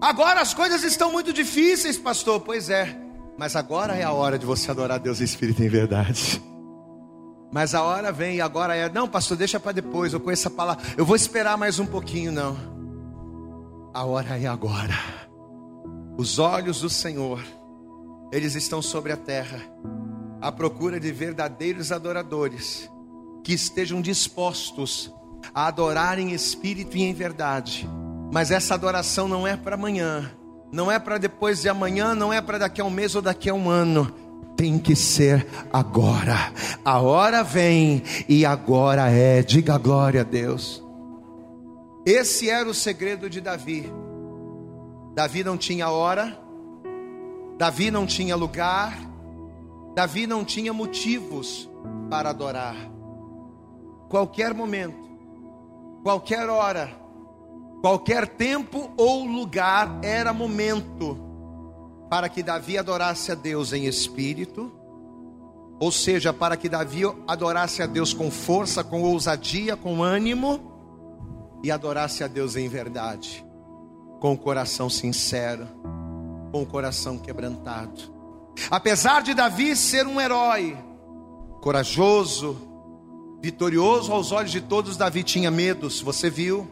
Agora 0.02 0.42
as 0.42 0.54
coisas 0.54 0.84
estão 0.84 1.12
muito 1.12 1.32
difíceis, 1.34 1.98
pastor. 1.98 2.40
Pois 2.42 2.70
é, 2.70 2.96
Mas 3.38 3.56
agora 3.56 3.96
é 3.96 4.04
a 4.04 4.12
hora 4.12 4.38
de 4.38 4.46
você 4.46 4.72
adorar 4.72 5.00
Deus 5.00 5.22
em 5.22 5.24
espírito 5.24 5.62
e 5.62 5.66
em 5.66 5.70
verdade. 5.70 6.42
Mas 7.52 7.74
a 7.74 7.84
hora 7.84 8.12
vem 8.12 8.38
e 8.38 8.42
agora 8.42 8.76
é. 8.76 8.90
Não, 8.90 9.08
pastor, 9.08 9.38
deixa 9.38 9.60
para 9.60 9.72
depois. 9.72 10.12
Eu 10.12 10.20
conheço 10.20 10.48
a 10.48 10.52
palavra. 10.52 10.84
Eu 10.98 11.06
vou 11.06 11.16
esperar 11.16 11.58
mais 11.58 11.80
um 11.80 11.86
pouquinho, 11.86 12.32
não. 12.32 12.58
A 13.94 14.04
hora 14.04 14.38
é 14.38 14.48
agora. 14.48 14.96
Os 16.18 16.40
olhos 16.40 16.82
do 16.82 16.90
Senhor, 16.90 17.42
eles 18.32 18.56
estão 18.56 18.82
sobre 18.82 19.12
a 19.12 19.18
terra, 19.18 19.62
à 20.42 20.52
procura 20.52 21.00
de 21.00 21.12
verdadeiros 21.12 21.92
adoradores 21.92 22.90
que 23.48 23.54
estejam 23.54 24.02
dispostos 24.02 25.10
a 25.56 25.68
adorar 25.68 26.20
em 26.20 26.34
espírito 26.34 26.98
e 26.98 27.04
em 27.04 27.14
verdade. 27.14 27.90
Mas 28.30 28.52
essa 28.52 28.74
adoração 28.74 29.26
não 29.26 29.48
é 29.48 29.56
para 29.56 29.76
amanhã, 29.76 30.30
não 30.70 30.92
é 30.92 31.00
para 31.00 31.18
depois 31.18 31.62
de 31.62 31.70
amanhã, 31.70 32.14
não 32.14 32.34
é 32.34 32.42
para 32.42 32.58
daqui 32.58 32.82
a 32.82 32.84
um 32.84 32.90
mês 32.90 33.16
ou 33.16 33.22
daqui 33.22 33.50
a 33.50 33.54
um 33.54 33.70
ano. 33.70 34.14
Tem 34.58 34.78
que 34.78 34.98
ser 34.98 35.48
agora. 35.72 36.52
A 36.84 37.00
hora 37.00 37.42
vem 37.42 38.04
e 38.28 38.46
agora 38.46 39.10
é. 39.10 39.42
Diga 39.42 39.78
glória 39.78 40.22
a 40.22 40.26
Deus. 40.26 40.84
Esse 42.06 42.50
era 42.50 42.68
o 42.68 42.74
segredo 42.74 43.30
de 43.30 43.40
Davi. 43.40 43.90
Davi 45.16 45.42
não 45.42 45.56
tinha 45.56 45.90
hora, 45.90 46.38
Davi 47.58 47.92
não 47.92 48.06
tinha 48.06 48.36
lugar, 48.36 49.00
Davi 49.96 50.28
não 50.28 50.44
tinha 50.44 50.74
motivos 50.74 51.70
para 52.10 52.32
adorar. 52.32 52.97
Qualquer 54.10 54.54
momento, 54.54 54.98
qualquer 56.04 56.50
hora, 56.50 56.90
qualquer 57.82 58.28
tempo 58.28 58.92
ou 58.98 59.26
lugar 59.26 60.00
era 60.02 60.34
momento 60.34 61.18
para 62.10 62.30
que 62.30 62.42
Davi 62.42 62.78
adorasse 62.78 63.32
a 63.32 63.36
Deus 63.36 63.74
em 63.74 63.86
espírito, 63.86 64.72
ou 65.80 65.92
seja, 65.92 66.32
para 66.32 66.56
que 66.56 66.70
Davi 66.70 67.04
adorasse 67.28 67.84
a 67.84 67.86
Deus 67.86 68.14
com 68.14 68.32
força, 68.32 68.84
com 68.84 69.04
ousadia, 69.04 69.76
com 69.76 70.02
ânimo 70.02 70.72
e 71.64 71.70
adorasse 71.70 72.24
a 72.24 72.28
Deus 72.28 72.56
em 72.56 72.68
verdade 72.68 73.48
com 74.20 74.34
o 74.34 74.38
coração 74.38 74.90
sincero, 74.90 75.68
com 76.52 76.64
o 76.64 76.66
coração 76.66 77.18
quebrantado. 77.18 78.02
Apesar 78.70 79.22
de 79.22 79.34
Davi 79.34 79.76
ser 79.76 80.08
um 80.08 80.20
herói, 80.20 80.76
corajoso, 81.62 82.58
vitorioso 83.42 84.12
aos 84.12 84.32
olhos 84.32 84.52
de 84.52 84.62
todos, 84.62 84.98
Davi 84.98 85.24
tinha 85.24 85.52
medos, 85.52 86.02
você 86.02 86.30
viu? 86.30 86.68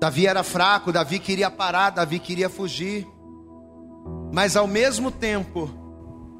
Davi 0.00 0.26
era 0.26 0.42
fraco, 0.42 0.92
Davi 0.92 1.18
queria 1.18 1.50
parar, 1.50 1.90
Davi 1.90 2.18
queria 2.18 2.48
fugir. 2.48 3.06
Mas 4.32 4.56
ao 4.56 4.66
mesmo 4.66 5.10
tempo 5.10 5.70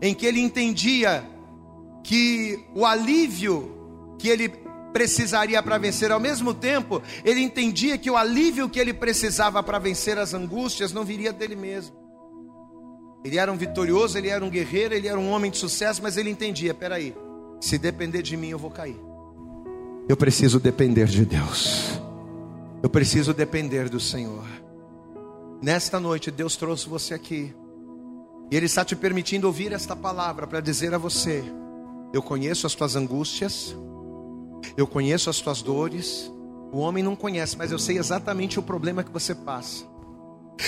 em 0.01 0.15
que 0.15 0.27
ele 0.27 0.41
entendia 0.41 1.25
que 2.05 2.65
o 2.75 2.87
alívio 2.87 3.77
que 4.19 4.29
ele 4.29 4.49
precisaria 4.93 5.63
para 5.63 5.79
vencer. 5.79 6.11
Ao 6.11 6.21
mesmo 6.21 6.55
tempo, 6.55 7.03
ele 7.25 7.41
entendia 7.41 7.99
que 7.99 8.11
o 8.11 8.17
alívio 8.17 8.69
que 8.69 8.79
ele 8.79 8.93
precisava 8.93 9.63
para 9.63 9.79
vencer 9.79 10.19
as 10.19 10.35
angústias 10.35 10.93
não 10.93 11.05
viria 11.05 11.33
dele 11.33 11.57
mesmo. 11.57 11.97
Ele 13.25 13.39
era 13.39 13.53
um 13.53 13.57
vitorioso, 13.57 14.17
ele 14.17 14.29
era 14.29 14.45
um 14.45 14.51
guerreiro, 14.51 14.95
ele 14.95 15.09
era 15.09 15.19
um 15.19 15.31
homem 15.31 15.51
de 15.51 15.59
sucesso, 15.59 16.03
mas 16.03 16.17
ele 16.17 16.31
entendia: 16.31 16.73
peraí, 16.73 17.15
se 17.61 17.79
depender 17.79 18.23
de 18.23 18.37
mim, 18.37 18.49
eu 18.49 18.59
vou 18.59 18.71
cair. 18.71 19.08
Eu 20.09 20.17
preciso 20.17 20.59
depender 20.59 21.05
de 21.05 21.27
Deus. 21.27 22.01
Eu 22.83 22.89
preciso 22.89 23.35
depender 23.35 23.91
do 23.91 24.01
Senhor. 24.01 24.47
Nesta 25.61 26.01
noite, 26.01 26.31
Deus 26.31 26.57
trouxe 26.57 26.89
você 26.89 27.13
aqui. 27.13 27.55
E 28.51 28.57
Ele 28.57 28.65
está 28.65 28.87
te 28.87 28.97
permitindo 28.97 29.47
ouvir 29.47 29.71
esta 29.71 29.95
palavra 29.95 30.47
para 30.47 30.61
dizer 30.61 30.95
a 30.95 30.99
você: 30.99 31.45
Eu 32.11 32.23
conheço 32.23 32.67
as 32.67 32.75
tuas 32.75 32.97
angústias, 32.97 33.77
eu 34.79 34.87
conheço 34.87 35.29
as 35.29 35.41
tuas 35.41 35.61
dores. 35.61 36.33
O 36.73 36.79
homem 36.79 37.05
não 37.05 37.15
conhece, 37.15 37.59
mas 37.59 37.71
eu 37.71 37.79
sei 37.79 37.99
exatamente 37.99 38.59
o 38.59 38.63
problema 38.63 39.05
que 39.05 39.13
você 39.13 39.35
passa. 39.35 39.85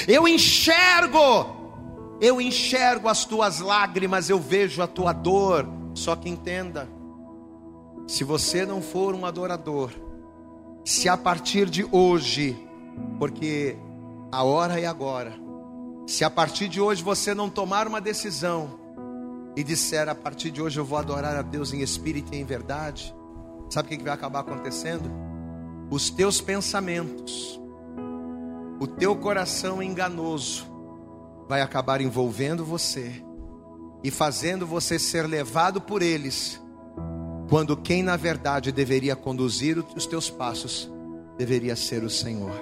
Eu 0.07 0.29
enxergo, 0.29 2.19
eu 2.21 2.43
enxergo 2.43 3.09
as 3.09 3.25
tuas 3.25 3.61
lágrimas, 3.61 4.29
eu 4.29 4.39
vejo 4.39 4.83
a 4.83 4.87
tua 4.87 5.15
dor. 5.15 5.67
Só 5.95 6.15
que 6.15 6.29
entenda: 6.29 6.87
se 8.11 8.25
você 8.25 8.67
não 8.67 8.83
for 8.83 9.15
um 9.15 9.25
adorador, 9.25 9.93
se 10.85 11.09
a 11.09 11.17
partir 11.17 11.71
de 11.71 11.87
hoje, 11.93 12.59
porque 13.19 13.77
a 14.33 14.43
hora 14.43 14.81
é 14.81 14.87
agora, 14.87 15.33
se 16.07 16.25
a 16.25 16.31
partir 16.31 16.69
de 16.69 16.81
hoje 16.81 17.03
você 17.03 17.35
não 17.35 17.49
tomar 17.49 17.87
uma 17.87 18.01
decisão 18.01 18.79
e 19.57 19.63
disser 19.63 20.09
a 20.09 20.15
partir 20.15 20.51
de 20.51 20.61
hoje 20.61 20.79
eu 20.79 20.85
vou 20.85 20.99
adorar 20.99 21.37
a 21.37 21.43
Deus 21.43 21.73
em 21.73 21.81
espírito 21.81 22.35
e 22.35 22.39
em 22.39 22.45
verdade, 22.45 23.15
Sabe 23.71 23.95
o 23.95 23.99
que 23.99 24.03
vai 24.03 24.13
acabar 24.13 24.41
acontecendo? 24.41 25.09
Os 25.91 26.11
teus 26.11 26.41
pensamentos, 26.41 27.61
o 28.81 28.87
teu 28.87 29.15
coração 29.15 29.81
enganoso, 29.81 30.67
vai 31.49 31.63
acabar 31.63 32.01
envolvendo 32.01 32.65
você 32.65 33.25
e 34.03 34.11
fazendo 34.11 34.67
você 34.67 34.99
ser 34.99 35.25
levado 35.29 35.81
por 35.81 36.03
eles, 36.03 36.61
quando 37.51 37.77
quem 37.77 38.01
na 38.01 38.17
verdade 38.17 38.71
deveria 38.71 39.17
conduzir 39.17 39.77
os 39.97 40.07
teus 40.07 40.31
passos 40.31 40.89
deveria 41.37 41.75
ser 41.75 42.05
o 42.05 42.09
Senhor. 42.09 42.55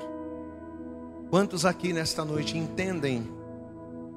Quantos 1.29 1.67
aqui 1.67 1.93
nesta 1.93 2.25
noite 2.25 2.57
entendem, 2.57 3.29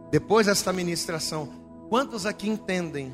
depois 0.10 0.48
desta 0.48 0.72
ministração, 0.72 1.50
quantos 1.90 2.26
aqui 2.26 2.48
entendem 2.48 3.14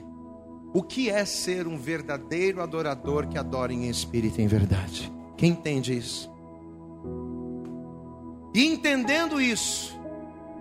o 0.72 0.84
que 0.84 1.10
é 1.10 1.26
ser 1.26 1.66
um 1.66 1.80
verdadeiro 1.80 2.62
adorador 2.62 3.28
que 3.28 3.40
adora 3.40 3.74
em 3.74 3.90
espírito 3.90 4.40
e 4.40 4.44
em 4.44 4.48
verdade? 4.48 5.12
Quem 5.36 5.52
entende 5.52 5.98
isso? 5.98 6.30
E 8.54 8.68
entendendo 8.68 9.42
isso, 9.42 9.98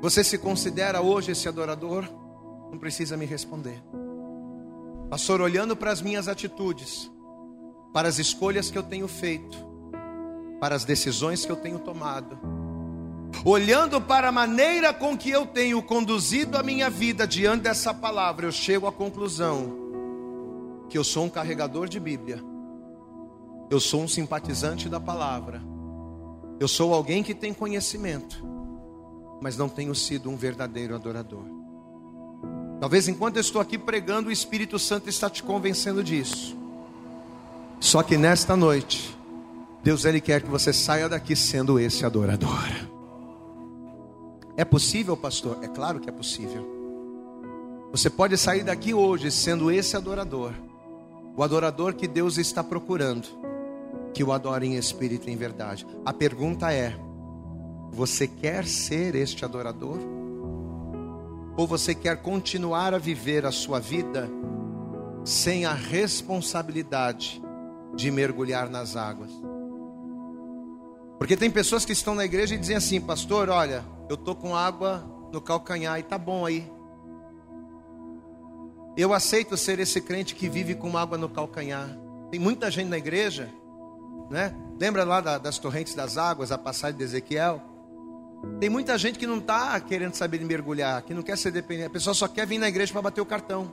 você 0.00 0.24
se 0.24 0.38
considera 0.38 1.02
hoje 1.02 1.32
esse 1.32 1.46
adorador? 1.46 2.08
Não 2.70 2.78
precisa 2.78 3.18
me 3.18 3.26
responder. 3.26 3.82
Pastor, 5.08 5.40
olhando 5.40 5.76
para 5.76 5.92
as 5.92 6.02
minhas 6.02 6.26
atitudes, 6.26 7.10
para 7.92 8.08
as 8.08 8.18
escolhas 8.18 8.70
que 8.70 8.76
eu 8.76 8.82
tenho 8.82 9.06
feito, 9.06 9.56
para 10.60 10.74
as 10.74 10.84
decisões 10.84 11.46
que 11.46 11.52
eu 11.52 11.56
tenho 11.56 11.78
tomado, 11.78 12.36
olhando 13.44 14.00
para 14.00 14.28
a 14.28 14.32
maneira 14.32 14.92
com 14.92 15.16
que 15.16 15.30
eu 15.30 15.46
tenho 15.46 15.80
conduzido 15.80 16.58
a 16.58 16.62
minha 16.62 16.90
vida 16.90 17.24
diante 17.24 17.62
dessa 17.62 17.94
palavra, 17.94 18.46
eu 18.46 18.52
chego 18.52 18.88
à 18.88 18.92
conclusão 18.92 19.86
que 20.88 20.98
eu 20.98 21.04
sou 21.04 21.24
um 21.24 21.30
carregador 21.30 21.88
de 21.88 22.00
Bíblia, 22.00 22.42
eu 23.70 23.78
sou 23.78 24.02
um 24.02 24.08
simpatizante 24.08 24.88
da 24.88 24.98
palavra, 24.98 25.62
eu 26.58 26.66
sou 26.66 26.92
alguém 26.92 27.22
que 27.22 27.34
tem 27.34 27.54
conhecimento, 27.54 28.44
mas 29.40 29.56
não 29.56 29.68
tenho 29.68 29.94
sido 29.94 30.28
um 30.28 30.36
verdadeiro 30.36 30.96
adorador. 30.96 31.44
Talvez 32.80 33.08
enquanto 33.08 33.36
eu 33.36 33.40
estou 33.40 33.60
aqui 33.60 33.78
pregando, 33.78 34.28
o 34.28 34.32
Espírito 34.32 34.78
Santo 34.78 35.08
está 35.08 35.30
te 35.30 35.42
convencendo 35.42 36.02
disso. 36.02 36.56
Só 37.80 38.02
que 38.02 38.16
nesta 38.16 38.56
noite, 38.56 39.16
Deus 39.82 40.04
ele 40.04 40.20
quer 40.20 40.42
que 40.42 40.48
você 40.48 40.72
saia 40.72 41.08
daqui 41.08 41.34
sendo 41.34 41.78
esse 41.78 42.04
adorador. 42.04 42.68
É 44.56 44.64
possível, 44.64 45.16
pastor? 45.16 45.58
É 45.62 45.68
claro 45.68 46.00
que 46.00 46.08
é 46.08 46.12
possível. 46.12 46.74
Você 47.92 48.10
pode 48.10 48.36
sair 48.36 48.64
daqui 48.64 48.92
hoje 48.92 49.30
sendo 49.30 49.70
esse 49.70 49.96
adorador 49.96 50.52
o 51.36 51.42
adorador 51.42 51.94
que 51.94 52.08
Deus 52.08 52.38
está 52.38 52.64
procurando, 52.64 53.28
que 54.14 54.24
o 54.24 54.32
adore 54.32 54.66
em 54.66 54.76
espírito 54.76 55.28
e 55.28 55.32
em 55.32 55.36
verdade. 55.36 55.86
A 56.04 56.12
pergunta 56.12 56.72
é: 56.72 56.96
você 57.92 58.26
quer 58.26 58.66
ser 58.66 59.14
este 59.14 59.44
adorador? 59.44 59.98
Ou 61.56 61.66
você 61.66 61.94
quer 61.94 62.20
continuar 62.20 62.92
a 62.92 62.98
viver 62.98 63.46
a 63.46 63.52
sua 63.52 63.80
vida 63.80 64.28
sem 65.24 65.64
a 65.64 65.72
responsabilidade 65.72 67.42
de 67.94 68.10
mergulhar 68.10 68.68
nas 68.68 68.94
águas? 68.94 69.30
Porque 71.18 71.36
tem 71.36 71.50
pessoas 71.50 71.84
que 71.84 71.92
estão 71.92 72.14
na 72.14 72.24
igreja 72.24 72.54
e 72.54 72.58
dizem 72.58 72.76
assim, 72.76 73.00
pastor, 73.00 73.48
olha, 73.48 73.84
eu 74.08 74.16
tô 74.16 74.34
com 74.34 74.54
água 74.54 75.02
no 75.32 75.40
calcanhar 75.40 75.98
e 75.98 76.02
tá 76.02 76.18
bom 76.18 76.44
aí. 76.44 76.70
Eu 78.96 79.12
aceito 79.12 79.56
ser 79.56 79.78
esse 79.78 80.00
crente 80.00 80.34
que 80.34 80.48
vive 80.48 80.74
com 80.74 80.96
água 80.96 81.16
no 81.16 81.28
calcanhar. 81.28 81.88
Tem 82.30 82.40
muita 82.40 82.70
gente 82.70 82.88
na 82.88 82.98
igreja, 82.98 83.48
né? 84.30 84.54
Lembra 84.78 85.04
lá 85.04 85.20
das 85.38 85.58
torrentes 85.58 85.94
das 85.94 86.18
águas, 86.18 86.52
a 86.52 86.58
passagem 86.58 86.98
de 86.98 87.04
Ezequiel? 87.04 87.62
Tem 88.58 88.70
muita 88.70 88.96
gente 88.96 89.18
que 89.18 89.26
não 89.26 89.38
está 89.38 89.78
querendo 89.80 90.14
saber 90.14 90.38
de 90.38 90.44
mergulhar, 90.44 91.02
que 91.02 91.12
não 91.12 91.22
quer 91.22 91.36
ser 91.36 91.50
dependente. 91.50 91.88
A 91.88 91.90
pessoa 91.90 92.14
só 92.14 92.26
quer 92.26 92.46
vir 92.46 92.58
na 92.58 92.68
igreja 92.68 92.92
para 92.92 93.02
bater 93.02 93.20
o 93.20 93.26
cartão. 93.26 93.72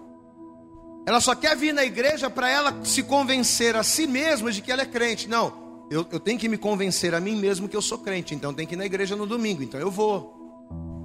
Ela 1.06 1.20
só 1.20 1.36
quer 1.36 1.56
vir 1.56 1.74
na 1.74 1.84
igreja 1.84 2.30
para 2.30 2.50
ela 2.50 2.84
se 2.84 3.04
convencer 3.04 3.76
a 3.76 3.84
si 3.84 4.08
mesma 4.08 4.52
de 4.52 4.62
que 4.62 4.72
ela 4.72 4.82
é 4.82 4.86
crente. 4.86 5.28
Não, 5.28 5.86
eu, 5.90 6.06
eu 6.12 6.20
tenho 6.20 6.40
que 6.40 6.50
me 6.50 6.58
convencer 6.58 7.14
a 7.14 7.20
mim 7.20 7.36
mesmo 7.36 7.68
que 7.68 7.76
eu 7.76 7.82
sou 7.82 7.98
crente. 7.98 8.34
Então 8.34 8.54
tenho 8.54 8.68
que 8.68 8.76
ir 8.76 8.78
na 8.78 8.86
igreja 8.86 9.16
no 9.16 9.26
domingo. 9.26 9.64
Então 9.64 9.80
eu 9.80 9.92
vou. 9.92 10.42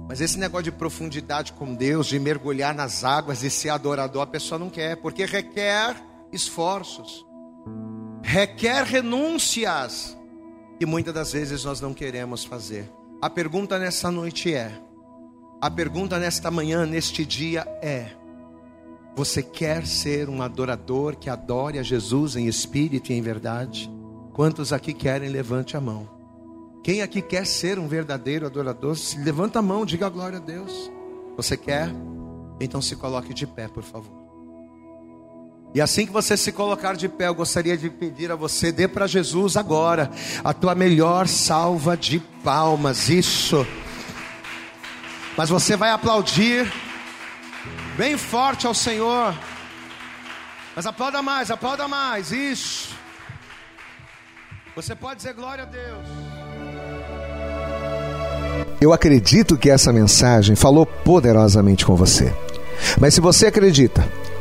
Mas 0.09 0.21
esse 0.21 0.39
negócio 0.39 0.63
de 0.63 0.71
profundidade 0.71 1.53
com 1.53 1.75
Deus, 1.75 2.07
de 2.07 2.19
mergulhar 2.19 2.73
nas 2.73 3.03
águas 3.03 3.43
e 3.43 3.49
ser 3.49 3.69
adorador, 3.69 4.23
a 4.23 4.27
pessoa 4.27 4.57
não 4.57 4.69
quer, 4.69 4.97
porque 4.97 5.23
requer 5.23 5.95
esforços, 6.31 7.23
requer 8.23 8.83
renúncias, 8.83 10.17
que 10.79 10.85
muitas 10.85 11.13
das 11.13 11.31
vezes 11.31 11.63
nós 11.63 11.79
não 11.79 11.93
queremos 11.93 12.43
fazer. 12.43 12.89
A 13.21 13.29
pergunta 13.29 13.77
nessa 13.77 14.09
noite 14.09 14.53
é: 14.53 14.71
a 15.59 15.69
pergunta 15.69 16.17
nesta 16.17 16.49
manhã, 16.49 16.85
neste 16.85 17.25
dia 17.25 17.67
é: 17.81 18.11
você 19.13 19.43
quer 19.43 19.85
ser 19.85 20.29
um 20.29 20.41
adorador 20.41 21.17
que 21.17 21.29
adore 21.29 21.77
a 21.77 21.83
Jesus 21.83 22.37
em 22.37 22.47
espírito 22.47 23.11
e 23.11 23.15
em 23.15 23.21
verdade? 23.21 23.91
Quantos 24.33 24.71
aqui 24.71 24.93
querem, 24.93 25.27
levante 25.27 25.75
a 25.75 25.81
mão. 25.81 26.09
Quem 26.81 27.01
aqui 27.01 27.21
quer 27.21 27.45
ser 27.45 27.77
um 27.77 27.89
verdadeiro 27.89 28.45
adorador, 28.45 28.95
levanta 29.17 29.59
a 29.59 29.61
mão, 29.61 29.85
diga 29.85 30.05
a 30.05 30.09
glória 30.09 30.37
a 30.37 30.41
Deus. 30.41 30.89
Você 31.35 31.57
quer? 31.57 31.89
Então 32.57 32.81
se 32.81 32.95
coloque 32.95 33.33
de 33.33 33.45
pé, 33.45 33.67
por 33.67 33.83
favor. 33.83 34.18
E 35.73 35.79
assim 35.79 36.05
que 36.05 36.11
você 36.11 36.35
se 36.35 36.51
colocar 36.51 36.95
de 36.95 37.07
pé, 37.07 37.27
eu 37.27 37.35
gostaria 37.35 37.77
de 37.77 37.89
pedir 37.89 38.31
a 38.31 38.35
você, 38.35 38.71
dê 38.71 38.87
para 38.87 39.05
Jesus 39.05 39.55
agora 39.55 40.09
a 40.43 40.51
tua 40.51 40.73
melhor 40.73 41.27
salva 41.27 41.95
de 41.95 42.19
palmas. 42.43 43.07
Isso. 43.07 43.65
Mas 45.37 45.49
você 45.49 45.77
vai 45.77 45.91
aplaudir 45.91 46.71
bem 47.95 48.17
forte 48.17 48.65
ao 48.65 48.73
Senhor. 48.73 49.33
Mas 50.75 50.87
aplauda 50.87 51.21
mais, 51.21 51.51
aplauda 51.51 51.87
mais. 51.87 52.31
Isso. 52.31 52.95
Você 54.75 54.95
pode 54.95 55.17
dizer 55.17 55.33
glória 55.33 55.65
a 55.65 55.67
Deus. 55.67 56.07
Eu 58.81 58.91
acredito 58.91 59.57
que 59.57 59.69
essa 59.69 59.93
mensagem 59.93 60.55
falou 60.55 60.85
poderosamente 60.85 61.85
com 61.85 61.95
você. 61.95 62.33
Mas 62.99 63.13
se 63.13 63.21
você 63.21 63.47
acredita 63.47 64.09